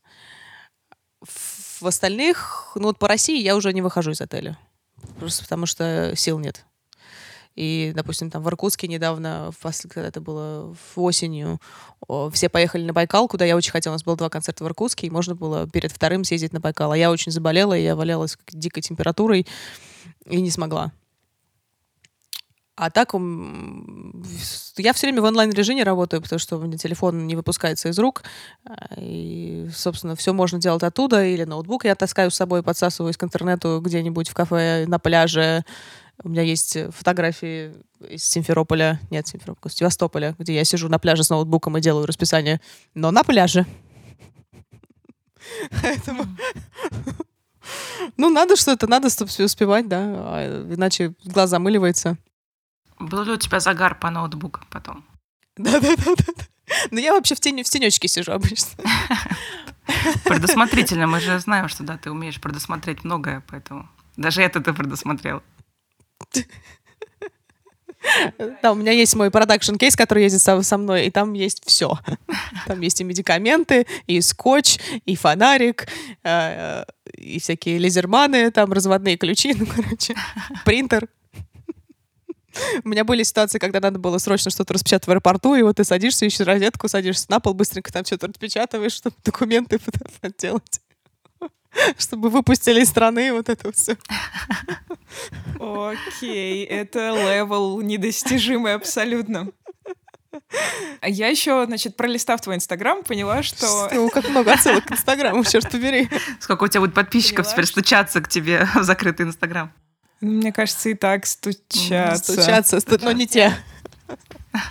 В 1.20 1.87
остальных, 1.87 2.72
ну 2.77 2.85
вот 2.85 2.99
по 2.99 3.09
России 3.09 3.42
я 3.42 3.57
уже 3.57 3.72
не 3.72 3.83
выхожу 3.83 4.12
из 4.12 4.20
отеля. 4.20 4.59
Просто 5.19 5.42
потому 5.42 5.66
что 5.66 6.12
сил 6.16 6.38
нет. 6.38 6.64
И, 7.55 7.92
допустим, 7.97 8.31
там 8.31 8.42
в 8.42 8.49
Иркутске 8.49 8.87
недавно, 8.87 9.51
когда 9.88 10.09
это 10.09 10.21
было 10.21 10.75
в 10.75 11.01
осенью, 11.01 11.59
все 12.33 12.51
поехали 12.51 12.85
на 12.85 12.92
Байкал, 12.92 13.29
куда 13.29 13.47
я 13.47 13.57
очень 13.57 13.73
хотела. 13.73 13.95
У 13.95 13.95
нас 13.95 14.05
было 14.05 14.14
два 14.14 14.29
концерта 14.29 14.62
в 14.62 14.66
Иркутске, 14.66 15.07
и 15.07 15.11
можно 15.11 15.35
было 15.35 15.66
перед 15.66 15.90
вторым 15.90 16.23
съездить 16.25 16.53
на 16.53 16.61
Байкал. 16.61 16.92
А 16.92 16.99
я 16.99 17.11
очень 17.11 17.33
заболела, 17.33 17.73
и 17.73 17.83
я 17.83 17.97
валялась 17.97 18.37
как 18.37 18.55
дикой 18.55 18.83
температурой 18.83 19.47
и 20.27 20.40
не 20.42 20.51
смогла. 20.51 20.92
А 22.77 22.91
так 22.91 23.15
я 24.77 24.93
все 24.93 25.07
время 25.07 25.23
в 25.23 25.25
онлайн-режиме 25.25 25.83
работаю, 25.83 26.21
потому 26.21 26.39
что 26.39 26.59
у 26.59 26.61
меня 26.61 26.77
телефон 26.77 27.27
не 27.27 27.35
выпускается 27.35 27.89
из 27.89 27.99
рук. 27.99 28.23
А, 28.67 28.95
И, 28.99 29.69
собственно, 29.75 30.15
все 30.15 30.35
можно 30.35 30.59
делать 30.61 30.83
оттуда. 30.83 31.25
Или 31.25 31.45
ноутбук 31.45 31.87
я 31.87 31.95
таскаю 31.95 32.31
с 32.31 32.35
собой, 32.35 32.63
подсасываюсь 32.63 33.17
к 33.17 33.25
интернету 33.25 33.81
где-нибудь 33.83 34.29
в 34.29 34.35
кафе, 34.35 34.85
на 34.87 34.98
пляже. 34.98 35.65
У 36.23 36.29
меня 36.29 36.42
есть 36.42 36.77
фотографии 36.90 37.73
из 38.11 38.25
Симферополя, 38.25 39.00
нет, 39.11 39.27
Симферополя, 39.27 39.73
Севастополя, 39.73 40.35
где 40.38 40.55
я 40.55 40.65
сижу 40.65 40.90
на 40.90 40.98
пляже 40.98 41.25
с 41.25 41.31
ноутбуком 41.31 41.79
и 41.79 41.81
делаю 41.81 42.05
расписание, 42.05 42.61
но 42.94 43.11
на 43.11 43.25
пляже. 43.25 43.65
Поэтому... 45.83 46.25
Ну, 48.17 48.31
надо 48.31 48.55
что-то, 48.55 48.87
надо 48.87 49.09
успевать, 49.09 49.88
да, 49.88 49.98
а 49.98 50.65
иначе 50.73 51.15
глаз 51.25 51.50
замыливается. 51.50 52.17
Был 52.99 53.25
ли 53.25 53.33
у 53.33 53.37
тебя 53.37 53.61
загар 53.61 53.99
по 53.99 54.11
ноутбуку 54.11 54.61
потом? 54.71 55.05
Да-да-да. 55.57 56.15
Но 56.90 57.01
я 57.01 57.13
вообще 57.13 57.35
в, 57.35 57.40
тени, 57.40 57.63
в 57.63 57.69
тенечке 57.69 58.09
сижу 58.09 58.33
обычно. 58.33 58.71
Предусмотрительно, 60.25 61.07
мы 61.07 61.21
же 61.21 61.38
знаем, 61.38 61.69
что 61.69 61.85
да, 61.85 61.97
ты 61.97 62.11
умеешь 62.11 62.40
предусмотреть 62.40 63.05
многое, 63.05 63.42
поэтому 63.49 63.88
даже 64.17 64.42
это 64.42 64.61
ты 64.61 64.73
предусмотрел. 64.73 65.42
Да, 68.63 68.73
у 68.73 68.75
меня 68.75 68.92
есть 68.92 69.15
мой 69.17 69.31
продакшн-кейс, 69.31 69.97
который 69.97 70.25
ездит 70.25 70.40
со, 70.40 70.63
со 70.63 70.79
мной, 70.79 71.07
и 71.07 71.11
там 71.11 71.33
есть 71.33 71.63
все. 71.67 71.99
Там 72.67 72.81
есть 72.81 73.01
и 73.01 73.05
медикаменты, 73.05 73.87
и 74.07 74.21
скотч, 74.21 74.79
и 75.05 75.17
фонарик, 75.17 75.88
э, 76.23 76.85
и 77.17 77.40
всякие 77.40 77.81
лезерманы, 77.81 78.50
там 78.51 78.73
разводные 78.73 79.17
ключи, 79.17 79.55
ну, 79.59 79.67
короче, 79.67 80.15
принтер. 80.65 81.09
У 82.85 82.88
меня 82.88 83.04
были 83.04 83.23
ситуации, 83.23 83.59
когда 83.59 83.81
надо 83.81 83.98
было 83.98 84.19
срочно 84.19 84.50
что-то 84.50 84.75
распечатать 84.75 85.07
в 85.07 85.11
аэропорту, 85.11 85.54
и 85.54 85.63
вот 85.63 85.77
ты 85.77 85.85
садишься, 85.85 86.27
ищешь 86.27 86.46
розетку, 86.46 86.88
садишься 86.88 87.27
на 87.29 87.40
пол, 87.40 87.54
быстренько 87.54 87.92
там 87.92 88.04
что-то 88.04 88.29
распечатываешь, 88.29 88.92
чтобы 88.92 89.17
документы 89.25 89.81
делать. 90.38 90.81
Чтобы 91.98 92.31
выпустили 92.31 92.81
из 92.81 92.88
страны 92.88 93.33
вот 93.33 93.48
это 93.48 93.71
все. 93.73 93.96
Окей, 95.61 96.65
это 96.65 97.11
level 97.11 97.81
недостижимый 97.81 98.75
абсолютно. 98.75 99.48
А 101.00 101.09
я 101.09 101.29
еще, 101.29 101.65
значит, 101.67 101.96
пролистав 101.96 102.40
твой 102.40 102.57
инстаграм, 102.57 103.02
поняла, 103.02 103.42
что... 103.42 103.88
Что, 103.88 104.09
как 104.11 104.29
много 104.29 104.52
отсылок 104.52 104.85
к 104.85 104.92
инстаграму, 104.92 105.44
черт 105.44 105.71
побери. 105.71 106.11
Сколько 106.40 106.65
у 106.65 106.69
тебя 106.69 106.81
будет 106.81 106.94
подписчиков 106.94 107.48
теперь 107.50 107.67
стучаться 107.67 108.21
к 108.21 108.29
тебе 108.29 108.69
в 108.75 108.83
закрытый 108.83 109.27
инстаграм? 109.27 109.73
Мне 110.21 110.52
кажется, 110.52 110.88
и 110.88 110.94
так 110.94 111.27
стучаться. 111.27 112.33
Стучаться, 112.33 112.81
но 113.02 113.12
не 113.12 113.27
те. 113.27 113.52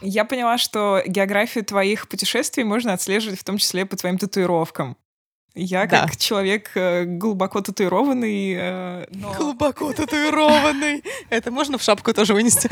Я 0.00 0.24
поняла, 0.24 0.58
что 0.58 1.02
географию 1.06 1.64
твоих 1.64 2.08
путешествий 2.08 2.64
можно 2.64 2.92
отслеживать 2.92 3.40
в 3.40 3.44
том 3.44 3.58
числе 3.58 3.86
по 3.86 3.96
твоим 3.96 4.18
татуировкам. 4.18 4.96
Я 5.54 5.86
да. 5.86 6.02
как 6.02 6.16
человек 6.16 6.70
э, 6.74 7.04
глубоко 7.04 7.60
татуированный. 7.60 8.54
Э, 8.54 9.06
но... 9.10 9.34
Глубоко 9.34 9.92
татуированный. 9.92 11.04
Это 11.30 11.50
можно 11.50 11.78
в 11.78 11.82
шапку 11.82 12.14
тоже 12.14 12.34
вынести? 12.34 12.70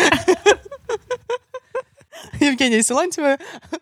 Евгения 2.41 2.83
Силантьева 2.83 3.39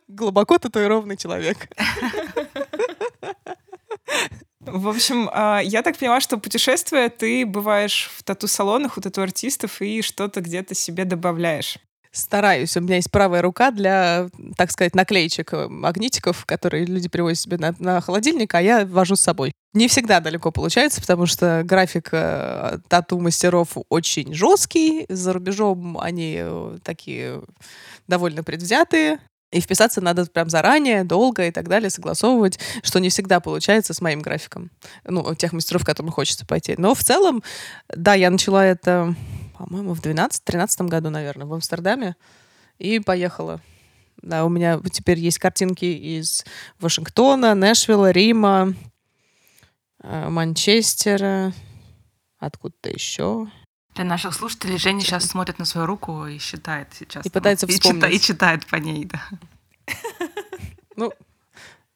глубоко 0.08 0.58
татуированный 0.58 1.16
человек. 1.16 1.68
В 4.72 4.88
общем, 4.88 5.28
а, 5.32 5.60
я 5.60 5.82
так 5.82 5.96
поняла, 5.96 6.20
что 6.20 6.38
путешествуя, 6.38 7.08
ты 7.08 7.46
бываешь 7.46 8.10
в 8.14 8.22
тату-салонах 8.22 8.96
у 8.96 9.00
тату-артистов 9.00 9.80
и 9.80 10.02
что-то 10.02 10.40
где-то 10.40 10.74
себе 10.74 11.04
добавляешь. 11.04 11.78
Стараюсь. 12.10 12.76
У 12.76 12.80
меня 12.80 12.96
есть 12.96 13.10
правая 13.10 13.42
рука 13.42 13.70
для, 13.70 14.28
так 14.56 14.70
сказать, 14.70 14.94
наклеечек, 14.94 15.52
э, 15.52 15.68
магнитиков, 15.68 16.46
которые 16.46 16.86
люди 16.86 17.08
привозят 17.08 17.42
себе 17.42 17.58
на, 17.58 17.74
на 17.78 18.00
холодильник, 18.00 18.54
а 18.54 18.62
я 18.62 18.86
вожу 18.86 19.14
с 19.14 19.20
собой. 19.20 19.52
Не 19.74 19.88
всегда 19.88 20.20
далеко 20.20 20.50
получается, 20.50 21.00
потому 21.00 21.26
что 21.26 21.62
график 21.64 22.08
э, 22.12 22.78
тату-мастеров 22.88 23.76
очень 23.90 24.32
жесткий. 24.32 25.04
За 25.08 25.34
рубежом 25.34 25.98
они 25.98 26.38
э, 26.40 26.78
такие 26.82 27.42
довольно 28.06 28.42
предвзятые. 28.42 29.18
И 29.50 29.60
вписаться 29.60 30.00
надо 30.02 30.26
прям 30.26 30.50
заранее, 30.50 31.04
долго 31.04 31.46
и 31.46 31.50
так 31.50 31.68
далее, 31.68 31.88
согласовывать, 31.88 32.58
что 32.82 32.98
не 33.00 33.08
всегда 33.08 33.40
получается 33.40 33.94
с 33.94 34.00
моим 34.02 34.20
графиком. 34.20 34.70
Ну, 35.04 35.34
тех 35.34 35.52
мастеров, 35.52 35.84
которым 35.84 36.12
хочется 36.12 36.44
пойти. 36.44 36.74
Но 36.76 36.94
в 36.94 37.02
целом, 37.02 37.42
да, 37.88 38.12
я 38.12 38.30
начала 38.30 38.64
это, 38.64 39.14
по-моему, 39.56 39.94
в 39.94 40.02
12-13 40.02 40.88
году, 40.88 41.08
наверное, 41.08 41.46
в 41.46 41.54
Амстердаме. 41.54 42.16
И 42.78 43.00
поехала. 43.00 43.60
Да, 44.20 44.44
у 44.44 44.48
меня 44.48 44.80
теперь 44.92 45.18
есть 45.18 45.38
картинки 45.38 45.84
из 45.84 46.44
Вашингтона, 46.78 47.54
Нэшвилла, 47.54 48.10
Рима, 48.10 48.74
э, 50.02 50.28
Манчестера, 50.28 51.54
откуда-то 52.38 52.90
еще. 52.90 53.48
Для 53.98 54.04
наших 54.04 54.32
слушателей 54.32 54.78
Женя 54.78 55.00
сейчас 55.00 55.24
смотрит 55.24 55.58
на 55.58 55.64
свою 55.64 55.84
руку 55.84 56.24
и 56.24 56.38
считает 56.38 56.86
сейчас. 56.96 57.26
И 57.26 57.30
там, 57.30 57.40
пытается 57.40 57.66
вспомнить. 57.66 57.96
И, 57.96 57.98
читает, 57.98 58.14
и 58.14 58.20
читает 58.20 58.66
по 58.66 58.76
ней, 58.76 59.04
да. 59.06 59.28
Ну, 60.94 61.12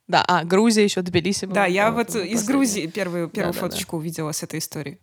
да, 0.08 0.24
а, 0.26 0.42
Грузия 0.42 0.82
еще, 0.82 1.00
Тбилиси 1.02 1.46
Да, 1.46 1.66
я 1.66 1.92
вот 1.92 2.16
из 2.16 2.42
Грузии 2.44 2.88
первую, 2.88 3.28
первую 3.28 3.52
фоточку 3.52 3.98
увидела 3.98 4.32
с 4.32 4.42
этой 4.42 4.58
истории. 4.58 4.98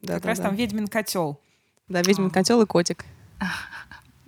Да, 0.00 0.14
как 0.14 0.24
раз 0.24 0.38
там 0.38 0.54
ведьмин 0.54 0.88
котел. 0.88 1.38
Да, 1.88 2.00
ведьмин 2.00 2.30
котел 2.30 2.62
и 2.62 2.66
котик. 2.66 3.04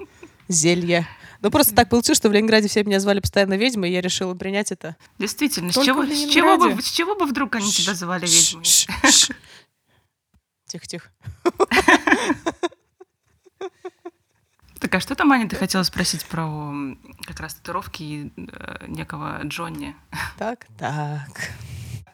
Зелье. 0.48 1.08
Ну, 1.40 1.50
просто 1.50 1.74
так 1.74 1.88
получилось, 1.88 2.18
что 2.18 2.28
в 2.28 2.32
Ленинграде 2.32 2.68
все 2.68 2.84
меня 2.84 3.00
звали 3.00 3.20
постоянно 3.20 3.54
ведьмой, 3.54 3.88
и 3.88 3.92
я 3.94 4.02
решила 4.02 4.34
принять 4.34 4.70
это. 4.70 4.96
Действительно, 5.18 5.72
с 5.72 5.82
чего, 5.82 6.04
с, 6.04 6.28
чего 6.28 6.58
бы, 6.58 6.82
с 6.82 6.90
чего 6.90 7.14
бы 7.14 7.24
вдруг 7.24 7.54
они 7.54 7.72
тебя 7.72 7.94
звали 7.94 8.26
ведьмой? 8.26 8.66
Тихо-тихо. 10.66 11.10
Так, 14.80 14.96
а 14.96 15.00
что 15.00 15.14
там, 15.14 15.30
Аня, 15.30 15.48
ты 15.48 15.54
хотела 15.54 15.84
спросить 15.84 16.24
про 16.24 16.72
как 17.24 17.38
раз 17.38 17.54
татуировки 17.54 18.32
э, 18.36 18.86
некого 18.88 19.40
Джонни? 19.44 19.94
Так, 20.36 20.66
так. 20.76 21.52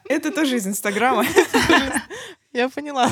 Это 0.07 0.31
тоже 0.31 0.57
из 0.57 0.67
Инстаграма. 0.67 1.25
Я 2.53 2.69
поняла. 2.69 3.11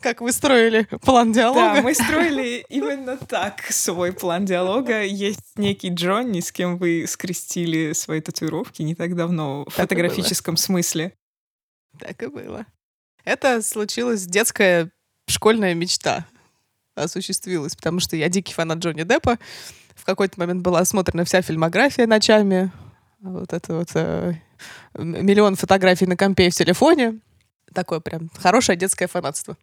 Как 0.00 0.20
вы 0.20 0.30
строили 0.32 0.84
план 1.02 1.32
диалога? 1.32 1.74
Да, 1.74 1.82
мы 1.82 1.94
строили 1.94 2.64
именно 2.68 3.16
так 3.16 3.62
свой 3.70 4.12
план 4.12 4.44
диалога. 4.44 5.02
Есть 5.02 5.56
некий 5.56 5.88
Джонни, 5.88 6.40
с 6.40 6.52
кем 6.52 6.76
вы 6.78 7.06
скрестили 7.08 7.92
свои 7.94 8.20
татуировки 8.20 8.82
не 8.82 8.94
так 8.94 9.16
давно 9.16 9.62
в 9.62 9.74
так 9.74 9.88
фотографическом 9.88 10.56
смысле. 10.56 11.14
Так 11.98 12.22
и 12.22 12.26
было. 12.26 12.66
Это 13.24 13.62
случилась 13.62 14.24
детская 14.24 14.90
школьная 15.30 15.74
мечта. 15.74 16.26
Осуществилась, 16.94 17.76
потому 17.76 18.00
что 18.00 18.16
я 18.16 18.28
дикий 18.28 18.52
фанат 18.52 18.78
Джонни 18.78 19.04
Деппа. 19.04 19.38
В 19.94 20.04
какой-то 20.04 20.38
момент 20.38 20.62
была 20.62 20.80
осмотрена 20.80 21.24
вся 21.24 21.42
фильмография 21.42 22.06
ночами. 22.06 22.70
Вот 23.20 23.52
это 23.52 23.74
вот 23.74 23.88
э, 23.94 24.34
миллион 24.94 25.56
фотографий 25.56 26.06
на 26.06 26.16
компе 26.16 26.50
в 26.50 26.54
телефоне. 26.54 27.20
Такое 27.74 28.00
прям 28.00 28.30
хорошее 28.38 28.76
детское 28.78 29.06
фанатство. 29.06 29.56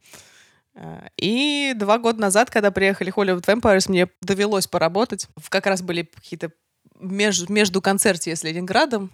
Э, 0.75 1.07
и 1.17 1.73
два 1.75 1.97
года 1.97 2.21
назад, 2.21 2.49
когда 2.49 2.71
приехали 2.71 3.11
Hollywood 3.11 3.45
Vampires, 3.45 3.89
мне 3.89 4.07
довелось 4.21 4.67
поработать. 4.67 5.27
Как 5.49 5.65
раз 5.65 5.81
были 5.81 6.03
какие-то 6.03 6.51
между, 6.99 7.51
между 7.51 7.81
концерте 7.81 8.35
с 8.35 8.43
Ленинградом. 8.43 9.11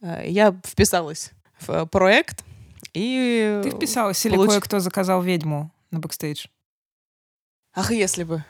Э, 0.00 0.22
я 0.26 0.56
вписалась 0.64 1.32
в 1.60 1.86
проект, 1.86 2.44
и 2.94 3.60
Ты 3.64 3.70
вписалась 3.70 4.24
или 4.26 4.36
получ... 4.36 4.50
кое-кто 4.50 4.80
заказал 4.80 5.22
ведьму 5.22 5.72
на 5.92 6.00
бэкстейдж? 6.00 6.46
Ах, 7.74 7.92
если 7.92 8.24
бы. 8.24 8.44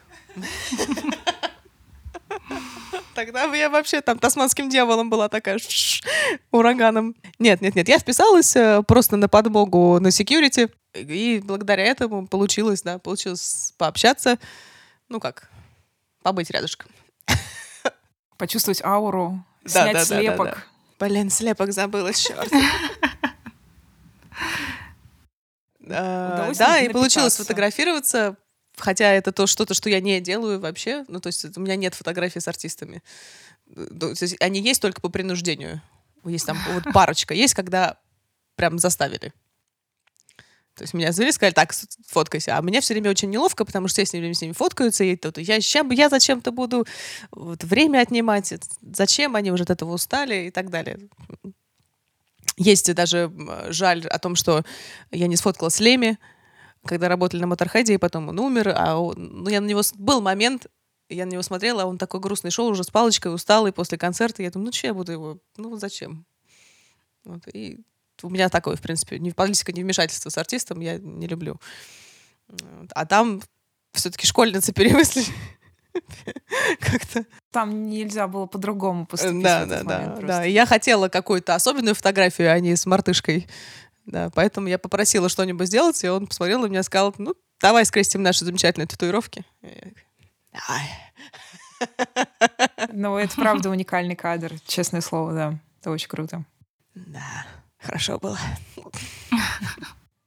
Тогда 3.14 3.46
бы 3.46 3.56
я 3.56 3.68
вообще 3.68 4.00
там 4.00 4.18
тасманским 4.18 4.70
дьяволом 4.70 5.10
была 5.10 5.28
такая 5.28 5.58
ураганом. 6.50 7.14
Нет, 7.38 7.60
нет, 7.60 7.74
нет. 7.74 7.88
Я 7.88 7.98
вписалась 7.98 8.56
э, 8.56 8.82
просто 8.82 9.16
на 9.16 9.28
подмогу 9.28 10.00
на 10.00 10.08
security. 10.08 10.72
И 10.94 11.42
благодаря 11.44 11.84
этому 11.84 12.26
получилось, 12.26 12.82
да, 12.82 12.98
получилось 12.98 13.74
пообщаться. 13.76 14.38
Ну 15.08 15.20
как, 15.20 15.50
побыть 16.22 16.50
рядышком. 16.50 16.90
Почувствовать 18.38 18.82
ауру, 18.82 19.44
да, 19.62 19.70
снять 19.70 19.92
да, 19.92 20.04
слепок. 20.04 20.46
Да, 20.46 20.52
да, 20.52 20.56
да. 20.98 21.06
Блин, 21.06 21.30
слепок 21.30 21.72
забыла, 21.72 22.12
черт. 22.12 22.50
Удалось 25.82 26.58
да, 26.58 26.78
и 26.78 26.88
получилось 26.88 27.36
фотографироваться, 27.36 28.36
хотя 28.76 29.12
это 29.12 29.32
то 29.32 29.46
что-то, 29.46 29.74
что 29.74 29.90
я 29.90 30.00
не 30.00 30.20
делаю 30.20 30.60
вообще. 30.60 31.04
Ну, 31.08 31.20
то 31.20 31.28
есть 31.28 31.56
у 31.56 31.60
меня 31.60 31.76
нет 31.76 31.94
фотографий 31.94 32.40
с 32.40 32.48
артистами. 32.48 33.02
То 33.74 34.10
есть 34.10 34.36
они 34.40 34.60
есть 34.60 34.80
только 34.80 35.00
по 35.00 35.08
принуждению. 35.08 35.82
Есть 36.24 36.46
там 36.46 36.58
вот 36.72 36.84
парочка. 36.92 37.34
Есть, 37.34 37.54
когда 37.54 37.98
прям 38.56 38.78
заставили. 38.78 39.32
То 40.74 40.84
есть 40.84 40.94
меня 40.94 41.12
завели, 41.12 41.32
сказали, 41.32 41.52
так, 41.52 41.74
фоткайся. 42.06 42.56
А 42.56 42.62
мне 42.62 42.80
все 42.80 42.94
время 42.94 43.10
очень 43.10 43.28
неловко, 43.28 43.64
потому 43.64 43.88
что 43.88 43.96
все 43.96 44.06
с 44.06 44.12
ними, 44.14 44.32
с 44.32 44.40
ними 44.40 44.52
фоткаются, 44.52 45.04
и 45.04 45.16
тут 45.16 45.36
я, 45.36 45.58
я 45.58 46.08
зачем-то 46.08 46.50
буду 46.50 46.86
вот, 47.30 47.62
время 47.64 48.00
отнимать, 48.00 48.54
зачем 48.80 49.36
они 49.36 49.52
уже 49.52 49.64
от 49.64 49.70
этого 49.70 49.92
устали 49.92 50.46
и 50.46 50.50
так 50.50 50.70
далее. 50.70 50.98
Есть 52.62 52.92
даже 52.94 53.32
жаль 53.68 54.06
о 54.06 54.18
том, 54.18 54.36
что 54.36 54.64
я 55.10 55.26
не 55.26 55.36
сфоткала 55.36 55.68
с 55.68 55.80
Леми, 55.80 56.18
когда 56.84 57.08
работали 57.08 57.40
на 57.40 57.46
Моторхеде, 57.46 57.94
и 57.94 57.98
потом 57.98 58.28
он 58.28 58.38
умер. 58.38 58.72
А 58.76 58.96
он, 58.96 59.14
ну, 59.16 59.48
я 59.48 59.60
на 59.60 59.66
него... 59.66 59.82
Был 59.94 60.20
момент, 60.20 60.66
я 61.08 61.26
на 61.26 61.30
него 61.30 61.42
смотрела, 61.42 61.82
а 61.82 61.86
он 61.86 61.98
такой 61.98 62.20
грустный 62.20 62.50
шел 62.50 62.66
уже 62.66 62.84
с 62.84 62.90
палочкой, 62.90 63.34
усталый 63.34 63.72
после 63.72 63.98
концерта. 63.98 64.42
Я 64.42 64.50
думаю, 64.50 64.66
ну 64.66 64.72
что 64.72 64.86
я 64.86 64.94
буду 64.94 65.12
его... 65.12 65.38
Ну 65.56 65.76
зачем? 65.76 66.24
Вот, 67.24 67.42
и 67.52 67.80
у 68.22 68.30
меня 68.30 68.48
такое, 68.48 68.76
в 68.76 68.80
принципе, 68.80 69.18
не 69.18 69.32
политика, 69.32 69.72
не 69.72 69.82
вмешательство 69.82 70.30
с 70.30 70.38
артистом 70.38 70.80
я 70.80 70.98
не 70.98 71.26
люблю. 71.26 71.60
А 72.94 73.06
там 73.06 73.42
все-таки 73.92 74.26
школьницы 74.26 74.72
перемыслили. 74.74 75.26
Как-то. 76.80 77.24
Там 77.50 77.88
нельзя 77.88 78.26
было 78.26 78.46
по-другому 78.46 79.06
поступить. 79.06 79.42
Да, 79.42 79.66
да, 79.66 79.82
да, 79.82 80.16
да. 80.20 80.44
Я 80.44 80.66
хотела 80.66 81.08
какую-то 81.08 81.54
особенную 81.54 81.94
фотографию, 81.94 82.52
а 82.52 82.58
не 82.60 82.76
с 82.76 82.86
мартышкой. 82.86 83.46
Да, 84.06 84.30
поэтому 84.34 84.68
я 84.68 84.78
попросила 84.78 85.28
что-нибудь 85.28 85.68
сделать, 85.68 86.02
и 86.02 86.08
он 86.08 86.26
посмотрел 86.26 86.60
на 86.60 86.66
меня 86.66 86.80
и 86.80 86.82
сказал, 86.84 87.14
ну, 87.18 87.34
давай 87.60 87.84
скрестим 87.84 88.22
наши 88.22 88.44
замечательные 88.44 88.88
татуировки. 88.88 89.44
Ну, 92.92 93.16
это 93.16 93.34
правда 93.36 93.70
уникальный 93.70 94.16
кадр, 94.16 94.54
честное 94.66 95.00
слово, 95.00 95.32
да. 95.32 95.58
Это 95.80 95.90
очень 95.90 96.08
круто. 96.08 96.44
Да, 96.94 97.46
хорошо 97.78 98.18
было. 98.18 98.38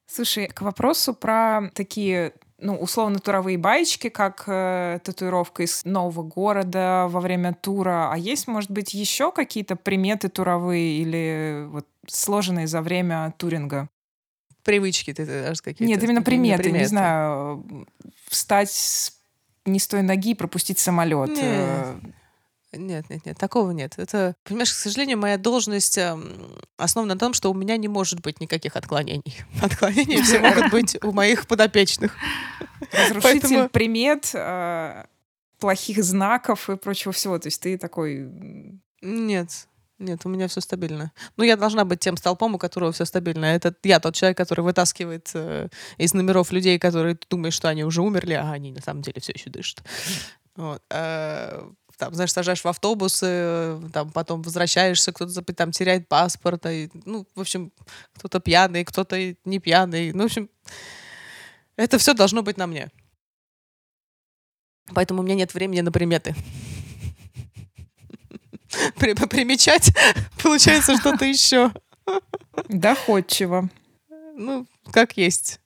Слушай, 0.07 0.47
к 0.47 0.61
вопросу 0.61 1.13
про 1.13 1.69
такие 1.73 2.33
ну, 2.65 2.75
условно, 2.75 3.19
туровые 3.19 3.59
баечки, 3.59 4.09
как 4.09 4.45
э, 4.47 4.99
татуировка 5.03 5.63
из 5.63 5.85
нового 5.85 6.23
города 6.23 7.05
во 7.09 7.19
время 7.19 7.53
тура. 7.53 8.09
А 8.11 8.17
есть, 8.17 8.47
может 8.47 8.71
быть, 8.71 8.95
еще 8.95 9.31
какие-то 9.31 9.75
приметы 9.75 10.29
туровые 10.29 10.97
или 10.97 11.65
вот 11.67 11.85
сложенные 12.07 12.65
за 12.65 12.81
время 12.81 13.35
туринга? 13.37 13.87
Привычки 14.63 15.13
ты 15.13 15.25
даже 15.25 15.61
какие-то? 15.61 15.83
Нет, 15.83 16.03
именно 16.03 16.23
приметы. 16.23 16.63
приметы. 16.63 16.79
Не 16.81 16.87
знаю, 16.87 17.63
встать 18.27 19.13
не 19.65 19.79
с 19.79 19.87
той 19.87 20.01
ноги 20.01 20.31
и 20.31 20.35
пропустить 20.35 20.79
самолет. 20.79 21.29
Нет. 21.29 21.95
Э, 22.75 22.77
нет, 22.77 23.09
нет, 23.09 23.25
нет, 23.25 23.37
такого 23.37 23.71
нет. 23.71 23.93
Это, 23.97 24.35
понимаешь, 24.43 24.71
к 24.71 24.75
сожалению, 24.75 25.17
моя 25.17 25.37
должность 25.37 25.97
эм, 25.97 26.33
основана 26.77 27.13
на 27.13 27.19
том, 27.19 27.33
что 27.33 27.51
у 27.51 27.53
меня 27.53 27.77
не 27.77 27.87
может 27.87 28.21
быть 28.21 28.39
никаких 28.39 28.75
отклонений. 28.75 29.43
Отклонения 29.61 30.21
все 30.23 30.39
могут 30.39 30.69
быть 30.71 30.97
у 31.03 31.11
моих 31.11 31.47
подопечных. 31.47 32.15
Разрушитель 32.91 33.69
примет, 33.69 34.31
э, 34.33 35.05
плохих 35.59 36.03
знаков 36.03 36.69
и 36.69 36.75
прочего 36.75 37.13
всего. 37.13 37.39
То 37.39 37.47
есть 37.47 37.61
ты 37.61 37.77
такой... 37.77 38.29
Нет, 39.01 39.67
нет, 39.99 40.21
у 40.25 40.29
меня 40.29 40.47
все 40.47 40.59
стабильно. 40.61 41.11
Ну, 41.37 41.43
я 41.43 41.55
должна 41.55 41.85
быть 41.85 41.99
тем 41.99 42.17
столпом, 42.17 42.55
у 42.55 42.57
которого 42.57 42.91
все 42.91 43.05
стабильно. 43.05 43.45
Это 43.45 43.73
я 43.83 43.99
тот 43.99 44.15
человек, 44.15 44.37
который 44.37 44.61
вытаскивает 44.61 45.31
э, 45.33 45.69
из 45.97 46.13
номеров 46.13 46.51
людей, 46.51 46.77
которые 46.79 47.15
ты 47.15 47.25
думаешь, 47.29 47.53
что 47.53 47.69
они 47.69 47.85
уже 47.85 48.01
умерли, 48.01 48.33
а 48.33 48.51
они 48.51 48.71
на 48.71 48.81
самом 48.81 49.01
деле 49.01 49.21
все 49.21 49.31
еще 49.33 49.49
дышат. 49.49 49.83
Вот. 50.55 50.81
Там, 51.97 52.13
знаешь, 52.13 52.33
сажаешь 52.33 52.63
в 52.63 52.67
автобус, 52.67 53.19
там, 53.19 54.11
потом 54.13 54.41
возвращаешься, 54.41 55.11
кто-то 55.11 55.41
там 55.53 55.71
теряет 55.71 56.07
паспорт, 56.07 56.65
и, 56.65 56.89
ну, 57.05 57.25
в 57.35 57.41
общем, 57.41 57.71
кто-то 58.17 58.39
пьяный, 58.39 58.83
кто-то 58.83 59.35
не 59.45 59.59
пьяный. 59.59 60.11
Ну, 60.11 60.23
в 60.23 60.25
общем, 60.25 60.49
это 61.77 61.97
все 61.97 62.13
должно 62.13 62.41
быть 62.43 62.57
на 62.57 62.67
мне. 62.67 62.91
Поэтому 64.93 65.21
у 65.21 65.23
меня 65.23 65.35
нет 65.35 65.53
времени 65.53 65.81
на 65.81 65.91
приметы. 65.91 66.35
Примечать, 68.97 69.91
получается 70.43 70.97
что-то 70.97 71.25
еще. 71.25 71.71
Доходчиво. 72.69 73.69
Ну, 74.35 74.67
как 74.91 75.17
есть 75.17 75.59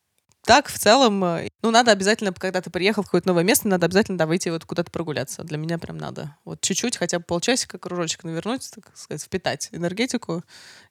так, 0.50 0.68
в 0.68 0.80
целом, 0.80 1.24
э, 1.24 1.50
ну, 1.62 1.70
надо 1.70 1.92
обязательно, 1.92 2.34
когда 2.34 2.60
ты 2.60 2.72
приехал 2.72 3.04
в 3.04 3.06
какое-то 3.06 3.28
новое 3.28 3.44
место, 3.44 3.68
надо 3.68 3.86
обязательно 3.86 4.18
да, 4.18 4.26
выйти 4.26 4.50
вот 4.50 4.66
куда-то 4.66 4.90
прогуляться. 4.90 5.44
Для 5.44 5.60
меня 5.60 5.78
прям 5.78 6.00
надо. 6.00 6.36
Вот 6.44 6.60
чуть-чуть, 6.62 6.98
хотя 6.98 7.20
бы 7.20 7.26
полчасика 7.26 7.78
кружочек 7.78 8.24
навернуть, 8.24 8.68
так 8.74 8.90
сказать, 8.98 9.22
впитать 9.22 9.70
энергетику, 9.74 10.44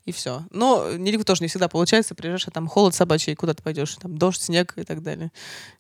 и 0.05 0.13
все. 0.13 0.45
Но 0.53 0.93
не, 0.93 1.19
тоже 1.25 1.43
не 1.43 1.49
всегда 1.49 1.67
получается. 1.67 2.15
Приезжаешь, 2.15 2.47
а 2.47 2.53
там 2.53 2.69
холод 2.69 2.95
собачий, 2.95 3.35
куда 3.35 3.53
ты 3.53 3.61
пойдешь, 3.65 3.97
там 3.97 4.17
дождь, 4.17 4.43
снег 4.43 4.75
и 4.77 4.85
так 4.85 5.03
далее. 5.03 5.33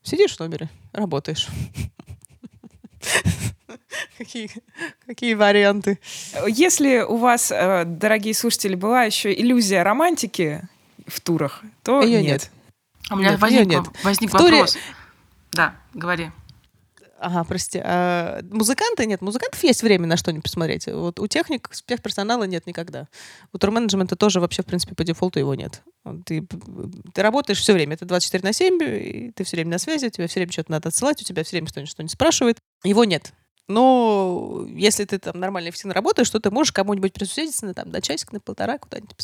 Сидишь 0.02 0.34
в 0.34 0.40
номере, 0.40 0.68
работаешь. 0.92 1.46
Какие, 4.18 4.50
какие 5.06 5.34
варианты? 5.34 6.00
Если 6.48 6.98
у 6.98 7.14
вас, 7.14 7.52
э, 7.52 7.84
дорогие 7.86 8.34
слушатели, 8.34 8.74
была 8.74 9.04
еще 9.04 9.32
иллюзия 9.32 9.84
романтики 9.84 10.68
в 11.06 11.20
турах, 11.20 11.62
то 11.84 12.02
Ее 12.02 12.22
нет. 12.22 12.42
нет. 12.42 12.50
У 13.10 13.16
меня 13.16 13.30
нет, 13.30 13.40
возник, 13.40 13.66
нет. 13.66 13.84
возник 14.02 14.30
в 14.30 14.34
вопрос. 14.34 14.72
Туре... 14.72 14.84
Да, 15.52 15.74
говори. 15.94 16.30
Ага, 17.20 17.42
прости. 17.44 17.80
А, 17.82 18.40
музыканты 18.50 19.04
нет, 19.06 19.20
музыкантов 19.22 19.62
есть 19.64 19.82
время 19.82 20.06
на 20.06 20.16
что-нибудь 20.16 20.44
посмотреть. 20.44 20.86
Вот 20.86 21.18
у 21.18 21.26
техник, 21.26 21.68
персонала 22.02 22.44
нет 22.44 22.66
никогда. 22.66 23.08
У 23.52 23.58
турменеджмента 23.58 24.14
тоже 24.14 24.40
вообще, 24.40 24.62
в 24.62 24.66
принципе, 24.66 24.94
по 24.94 25.02
дефолту 25.02 25.40
его 25.40 25.54
нет. 25.54 25.82
Ты, 26.24 26.46
ты 27.12 27.22
работаешь 27.22 27.58
все 27.58 27.72
время. 27.72 27.94
Это 27.94 28.04
24 28.04 28.44
на 28.44 28.52
7, 28.52 28.78
и 28.82 29.32
ты 29.32 29.44
все 29.44 29.56
время 29.56 29.72
на 29.72 29.78
связи, 29.78 30.10
тебе 30.10 30.28
все 30.28 30.40
время 30.40 30.52
что-то 30.52 30.70
надо 30.70 30.88
отсылать, 30.88 31.20
у 31.20 31.24
тебя 31.24 31.42
все 31.42 31.56
время 31.56 31.66
кто-нибудь 31.66 31.90
что-нибудь 31.90 32.12
спрашивает. 32.12 32.58
Его 32.84 33.04
нет. 33.04 33.32
Но 33.68 34.64
если 34.70 35.04
ты 35.04 35.18
там 35.18 35.38
нормально 35.38 35.68
эффективно 35.68 35.92
работаешь, 35.92 36.30
то 36.30 36.40
ты 36.40 36.50
можешь 36.50 36.72
кому-нибудь 36.72 37.12
присоединиться 37.12 37.66
на, 37.66 37.74
там, 37.74 37.90
на 37.90 38.00
часик, 38.00 38.32
на 38.32 38.40
полтора, 38.40 38.78
куда-нибудь, 38.78 39.14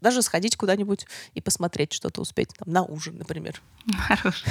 даже 0.00 0.20
сходить 0.22 0.56
куда-нибудь 0.56 1.06
и 1.34 1.40
посмотреть 1.40 1.92
что-то 1.92 2.20
успеть, 2.20 2.48
там, 2.58 2.72
на 2.72 2.82
ужин, 2.82 3.16
например. 3.18 3.62
Хорош. 4.08 4.42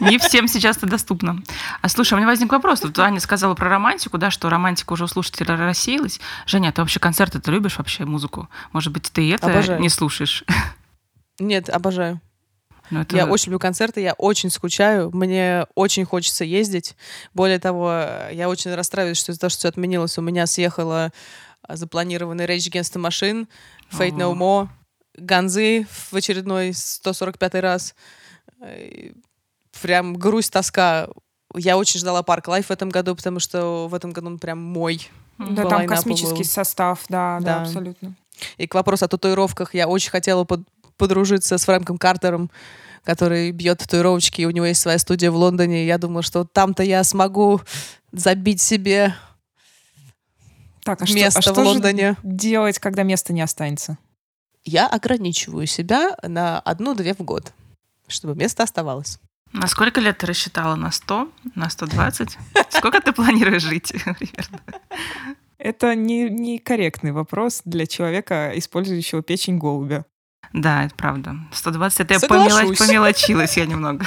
Не 0.00 0.18
всем 0.18 0.48
сейчас 0.48 0.76
это 0.78 0.86
доступно. 0.86 1.40
А 1.82 1.88
слушай, 1.88 2.14
у 2.14 2.16
меня 2.16 2.26
возник 2.26 2.50
вопрос. 2.50 2.82
Вот 2.82 2.98
Аня 2.98 3.20
сказала 3.20 3.54
про 3.54 3.68
романтику, 3.68 4.18
да, 4.18 4.32
что 4.32 4.50
романтика 4.50 4.94
уже 4.94 5.04
у 5.04 5.06
слушателя 5.06 5.56
рассеялась. 5.56 6.20
Женя, 6.46 6.72
ты 6.72 6.80
вообще 6.80 6.98
концерты 6.98 7.40
ты 7.40 7.52
любишь 7.52 7.78
вообще 7.78 8.04
музыку? 8.04 8.48
Может 8.72 8.92
быть, 8.92 9.10
ты 9.12 9.32
это 9.32 9.46
Обожаю. 9.46 9.80
не 9.80 9.88
слушаешь? 9.88 10.44
Нет, 11.38 11.68
обожаю. 11.68 12.20
Ну, 12.90 13.00
это... 13.00 13.16
Я 13.16 13.26
очень 13.26 13.46
люблю 13.46 13.58
концерты, 13.58 14.00
я 14.00 14.12
очень 14.14 14.50
скучаю, 14.50 15.10
мне 15.14 15.66
очень 15.74 16.04
хочется 16.04 16.44
ездить. 16.44 16.96
Более 17.32 17.58
того, 17.58 17.92
я 18.30 18.48
очень 18.48 18.74
расстраиваюсь, 18.74 19.18
что 19.18 19.32
из-за 19.32 19.40
того, 19.40 19.50
что 19.50 19.58
все 19.60 19.68
отменилось, 19.68 20.18
у 20.18 20.22
меня 20.22 20.46
съехала 20.46 21.12
запланированный 21.68 22.44
Rage 22.44 22.70
Against 22.70 22.94
the 22.94 23.02
Machine, 23.02 23.48
Fate 23.90 24.16
No 24.16 24.34
More, 24.34 24.68
Ганзы 25.16 25.86
в 26.10 26.14
очередной 26.14 26.72
145 26.74 27.54
раз. 27.54 27.94
Прям 29.80 30.14
грусть, 30.14 30.52
тоска. 30.52 31.08
Я 31.54 31.76
очень 31.76 32.00
ждала 32.00 32.22
Park 32.22 32.48
Live 32.48 32.66
в 32.66 32.70
этом 32.70 32.88
году, 32.88 33.14
потому 33.14 33.38
что 33.40 33.88
в 33.88 33.94
этом 33.94 34.12
году 34.12 34.26
он 34.28 34.38
прям 34.38 34.58
мой. 34.58 35.08
Да, 35.38 35.66
там 35.66 35.86
космический 35.86 36.38
был. 36.38 36.44
состав, 36.44 37.04
да, 37.08 37.38
да, 37.40 37.44
да, 37.44 37.62
абсолютно. 37.62 38.14
И 38.56 38.66
к 38.66 38.74
вопросу 38.74 39.04
о 39.04 39.08
татуировках 39.08 39.74
я 39.74 39.88
очень 39.88 40.10
хотела 40.10 40.44
под, 40.44 40.60
подружиться 40.96 41.58
с 41.58 41.64
Фрэнком 41.64 41.98
Картером, 41.98 42.50
который 43.04 43.50
бьет 43.50 43.78
татуировочки, 43.78 44.40
и 44.40 44.46
у 44.46 44.50
него 44.50 44.66
есть 44.66 44.80
своя 44.80 44.98
студия 44.98 45.30
в 45.30 45.36
Лондоне. 45.36 45.86
Я 45.86 45.98
думала, 45.98 46.22
что 46.22 46.44
там-то 46.44 46.82
я 46.82 47.04
смогу 47.04 47.60
забить 48.12 48.60
себе 48.60 49.14
так, 50.84 51.00
а 51.02 51.04
место 51.12 51.40
что, 51.40 51.50
а 51.50 51.52
в 51.52 51.56
что 51.56 51.64
Лондоне. 51.64 52.16
делать, 52.22 52.78
когда 52.78 53.02
места 53.02 53.32
не 53.32 53.40
останется? 53.40 53.98
Я 54.64 54.86
ограничиваю 54.86 55.66
себя 55.66 56.16
на 56.22 56.60
одну-две 56.60 57.14
в 57.14 57.20
год, 57.20 57.52
чтобы 58.06 58.34
место 58.34 58.62
оставалось. 58.62 59.18
На 59.52 59.66
сколько 59.66 60.00
лет 60.00 60.18
ты 60.18 60.26
рассчитала? 60.26 60.74
На 60.74 60.90
100? 60.90 61.30
На 61.54 61.70
120? 61.70 62.38
Сколько 62.70 63.00
ты 63.00 63.12
планируешь 63.12 63.62
жить 63.62 63.92
примерно? 63.92 64.60
Это 65.58 65.94
не, 65.94 66.28
не 66.28 66.58
корректный 66.58 67.12
вопрос 67.12 67.62
для 67.64 67.86
человека, 67.86 68.52
использующего 68.54 69.22
печень 69.22 69.58
голубя. 69.58 70.04
Да, 70.54 70.84
это 70.84 70.94
правда. 70.94 71.34
120 71.52 72.00
это 72.00 72.14
я 72.14 72.20
помело... 72.20 72.74
помелочилась 72.74 73.56
я 73.56 73.66
немного. 73.66 74.06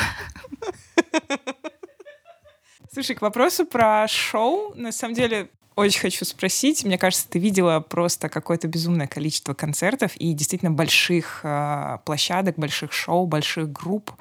Слушай, 2.91 3.15
к 3.15 3.21
вопросу 3.21 3.65
про 3.65 4.07
шоу, 4.07 4.73
на 4.75 4.93
самом 4.93 5.13
деле, 5.13 5.49
очень 5.75 5.99
хочу 5.99 6.23
спросить. 6.23 6.85
Мне 6.85 6.97
кажется, 6.97 7.27
ты 7.29 7.37
видела 7.37 7.81
просто 7.81 8.29
какое-то 8.29 8.69
безумное 8.69 9.07
количество 9.07 9.53
концертов 9.53 10.15
и 10.15 10.31
действительно 10.31 10.71
больших 10.71 11.41
э, 11.43 11.97
площадок, 12.05 12.55
больших 12.55 12.93
шоу, 12.93 13.27
больших 13.27 13.69
групп. 13.69 14.11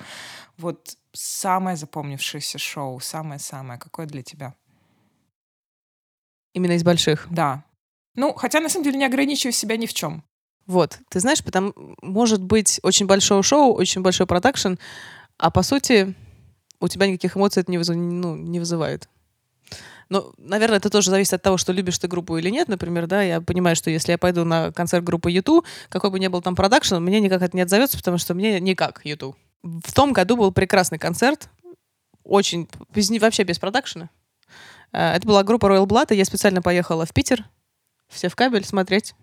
Вот 0.58 0.96
самое 1.12 1.76
запомнившееся 1.76 2.58
шоу, 2.58 2.98
самое-самое, 2.98 3.78
какое 3.78 4.06
для 4.06 4.22
тебя? 4.22 4.54
Именно 6.54 6.72
из 6.72 6.82
больших? 6.82 7.28
Да. 7.30 7.62
Ну, 8.16 8.34
хотя 8.34 8.58
на 8.60 8.68
самом 8.68 8.84
деле 8.84 8.98
не 8.98 9.06
ограничиваю 9.06 9.52
себя 9.52 9.76
ни 9.76 9.86
в 9.86 9.94
чем. 9.94 10.24
Вот, 10.66 10.98
ты 11.08 11.20
знаешь, 11.20 11.44
потому 11.44 11.72
может 12.02 12.42
быть 12.42 12.80
очень 12.82 13.06
большое 13.06 13.42
шоу, 13.42 13.72
очень 13.74 14.02
большой 14.02 14.26
продакшн, 14.26 14.74
а 15.38 15.50
по 15.50 15.62
сути 15.62 16.14
у 16.80 16.88
тебя 16.88 17.06
никаких 17.06 17.36
эмоций 17.36 17.60
это 17.60 17.70
не, 17.70 17.78
вызыв... 17.78 17.96
ну, 17.96 18.36
не 18.36 18.58
вызывает. 18.58 19.08
Ну, 20.08 20.32
наверное, 20.38 20.78
это 20.78 20.88
тоже 20.88 21.10
зависит 21.10 21.34
от 21.34 21.42
того, 21.42 21.56
что 21.56 21.72
любишь 21.72 21.98
ты 21.98 22.06
группу 22.06 22.36
или 22.36 22.48
нет. 22.48 22.68
Например, 22.68 23.06
да, 23.06 23.22
я 23.22 23.40
понимаю, 23.40 23.74
что 23.74 23.90
если 23.90 24.12
я 24.12 24.18
пойду 24.18 24.44
на 24.44 24.72
концерт 24.72 25.04
группы 25.04 25.30
YouTube, 25.30 25.64
какой 25.88 26.10
бы 26.10 26.20
ни 26.20 26.28
был 26.28 26.42
там 26.42 26.54
продакшн, 26.54 26.96
мне 26.96 27.20
никак 27.20 27.42
это 27.42 27.56
не 27.56 27.62
отзовется, 27.62 27.98
потому 27.98 28.18
что 28.18 28.34
мне 28.34 28.60
никак 28.60 29.00
YouTube. 29.04 29.36
В 29.62 29.92
том 29.92 30.12
году 30.12 30.36
был 30.36 30.52
прекрасный 30.52 30.98
концерт, 30.98 31.48
очень, 32.22 32.68
без, 32.94 33.10
вообще 33.20 33.42
без 33.42 33.58
продакшена. 33.58 34.10
Э, 34.92 35.14
это 35.14 35.26
была 35.26 35.42
группа 35.42 35.66
Royal 35.66 35.86
Blood, 35.86 36.14
и 36.14 36.16
я 36.16 36.24
специально 36.24 36.62
поехала 36.62 37.04
в 37.04 37.12
Питер, 37.12 37.44
все 38.08 38.28
в 38.28 38.36
кабель 38.36 38.64
смотреть 38.64 39.14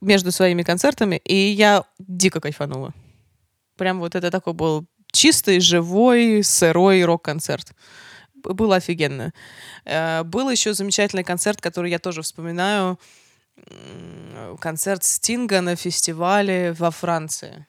между 0.00 0.32
своими 0.32 0.62
концертами, 0.62 1.16
и 1.24 1.34
я 1.34 1.84
дико 1.98 2.40
кайфанула. 2.40 2.92
Прям 3.76 4.00
вот 4.00 4.14
это 4.14 4.30
такой 4.30 4.52
был 4.52 4.86
чистый, 5.12 5.60
живой, 5.60 6.42
сырой 6.42 7.04
рок-концерт. 7.04 7.72
Было 8.34 8.76
офигенно. 8.76 9.32
Э, 9.84 10.22
был 10.24 10.50
еще 10.50 10.74
замечательный 10.74 11.24
концерт, 11.24 11.60
который 11.60 11.90
я 11.90 11.98
тоже 11.98 12.22
вспоминаю. 12.22 12.98
Концерт 14.60 15.04
Стинга 15.04 15.60
на 15.60 15.76
фестивале 15.76 16.72
во 16.72 16.90
Франции. 16.90 17.66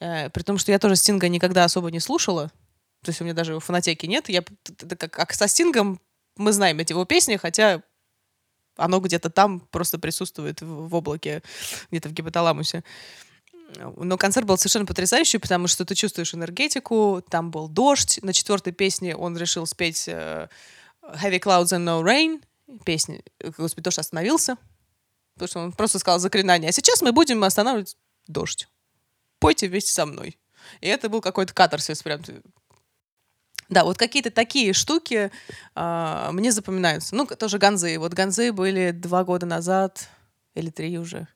Э, 0.00 0.30
при 0.30 0.42
том, 0.42 0.58
что 0.58 0.72
я 0.72 0.78
тоже 0.78 0.96
Стинга 0.96 1.28
никогда 1.28 1.64
особо 1.64 1.90
не 1.90 2.00
слушала. 2.00 2.50
То 3.02 3.10
есть 3.10 3.20
у 3.20 3.24
меня 3.24 3.34
даже 3.34 3.52
его 3.52 3.60
фанатеки 3.60 4.06
нет. 4.06 4.28
Я, 4.28 4.42
как, 4.98 5.10
как 5.12 5.32
со 5.32 5.46
Стингом 5.46 6.00
мы 6.36 6.52
знаем 6.52 6.78
эти 6.80 6.92
его 6.92 7.04
песни, 7.04 7.36
хотя 7.36 7.82
оно 8.76 9.00
где-то 9.00 9.30
там 9.30 9.60
просто 9.60 9.98
присутствует 9.98 10.60
в, 10.60 10.88
в 10.88 10.94
облаке, 10.94 11.42
где-то 11.90 12.08
в 12.08 12.12
гипоталамусе. 12.12 12.84
Но 13.96 14.16
концерт 14.16 14.46
был 14.46 14.56
совершенно 14.56 14.86
потрясающий, 14.86 15.38
потому 15.38 15.66
что 15.66 15.84
ты 15.84 15.94
чувствуешь 15.94 16.34
энергетику, 16.34 17.22
там 17.28 17.50
был 17.50 17.68
дождь. 17.68 18.20
На 18.22 18.32
четвертой 18.32 18.72
песне 18.72 19.16
он 19.16 19.36
решил 19.36 19.66
спеть 19.66 20.04
э, 20.08 20.48
Heavy 21.02 21.40
Clouds 21.40 21.72
and 21.72 21.84
No 21.84 22.02
Rain. 22.02 22.42
Песня, 22.84 23.22
господи, 23.58 23.84
тоже 23.84 24.00
остановился. 24.00 24.56
Потому 25.34 25.48
что 25.48 25.60
он 25.60 25.72
просто 25.72 25.98
сказал 25.98 26.18
заклинание. 26.18 26.70
А 26.70 26.72
сейчас 26.72 27.02
мы 27.02 27.12
будем 27.12 27.42
останавливать 27.44 27.96
дождь. 28.26 28.68
Пойте 29.38 29.68
вместе 29.68 29.92
со 29.92 30.06
мной. 30.06 30.38
И 30.80 30.86
это 30.86 31.08
был 31.08 31.20
какой-то 31.20 31.52
катарсис 31.52 32.02
прям. 32.02 32.22
Да, 33.68 33.84
вот 33.84 33.98
какие-то 33.98 34.30
такие 34.30 34.72
штуки 34.72 35.30
э, 35.74 36.28
мне 36.32 36.52
запоминаются. 36.52 37.14
Ну, 37.16 37.26
тоже 37.26 37.58
ганзы. 37.58 37.98
Вот 37.98 38.14
ганзы 38.14 38.52
были 38.52 38.92
два 38.92 39.24
года 39.24 39.46
назад 39.46 40.08
или 40.54 40.70
три 40.70 40.98
уже 40.98 41.28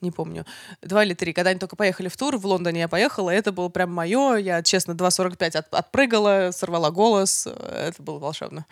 не 0.00 0.10
помню, 0.10 0.46
два 0.80 1.04
или 1.04 1.14
три, 1.14 1.32
когда 1.32 1.50
они 1.50 1.58
только 1.58 1.74
поехали 1.76 2.08
в 2.08 2.16
тур, 2.16 2.36
в 2.36 2.46
Лондоне 2.46 2.80
я 2.80 2.88
поехала, 2.88 3.30
это 3.30 3.50
было 3.50 3.68
прям 3.68 3.92
мое, 3.92 4.36
я, 4.36 4.62
честно, 4.62 4.92
2.45 4.92 5.56
от, 5.56 5.74
отпрыгала, 5.74 6.50
сорвала 6.52 6.90
голос, 6.90 7.46
это 7.46 8.00
было 8.00 8.18
волшебно. 8.18 8.64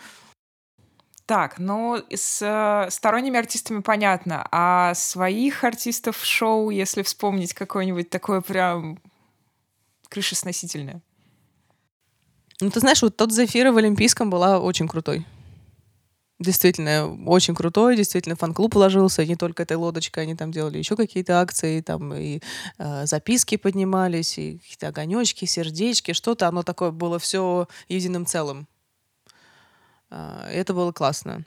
Так, 1.26 1.58
ну, 1.58 2.00
с 2.08 2.40
э, 2.40 2.88
сторонними 2.90 3.36
артистами 3.36 3.80
понятно, 3.80 4.46
а 4.52 4.94
своих 4.94 5.64
артистов 5.64 6.24
шоу, 6.24 6.70
если 6.70 7.02
вспомнить 7.02 7.52
какое-нибудь 7.52 8.08
такое 8.08 8.40
прям 8.40 9.00
крышесносительное? 10.08 11.02
Ну, 12.60 12.70
ты 12.70 12.80
знаешь, 12.80 13.02
вот 13.02 13.16
тот 13.16 13.32
Зефира 13.32 13.70
в 13.70 13.76
Олимпийском 13.76 14.30
была 14.30 14.58
очень 14.58 14.88
крутой. 14.88 15.26
Действительно, 16.38 17.14
очень 17.26 17.54
крутой, 17.54 17.96
действительно, 17.96 18.36
фан-клуб 18.36 18.74
вложился, 18.74 19.24
не 19.24 19.36
только 19.36 19.62
этой 19.62 19.76
лодочкой, 19.76 20.24
они 20.24 20.34
там 20.34 20.52
делали 20.52 20.76
еще 20.76 20.94
какие-то 20.94 21.40
акции, 21.40 21.80
там 21.80 22.12
и 22.14 22.40
э, 22.78 23.06
записки 23.06 23.56
поднимались, 23.56 24.36
и 24.36 24.58
какие-то 24.58 24.88
огонечки, 24.88 25.46
сердечки, 25.46 26.12
что-то, 26.12 26.46
оно 26.48 26.62
такое 26.62 26.90
было 26.90 27.18
все 27.18 27.68
единым 27.88 28.26
целым. 28.26 28.68
Э, 30.10 30.48
это 30.52 30.74
было 30.74 30.92
классно. 30.92 31.44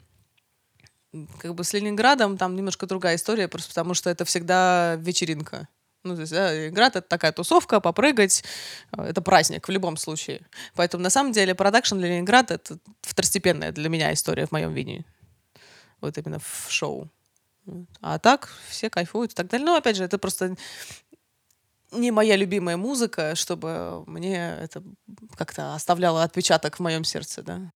Как 1.38 1.54
бы 1.54 1.62
с 1.62 1.72
Ленинградом 1.72 2.36
там 2.36 2.56
немножко 2.56 2.86
другая 2.86 3.16
история, 3.16 3.46
просто 3.46 3.70
потому 3.70 3.94
что 3.94 4.10
это 4.10 4.24
всегда 4.24 4.96
вечеринка. 4.96 5.68
Ну, 6.02 6.14
то 6.14 6.22
есть, 6.22 6.32
да, 6.32 6.52
Ленинград— 6.52 6.96
это 6.96 7.06
такая 7.06 7.32
тусовка, 7.32 7.80
попрыгать, 7.80 8.42
э, 8.92 9.02
это 9.02 9.20
праздник 9.20 9.68
в 9.68 9.70
любом 9.70 9.96
случае. 9.96 10.40
Поэтому, 10.74 11.02
на 11.02 11.10
самом 11.10 11.32
деле, 11.32 11.54
продакшн 11.54 11.98
для 11.98 12.08
Ленинграда— 12.08 12.54
это 12.56 12.78
второстепенная 13.02 13.72
для 13.72 13.88
меня 13.88 14.12
история 14.12 14.46
в 14.46 14.52
моем 14.52 14.72
видении. 14.72 15.04
Вот 16.00 16.16
именно 16.16 16.38
в 16.38 16.66
шоу. 16.70 17.10
А 18.00 18.18
так 18.18 18.48
все 18.68 18.88
кайфуют 18.88 19.32
и 19.32 19.34
так 19.34 19.48
далее. 19.48 19.66
Ну, 19.66 19.76
опять 19.76 19.96
же, 19.96 20.04
это 20.04 20.18
просто 20.18 20.56
не 21.92 22.10
моя 22.10 22.36
любимая 22.36 22.76
музыка, 22.76 23.34
чтобы 23.34 24.04
мне 24.06 24.56
это 24.60 24.82
как-то 25.36 25.74
оставляло 25.74 26.22
отпечаток 26.22 26.76
в 26.76 26.80
моем 26.80 27.04
сердце, 27.04 27.42
да. 27.42 27.72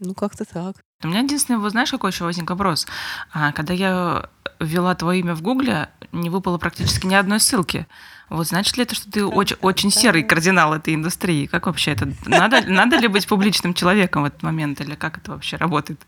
Ну, 0.00 0.14
как-то 0.14 0.44
так. 0.44 0.76
У 1.02 1.08
меня 1.08 1.20
единственный, 1.20 1.58
вот 1.58 1.70
знаешь, 1.70 1.90
какой 1.90 2.10
еще 2.10 2.24
возник 2.24 2.50
вопрос? 2.50 2.86
А, 3.32 3.52
когда 3.52 3.72
я 3.72 4.28
ввела 4.64 4.94
твое 4.94 5.20
имя 5.20 5.34
в 5.34 5.42
Гугле, 5.42 5.88
не 6.12 6.30
выпало 6.30 6.58
практически 6.58 7.06
ни 7.06 7.14
одной 7.14 7.40
ссылки. 7.40 7.86
Вот 8.30 8.48
значит 8.48 8.76
ли 8.76 8.84
это, 8.84 8.94
что 8.94 9.10
ты 9.10 9.24
очень, 9.24 9.56
очень 9.60 9.90
серый 9.90 10.22
кардинал 10.22 10.74
этой 10.74 10.94
индустрии? 10.94 11.46
Как 11.46 11.66
вообще 11.66 11.92
это? 11.92 12.10
Надо, 12.26 12.62
надо 12.66 12.96
ли 12.96 13.08
быть 13.08 13.26
публичным 13.26 13.74
человеком 13.74 14.22
в 14.22 14.26
этот 14.26 14.42
момент, 14.42 14.80
или 14.80 14.94
как 14.94 15.18
это 15.18 15.32
вообще 15.32 15.56
работает? 15.56 16.00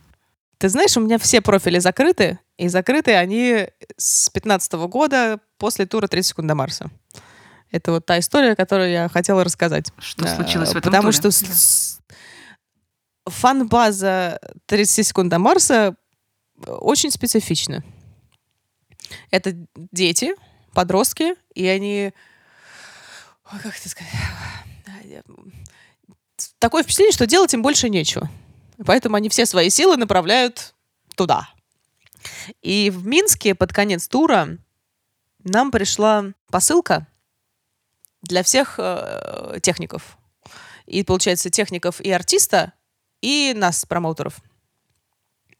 Ты 0.58 0.68
знаешь, 0.70 0.96
у 0.96 1.00
меня 1.00 1.18
все 1.18 1.42
профили 1.42 1.78
закрыты, 1.78 2.38
и 2.56 2.68
закрыты 2.68 3.14
они 3.14 3.68
с 3.96 4.30
15 4.30 4.72
года 4.88 5.38
после 5.58 5.84
тура 5.84 6.06
30 6.06 6.30
секунд 6.30 6.48
до 6.48 6.54
Марса. 6.54 6.90
Это 7.70 7.92
вот 7.92 8.06
та 8.06 8.18
история, 8.18 8.56
которую 8.56 8.90
я 8.90 9.08
хотела 9.08 9.44
рассказать. 9.44 9.92
Что 9.98 10.26
случилось 10.26 10.70
в 10.70 10.76
этом 10.76 10.90
Потому 10.90 11.12
туре? 11.12 11.30
что 11.30 11.46
да. 11.46 13.30
фан-база 13.30 14.40
30 14.66 15.06
секунд 15.06 15.30
до 15.30 15.38
Марса 15.38 15.94
очень 16.66 17.10
специфична. 17.10 17.84
Это 19.30 19.56
дети, 19.92 20.34
подростки, 20.72 21.34
и 21.54 21.66
они... 21.66 22.12
Ой, 23.52 23.60
как 23.60 23.76
это 23.78 23.88
сказать? 23.88 24.12
Такое 26.58 26.82
впечатление, 26.82 27.12
что 27.12 27.26
делать 27.26 27.54
им 27.54 27.62
больше 27.62 27.88
нечего. 27.88 28.28
Поэтому 28.84 29.16
они 29.16 29.28
все 29.28 29.46
свои 29.46 29.70
силы 29.70 29.96
направляют 29.96 30.74
туда. 31.14 31.48
И 32.62 32.90
в 32.90 33.06
Минске 33.06 33.54
под 33.54 33.72
конец 33.72 34.08
тура 34.08 34.58
нам 35.44 35.70
пришла 35.70 36.26
посылка 36.50 37.06
для 38.22 38.42
всех 38.42 38.74
э, 38.78 39.58
техников. 39.62 40.18
И, 40.86 41.02
получается, 41.02 41.50
техников 41.50 42.00
и 42.00 42.10
артиста, 42.10 42.72
и 43.20 43.54
нас, 43.56 43.84
промоутеров. 43.86 44.40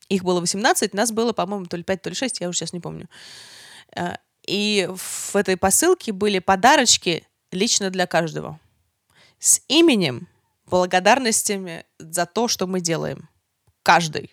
Их 0.08 0.22
было 0.22 0.40
18, 0.40 0.94
нас 0.94 1.12
было, 1.12 1.32
по-моему, 1.32 1.66
то 1.66 1.76
ли 1.76 1.82
5, 1.82 2.02
то 2.02 2.08
ли 2.10 2.14
6, 2.14 2.40
я 2.40 2.48
уже 2.48 2.58
сейчас 2.58 2.72
не 2.72 2.80
помню. 2.80 3.08
Э, 3.96 4.14
и 4.46 4.88
в 4.94 5.34
этой 5.34 5.56
посылке 5.56 6.12
были 6.12 6.38
подарочки 6.38 7.26
лично 7.50 7.90
для 7.90 8.06
каждого. 8.06 8.60
С 9.38 9.60
именем, 9.68 10.28
благодарностями 10.66 11.84
за 11.98 12.26
то, 12.26 12.48
что 12.48 12.66
мы 12.66 12.80
делаем. 12.80 13.28
Каждый. 13.82 14.30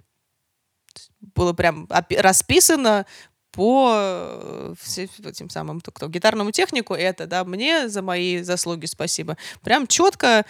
Было 1.19 1.53
прям 1.53 1.87
расписано 1.89 3.05
по 3.51 4.73
этим 4.95 5.49
самым 5.49 5.79
кто, 5.79 6.07
гитарному 6.07 6.51
технику 6.51 6.95
это, 6.95 7.27
да, 7.27 7.43
мне 7.43 7.87
за 7.87 8.01
мои 8.01 8.41
заслуги 8.41 8.87
спасибо. 8.87 9.37
Прям 9.61 9.85
четко 9.85 10.45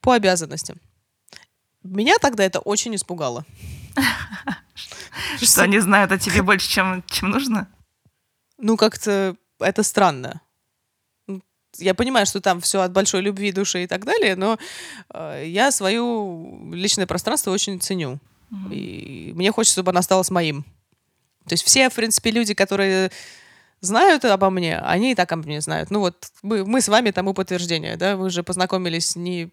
по 0.00 0.14
обязанностям. 0.14 0.80
Меня 1.82 2.14
тогда 2.18 2.44
это 2.44 2.60
очень 2.60 2.94
испугало. 2.94 3.44
Что 5.40 5.62
они 5.62 5.78
знают 5.80 6.12
о 6.12 6.18
тебе 6.18 6.42
больше, 6.42 6.68
чем, 6.68 7.02
чем 7.06 7.30
нужно? 7.30 7.68
Ну, 8.58 8.76
как-то 8.76 9.36
это 9.58 9.82
странно. 9.82 10.40
Я 11.78 11.94
понимаю, 11.94 12.24
что 12.26 12.40
там 12.40 12.60
все 12.60 12.80
от 12.80 12.92
большой 12.92 13.20
любви, 13.20 13.52
души 13.52 13.84
и 13.84 13.86
так 13.86 14.04
далее, 14.04 14.34
но 14.34 14.58
э, 15.12 15.44
я 15.46 15.70
свою 15.70 16.72
личное 16.72 17.06
пространство 17.06 17.50
очень 17.50 17.80
ценю. 17.80 18.18
И 18.70 19.32
мне 19.34 19.52
хочется, 19.52 19.74
чтобы 19.74 19.90
оно 19.90 19.98
осталось 19.98 20.30
моим. 20.30 20.62
То 21.46 21.52
есть 21.52 21.64
все, 21.64 21.90
в 21.90 21.94
принципе, 21.94 22.30
люди, 22.30 22.54
которые 22.54 23.10
знают 23.80 24.24
обо 24.24 24.50
мне, 24.50 24.78
они 24.78 25.12
и 25.12 25.14
так 25.14 25.30
обо 25.32 25.42
мне 25.42 25.60
знают. 25.60 25.90
Ну 25.90 26.00
вот 26.00 26.30
мы, 26.42 26.64
мы 26.64 26.80
с 26.80 26.88
вами 26.88 27.10
тому 27.10 27.34
подтверждение, 27.34 27.96
да, 27.96 28.16
вы 28.16 28.30
же 28.30 28.42
познакомились 28.42 29.16
не 29.16 29.50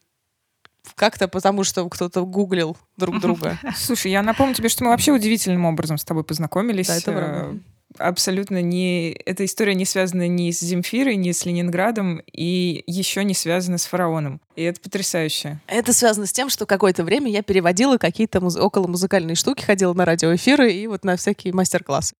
как-то 0.96 1.28
потому, 1.28 1.64
что 1.64 1.88
кто-то 1.90 2.26
гуглил 2.26 2.78
друг 2.98 3.20
друга. 3.20 3.58
Слушай, 3.76 4.12
я 4.12 4.22
напомню 4.22 4.54
тебе, 4.54 4.70
что 4.70 4.84
мы 4.84 4.92
вообще 4.92 5.12
удивительным 5.12 5.66
образом 5.66 5.98
с 5.98 6.04
тобой 6.04 6.24
познакомились. 6.24 6.88
Да, 6.88 6.98
это 6.98 7.12
правда. 7.12 7.60
Абсолютно 8.00 8.62
не... 8.62 9.12
Эта 9.26 9.46
история 9.46 9.76
не 9.76 9.86
связана 9.86 10.28
ни 10.28 10.50
с 10.50 10.62
Земфирой, 10.62 11.16
ни 11.16 11.32
с 11.32 11.46
Ленинградом, 11.46 12.22
и 12.32 12.84
еще 12.88 13.24
не 13.24 13.36
связана 13.36 13.78
с 13.78 13.86
фараоном. 13.86 14.42
И 14.56 14.64
это 14.64 14.82
потрясающе. 14.82 15.60
Это 15.68 15.94
связано 15.94 16.26
с 16.26 16.32
тем, 16.32 16.50
что 16.50 16.66
какое-то 16.66 17.04
время 17.04 17.30
я 17.30 17.44
переводила 17.44 17.98
какие-то 17.98 18.42
муз... 18.42 18.56
около 18.56 18.88
музыкальные 18.88 19.36
штуки, 19.36 19.64
ходила 19.64 19.94
на 19.94 20.06
радиоэфиры 20.06 20.74
и 20.74 20.88
вот 20.88 21.06
на 21.06 21.18
всякие 21.18 21.54
мастер-классы. 21.54 22.16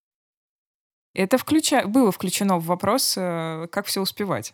Это 1.16 1.38
включа... 1.38 1.88
было 1.88 2.12
включено 2.12 2.60
в 2.60 2.66
вопрос, 2.66 3.16
э, 3.18 3.68
как 3.72 3.88
все 3.88 4.02
успевать. 4.02 4.54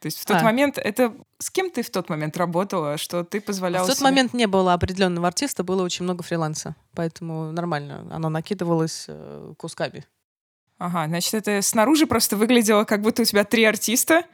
То 0.00 0.06
есть 0.06 0.18
в 0.18 0.24
тот 0.26 0.36
А. 0.38 0.44
момент 0.44 0.76
это 0.78 1.14
с 1.38 1.50
кем 1.50 1.70
ты 1.70 1.82
в 1.82 1.90
тот 1.90 2.08
момент 2.10 2.36
работала, 2.36 2.98
что 2.98 3.24
ты 3.24 3.40
позволяла 3.40 3.84
В 3.84 3.88
тот 3.88 3.96
себе- 3.98 4.04
момент 4.04 4.34
не 4.34 4.46
было 4.46 4.74
определенного 4.74 5.26
артиста, 5.28 5.64
было 5.64 5.82
очень 5.82 6.04
много 6.04 6.22
фриланса, 6.22 6.74
поэтому 6.94 7.50
нормально. 7.52 8.06
Оно 8.10 8.28
накидывалось 8.28 9.06
э, 9.08 9.54
кусками. 9.56 10.04
Ага, 10.78 11.06
значит, 11.08 11.32
это 11.32 11.62
снаружи 11.62 12.06
просто 12.06 12.36
выглядело, 12.36 12.84
как 12.84 13.00
будто 13.00 13.22
у 13.22 13.24
тебя 13.24 13.44
три 13.44 13.64
артиста, 13.64 14.24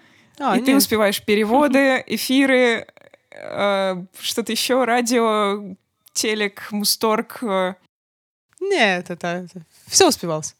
А, 0.41 0.57
и 0.57 0.61
ты 0.61 0.73
нет. 0.73 0.79
успеваешь 0.79 1.25
переводы, 1.25 2.03
эфиры, 2.09 2.89
э, 3.31 4.05
что-то 4.19 4.51
еще, 4.51 4.85
радио, 4.85 5.77
телек, 6.13 6.67
мусторг. 6.73 7.39
э. 7.43 7.75
Нет, 8.61 9.11
это, 9.11 9.47
все 9.87 10.09
успевалось. 10.09 10.57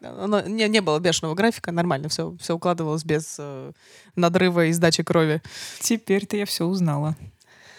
Оно- 0.00 0.42
не, 0.42 0.68
не 0.68 0.80
было 0.80 0.98
бешеного 1.00 1.34
графика, 1.34 1.72
нормально, 1.72 2.08
все, 2.08 2.36
все 2.40 2.54
укладывалось 2.54 3.04
без 3.04 3.36
э, 3.38 3.72
надрыва 4.16 4.66
и 4.66 4.72
сдачи 4.72 5.02
крови. 5.02 5.42
Теперь-то 5.80 6.36
я 6.36 6.46
все 6.46 6.64
узнала. 6.64 7.16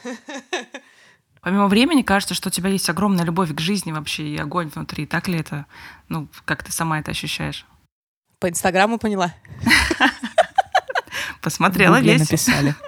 Помимо 1.41 1.67
времени, 1.67 2.01
кажется, 2.01 2.34
что 2.36 2.49
у 2.49 2.51
тебя 2.51 2.70
есть 2.70 2.89
огромная 2.89 3.24
любовь 3.24 3.53
к 3.55 3.59
жизни 3.61 3.91
вообще 3.93 4.28
и 4.28 4.38
огонь 4.38 4.67
внутри. 4.67 5.05
Так 5.05 5.28
ли 5.30 5.39
это? 5.39 5.65
Ну, 6.09 6.28
как 6.45 6.63
ты 6.63 6.72
сама 6.72 6.99
это 6.99 7.11
ощущаешь? 7.11 7.65
По 8.39 8.49
Инстаграму 8.49 8.99
поняла. 8.99 9.34
Посмотрела 11.41 11.99
весь. 12.01 12.20
написали. 12.22 12.76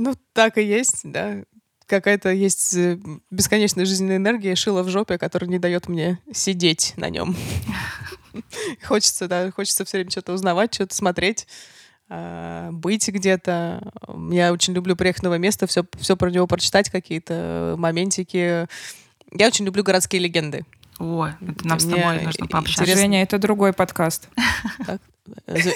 Ну, 0.00 0.14
так 0.32 0.58
и 0.58 0.62
есть, 0.62 1.00
да. 1.02 1.42
Какая-то 1.88 2.30
есть 2.30 2.74
э, 2.76 2.98
бесконечная 3.30 3.86
жизненная 3.86 4.16
энергия, 4.18 4.54
шила 4.54 4.82
в 4.82 4.88
жопе, 4.90 5.16
которая 5.16 5.48
не 5.48 5.58
дает 5.58 5.88
мне 5.88 6.18
сидеть 6.32 6.92
на 6.96 7.08
нем. 7.08 7.34
Хочется, 8.84 9.26
да, 9.26 9.50
хочется 9.50 9.84
все 9.84 9.96
время 9.96 10.10
что-то 10.10 10.32
узнавать, 10.34 10.74
что-то 10.74 10.94
смотреть, 10.94 11.46
э, 12.10 12.68
быть 12.72 13.08
где-то. 13.08 13.90
Я 14.30 14.52
очень 14.52 14.74
люблю 14.74 14.96
приехать 14.96 15.20
в 15.20 15.24
новое 15.24 15.38
место, 15.38 15.66
все, 15.66 15.84
все 15.98 16.16
про 16.16 16.30
него 16.30 16.46
прочитать, 16.46 16.90
какие-то 16.90 17.74
моментики. 17.78 18.68
Я 19.32 19.46
очень 19.46 19.64
люблю 19.64 19.82
городские 19.82 20.20
легенды. 20.20 20.64
О, 20.98 21.26
это 21.26 21.66
нам 21.66 21.80
с 21.80 21.84
Мне 21.86 21.96
тобой 22.02 22.20
нужно 22.22 22.46
пообщаться. 22.46 22.82
интересно. 22.82 23.02
Женя, 23.02 23.22
это 23.22 23.38
другой 23.38 23.72
подкаст. 23.72 24.28
За- 25.46 25.72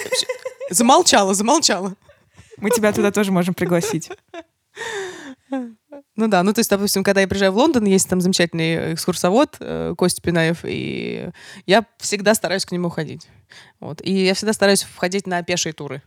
Замолчала, 0.69 1.33
замолчала. 1.33 1.95
Мы 2.57 2.69
тебя 2.69 2.93
туда 2.93 3.11
тоже 3.11 3.31
можем 3.31 3.53
пригласить. 3.55 4.09
Ну 6.15 6.27
да, 6.27 6.43
ну 6.43 6.53
то 6.53 6.59
есть, 6.59 6.69
допустим, 6.69 7.03
когда 7.03 7.21
я 7.21 7.27
приезжаю 7.27 7.51
в 7.51 7.57
Лондон, 7.57 7.85
есть 7.85 8.07
там 8.07 8.21
замечательный 8.21 8.93
экскурсовод 8.93 9.57
э, 9.59 9.95
Костя 9.97 10.21
Пинаев, 10.21 10.59
и 10.63 11.31
я 11.65 11.85
всегда 11.97 12.35
стараюсь 12.35 12.65
к 12.65 12.71
нему 12.71 12.89
ходить. 12.89 13.27
Вот. 13.79 13.99
И 14.01 14.25
я 14.25 14.35
всегда 14.35 14.53
стараюсь 14.53 14.83
входить 14.83 15.25
на 15.25 15.41
пешие 15.41 15.73
туры. 15.73 16.03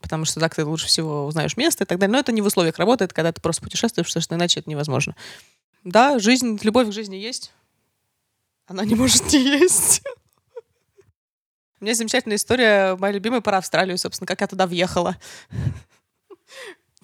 Потому 0.00 0.24
что 0.24 0.38
так 0.38 0.54
ты 0.54 0.64
лучше 0.64 0.86
всего 0.86 1.26
узнаешь 1.26 1.56
место 1.56 1.84
и 1.84 1.86
так 1.86 1.98
далее. 1.98 2.12
Но 2.12 2.20
это 2.20 2.30
не 2.30 2.42
в 2.42 2.46
условиях 2.46 2.78
работы, 2.78 3.04
это 3.04 3.14
когда 3.14 3.32
ты 3.32 3.40
просто 3.40 3.62
путешествуешь, 3.62 4.06
потому 4.06 4.22
что 4.22 4.34
иначе 4.36 4.60
это 4.60 4.70
невозможно. 4.70 5.16
Да, 5.82 6.18
жизнь, 6.18 6.58
любовь 6.62 6.88
к 6.88 6.92
жизни 6.92 7.16
есть. 7.16 7.52
Она 8.66 8.84
не 8.84 8.94
может 8.94 9.32
не 9.32 9.40
есть. 9.40 10.02
У 11.80 11.84
меня 11.84 11.94
замечательная 11.94 12.36
история, 12.36 12.96
моя 12.96 13.12
любимая 13.12 13.40
про 13.40 13.58
Австралию, 13.58 13.98
собственно, 13.98 14.26
как 14.26 14.40
я 14.40 14.46
туда 14.46 14.66
въехала. 14.66 15.16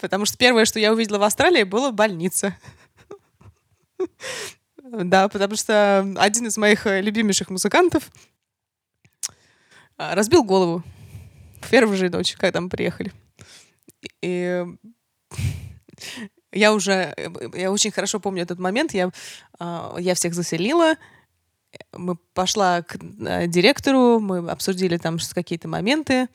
Потому 0.00 0.24
что 0.24 0.36
первое, 0.38 0.64
что 0.64 0.78
я 0.78 0.92
увидела 0.92 1.18
в 1.18 1.22
Австралии, 1.22 1.62
была 1.62 1.92
больница. 1.92 2.56
Да, 4.82 5.28
потому 5.28 5.56
что 5.56 6.00
один 6.16 6.46
из 6.46 6.56
моих 6.56 6.86
э, 6.86 7.00
любимейших 7.00 7.48
музыкантов 7.50 8.10
а, 9.96 10.14
разбил 10.14 10.42
голову 10.42 10.82
в 11.60 11.70
первую 11.70 11.96
же 11.96 12.08
ночь, 12.08 12.34
когда 12.34 12.60
мы 12.60 12.68
приехали. 12.68 13.12
И 14.22 14.64
я 16.52 16.72
уже, 16.72 17.14
э, 17.16 17.28
я 17.54 17.70
очень 17.70 17.92
хорошо 17.92 18.18
помню 18.18 18.42
этот 18.42 18.58
момент. 18.58 18.94
Я, 18.94 19.12
а, 19.58 19.94
я 19.98 20.14
всех 20.14 20.34
заселила, 20.34 20.94
мы 21.92 22.16
пошла 22.34 22.82
к 22.82 22.96
э, 22.96 23.46
директору, 23.46 24.18
мы 24.18 24.50
обсудили 24.50 24.96
там 24.96 25.18
какие-то 25.34 25.68
моменты 25.68 26.28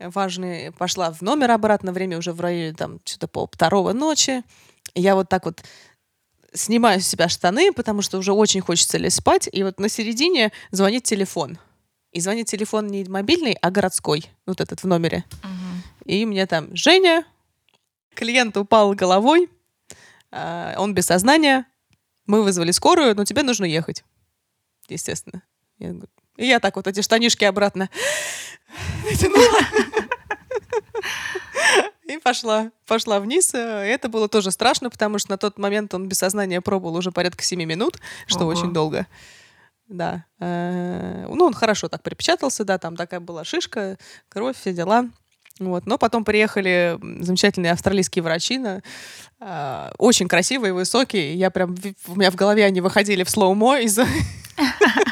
важные. 0.00 0.72
Пошла 0.72 1.12
в 1.12 1.22
номер 1.22 1.50
обратно, 1.52 1.92
время 1.92 2.18
уже 2.18 2.32
в 2.32 2.40
районе 2.40 2.74
там 2.74 2.98
что-то 3.04 3.28
пол 3.28 3.48
второго 3.52 3.92
ночи. 3.92 4.42
Я 4.94 5.14
вот 5.14 5.28
так 5.28 5.44
вот 5.44 5.62
снимаю 6.52 7.00
с 7.00 7.06
себя 7.06 7.28
штаны, 7.28 7.72
потому 7.72 8.02
что 8.02 8.18
уже 8.18 8.32
очень 8.32 8.60
хочется 8.60 8.98
лечь 8.98 9.14
спать. 9.14 9.48
И 9.52 9.62
вот 9.62 9.78
на 9.78 9.88
середине 9.88 10.52
звонит 10.70 11.04
телефон. 11.04 11.58
И 12.12 12.20
звонит 12.20 12.48
телефон 12.48 12.88
не 12.88 13.04
мобильный, 13.04 13.56
а 13.60 13.70
городской. 13.70 14.24
Вот 14.46 14.60
этот 14.60 14.82
в 14.82 14.86
номере. 14.86 15.24
Мгм. 15.42 15.82
И 16.06 16.26
мне 16.26 16.46
там 16.46 16.74
Женя, 16.74 17.24
клиент 18.14 18.56
упал 18.56 18.94
головой, 18.94 19.48
а, 20.32 20.74
он 20.76 20.92
без 20.94 21.06
сознания, 21.06 21.66
мы 22.26 22.42
вызвали 22.42 22.72
скорую, 22.72 23.14
но 23.14 23.24
тебе 23.24 23.42
нужно 23.42 23.64
ехать. 23.64 24.04
Естественно. 24.88 25.42
Я 25.78 25.90
говорю- 25.90 26.08
И 26.40 26.46
я 26.46 26.58
так 26.58 26.76
вот 26.76 26.86
эти 26.86 27.02
штанишки 27.02 27.44
обратно 27.44 27.90
натянула. 29.04 29.58
И 32.06 32.16
пошла, 32.16 32.70
пошла 32.86 33.20
вниз. 33.20 33.54
Э, 33.54 33.84
Это 33.84 34.08
было 34.08 34.26
тоже 34.26 34.50
страшно, 34.50 34.88
потому 34.88 35.18
что 35.18 35.30
на 35.30 35.36
тот 35.36 35.58
момент 35.58 35.92
он 35.94 36.08
без 36.08 36.16
сознания 36.18 36.60
пробовал 36.62 36.96
уже 36.96 37.12
порядка 37.12 37.44
7 37.44 37.62
минут, 37.62 37.98
что 38.26 38.40
Ого. 38.40 38.48
очень 38.52 38.72
долго. 38.72 39.06
Да. 39.86 40.24
Э, 40.40 41.26
Ну, 41.28 41.44
он 41.44 41.52
хорошо 41.52 41.88
так 41.88 42.02
припечатался, 42.02 42.64
да, 42.64 42.78
там 42.78 42.96
такая 42.96 43.20
была 43.20 43.44
шишка, 43.44 43.98
кровь, 44.30 44.56
все 44.58 44.72
дела. 44.72 45.08
Вот. 45.58 45.84
Но 45.84 45.98
потом 45.98 46.24
приехали 46.24 46.98
замечательные 47.22 47.72
австралийские 47.72 48.22
врачи, 48.22 48.56
на, 48.56 48.80
а, 49.40 49.92
очень 49.98 50.26
красивые, 50.26 50.72
высокие. 50.72 51.34
Я 51.34 51.50
прям, 51.50 51.76
у 52.06 52.16
меня 52.16 52.30
в 52.30 52.34
голове 52.34 52.64
они 52.64 52.80
выходили 52.80 53.24
в 53.24 53.30
слоумо 53.30 53.78
из 53.78 53.98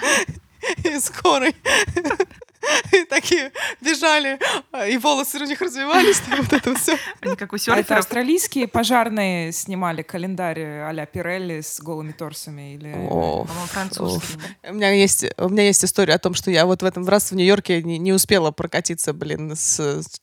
из 0.84 1.04
скорой. 1.06 1.54
И 2.92 3.04
такие 3.04 3.52
бежали, 3.80 4.38
а, 4.72 4.86
и 4.86 4.98
волосы 4.98 5.38
у 5.38 5.44
них 5.44 5.60
развивались, 5.60 6.18
там 6.18 6.42
вот 6.42 6.52
это 6.52 6.74
все. 6.74 6.98
Они 7.20 7.36
как 7.36 7.52
у 7.52 7.56
А 7.56 7.58
это 7.58 7.64
серферов. 7.64 7.98
австралийские 8.00 8.66
пожарные 8.66 9.52
снимали 9.52 10.02
календарь 10.02 10.60
а-ля 10.60 11.06
Пирелли 11.06 11.60
с 11.60 11.80
голыми 11.80 12.12
торсами? 12.12 12.74
Или... 12.74 12.92
О, 13.08 13.44
По-моему, 13.44 13.66
французский. 13.68 14.38
У 14.68 14.74
меня 14.74 14.90
есть, 14.90 15.24
у 15.38 15.48
меня 15.48 15.64
есть 15.64 15.84
история 15.84 16.14
о 16.14 16.18
том, 16.18 16.34
что 16.34 16.50
я 16.50 16.66
вот 16.66 16.82
в 16.82 16.84
этом 16.84 17.06
раз 17.08 17.30
в 17.30 17.36
Нью-Йорке 17.36 17.82
не, 17.82 17.96
не 17.96 18.12
успела 18.12 18.50
прокатиться, 18.50 19.12
блин, 19.12 19.54
с, 19.54 19.78
с 19.78 20.20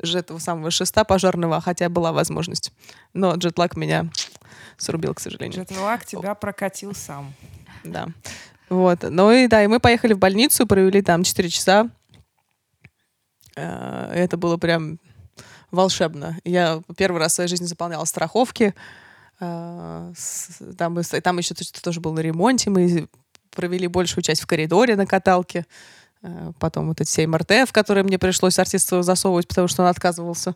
же 0.00 0.18
этого 0.18 0.38
самого 0.38 0.70
шеста 0.70 1.04
пожарного, 1.04 1.60
хотя 1.60 1.88
была 1.88 2.12
возможность. 2.12 2.72
Но 3.14 3.34
джетлаг 3.34 3.76
меня 3.76 4.10
срубил, 4.76 5.14
к 5.14 5.20
сожалению. 5.20 5.64
Джетлаг 5.64 6.04
тебя 6.04 6.34
прокатил 6.34 6.94
сам. 6.94 7.32
Да. 7.84 8.08
Вот. 8.70 9.02
Ну 9.02 9.32
и 9.32 9.48
да, 9.48 9.64
и 9.64 9.66
мы 9.66 9.80
поехали 9.80 10.12
в 10.14 10.18
больницу, 10.18 10.66
провели 10.66 11.02
там 11.02 11.24
4 11.24 11.48
часа. 11.50 11.90
Э, 13.56 14.12
Это 14.14 14.36
было 14.36 14.56
прям 14.56 15.00
волшебно. 15.72 16.38
Я 16.44 16.80
первый 16.96 17.18
раз 17.18 17.32
в 17.32 17.34
своей 17.34 17.48
жизни 17.48 17.66
заполняла 17.66 18.04
страховки. 18.04 18.74
Э, 19.40 20.12
Там, 20.78 21.02
там 21.02 21.38
еще 21.38 21.54
что-то 21.54 21.82
тоже 21.82 22.00
был 22.00 22.12
на 22.12 22.20
ремонте. 22.20 22.70
Мы 22.70 23.08
провели 23.50 23.88
большую 23.88 24.22
часть 24.22 24.42
в 24.42 24.46
коридоре 24.46 24.94
на 24.94 25.04
каталке. 25.06 25.66
Э, 26.22 26.52
Потом 26.60 26.86
вот 26.88 27.00
эти 27.00 27.08
все 27.08 27.26
МРТ, 27.26 27.68
в 27.68 27.72
которые 27.72 28.04
мне 28.04 28.20
пришлось 28.20 28.58
артиста 28.60 29.02
засовывать, 29.02 29.48
потому 29.48 29.66
что 29.66 29.82
он 29.82 29.88
отказывался. 29.88 30.54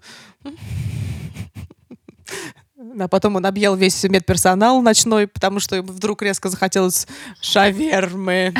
А 2.99 3.09
потом 3.09 3.37
он 3.37 3.47
объел 3.47 3.75
весь 3.75 4.03
медперсонал 4.05 4.81
ночной, 4.81 5.27
потому 5.27 5.61
что 5.61 5.77
ему 5.77 5.93
вдруг 5.93 6.23
резко 6.23 6.49
захотелось 6.49 7.07
шавермы. 7.41 8.55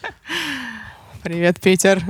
Привет, 1.22 1.60
Питер. 1.60 2.02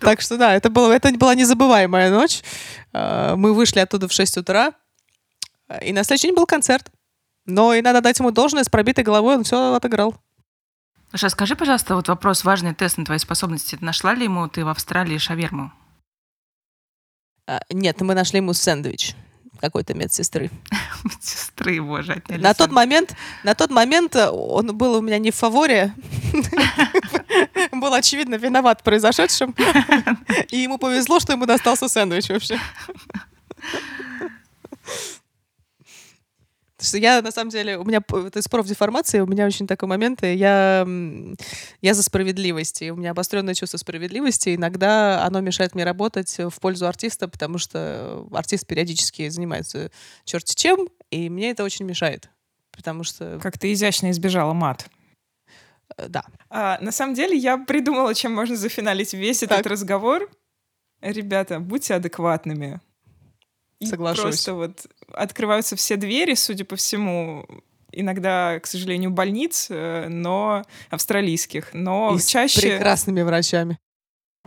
Так 0.00 0.20
что 0.20 0.36
да, 0.36 0.54
это, 0.54 0.70
было, 0.70 0.92
это 0.92 1.12
была 1.12 1.34
незабываемая 1.34 2.10
ночь. 2.10 2.42
Э, 2.92 3.34
Мы 3.36 3.52
вышли 3.52 3.80
оттуда 3.80 4.06
в 4.06 4.12
6 4.12 4.38
утра, 4.38 4.72
и 5.82 5.92
на 5.92 6.04
следующий 6.04 6.28
день 6.28 6.36
был 6.36 6.46
концерт. 6.46 6.90
Но 7.44 7.74
и 7.74 7.82
надо 7.82 8.00
дать 8.00 8.18
ему 8.18 8.30
должное, 8.30 8.62
с 8.62 8.68
пробитой 8.68 9.02
головой 9.02 9.36
он 9.36 9.44
все 9.44 9.74
отыграл. 9.74 10.14
Слушай, 11.10 11.26
а 11.26 11.30
скажи, 11.30 11.56
пожалуйста, 11.56 11.96
вот 11.96 12.08
вопрос, 12.08 12.44
важный 12.44 12.74
тест 12.74 12.98
на 12.98 13.04
твои 13.04 13.18
способности. 13.18 13.76
Нашла 13.80 14.14
ли 14.14 14.24
ему 14.24 14.46
ты 14.48 14.64
в 14.64 14.68
Австралии 14.68 15.18
шаверму? 15.18 15.72
А, 17.48 17.62
Нет, 17.70 17.98
мы 18.02 18.14
нашли 18.14 18.36
ему 18.38 18.52
сэндвич 18.52 19.14
какой-то 19.58 19.94
медсестры. 19.94 20.50
Сестры 21.20 21.80
боже, 21.80 22.12
отняли 22.12 22.42
На 22.42 22.52
тот 22.52 22.70
момент, 22.70 23.16
на 23.42 23.54
тот 23.54 23.70
момент 23.70 24.14
э, 24.14 24.28
он 24.28 24.76
был 24.76 24.96
у 24.96 25.00
меня 25.00 25.18
не 25.18 25.30
в 25.30 25.34
фаворе, 25.34 25.94
был 27.72 27.94
очевидно 27.94 28.34
виноват 28.34 28.82
в 28.82 28.84
произошедшем, 28.84 29.54
и 30.50 30.58
ему 30.58 30.76
повезло, 30.76 31.20
что 31.20 31.32
ему 31.32 31.46
достался 31.46 31.88
сэндвич 31.88 32.28
вообще. 32.28 32.60
Я, 36.92 37.22
на 37.22 37.32
самом 37.32 37.50
деле, 37.50 37.76
у 37.76 37.84
меня 37.84 37.98
это 38.08 38.38
из 38.38 38.46
профдеформации, 38.48 39.18
у 39.20 39.26
меня 39.26 39.46
очень 39.46 39.66
такой 39.66 39.88
момент, 39.88 40.22
и 40.22 40.32
я, 40.34 40.86
я 41.82 41.94
за 41.94 42.02
справедливость, 42.04 42.82
и 42.82 42.90
у 42.92 42.96
меня 42.96 43.10
обостренное 43.10 43.54
чувство 43.54 43.78
справедливости, 43.78 44.54
иногда 44.54 45.24
оно 45.24 45.40
мешает 45.40 45.74
мне 45.74 45.82
работать 45.84 46.36
в 46.38 46.60
пользу 46.60 46.86
артиста, 46.86 47.26
потому 47.26 47.58
что 47.58 48.26
артист 48.32 48.66
периодически 48.66 49.28
занимается 49.28 49.90
черти 50.24 50.54
чем, 50.54 50.88
и 51.10 51.28
мне 51.28 51.50
это 51.50 51.64
очень 51.64 51.84
мешает, 51.84 52.30
потому 52.70 53.02
что, 53.02 53.40
Как 53.42 53.58
ты 53.58 53.72
изящно 53.72 54.10
избежала 54.12 54.52
мат. 54.52 54.88
э, 55.96 56.06
да, 56.08 56.22
А, 56.48 56.78
на 56.80 56.92
самом 56.92 57.14
деле 57.14 57.36
я 57.36 57.58
придумала, 57.58 58.14
чем 58.14 58.32
можно 58.34 58.54
зафиналить 58.56 59.14
весь 59.14 59.42
этот 59.42 59.64
Так. 59.64 59.66
разговор. 59.66 60.30
Ребята, 61.00 61.58
будьте 61.60 61.94
адекватными. 61.94 62.80
И 63.80 63.86
Соглашусь. 63.86 64.22
Просто 64.22 64.54
вот 64.54 64.86
открываются 65.12 65.76
все 65.76 65.96
двери, 65.96 66.34
судя 66.34 66.64
по 66.64 66.76
всему, 66.76 67.46
иногда, 67.92 68.58
к 68.60 68.66
сожалению, 68.66 69.10
больниц, 69.10 69.68
э, 69.70 70.08
но 70.08 70.64
австралийских, 70.90 71.70
но 71.74 72.14
и 72.14 72.18
с 72.18 72.26
чаще, 72.26 72.60
прекрасными 72.60 73.22
врачами. 73.22 73.78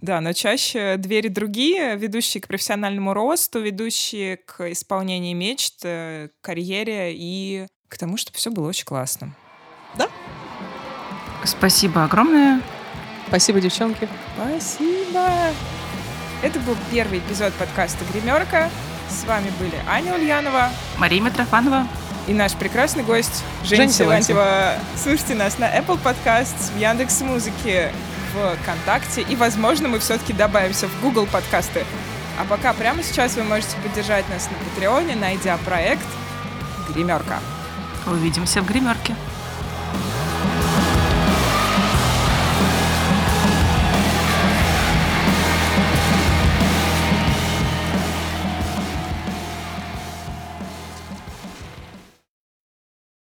да, 0.02 0.20
но 0.20 0.34
чаще 0.34 0.98
двери 0.98 1.30
другие, 1.30 1.96
ведущие 1.96 2.42
к 2.42 2.48
профессиональному 2.48 3.14
росту, 3.14 3.62
ведущие 3.62 4.38
к 4.38 4.72
исполнению 4.72 5.36
мечт, 5.38 5.80
э, 5.84 6.30
к 6.42 6.46
карьере 6.46 7.14
и 7.16 7.68
к 7.88 7.98
тому, 7.98 8.18
чтобы 8.18 8.38
все 8.38 8.52
было 8.52 8.68
очень 8.68 8.86
классно. 8.86 9.36
Спасибо 11.44 12.04
огромное. 12.04 12.62
Спасибо, 13.28 13.62
девчонки. 13.62 14.08
Спасибо! 14.36 15.28
Это 16.44 16.60
был 16.60 16.76
первый 16.92 17.20
эпизод 17.20 17.54
подкаста 17.54 18.04
«Гримерка». 18.12 18.70
С 19.12 19.26
вами 19.26 19.52
были 19.60 19.76
Аня 19.90 20.14
Ульянова 20.14 20.70
Мария 20.98 21.22
Митрофанова. 21.22 21.86
И 22.28 22.34
наш 22.34 22.54
прекрасный 22.54 23.04
гость 23.04 23.44
Женя, 23.64 23.84
Женя 23.84 23.92
Силантьева. 23.92 24.74
Слушайте 24.96 25.36
нас 25.36 25.58
на 25.58 25.66
Apple 25.66 26.00
Podcasts, 26.02 26.72
в 26.74 26.80
Яндекс 26.80 27.20
Музыке, 27.22 27.92
в 28.34 28.56
ВКонтакте. 28.58 29.22
И, 29.22 29.36
возможно, 29.36 29.90
мы 29.90 30.00
все-таки 30.00 30.32
добавимся 30.32 30.88
в 30.88 31.02
Google 31.02 31.26
подкасты. 31.26 31.84
А 32.40 32.46
пока 32.46 32.74
прямо 32.74 33.04
сейчас 33.04 33.36
вы 33.36 33.44
можете 33.44 33.76
поддержать 33.84 34.30
нас 34.30 34.48
на 34.50 34.58
Патреоне, 34.70 35.16
найдя 35.16 35.58
проект 35.58 36.06
«Гримерка». 36.90 37.40
Увидимся 38.06 38.62
в 38.62 38.66
гримерке. 38.68 39.16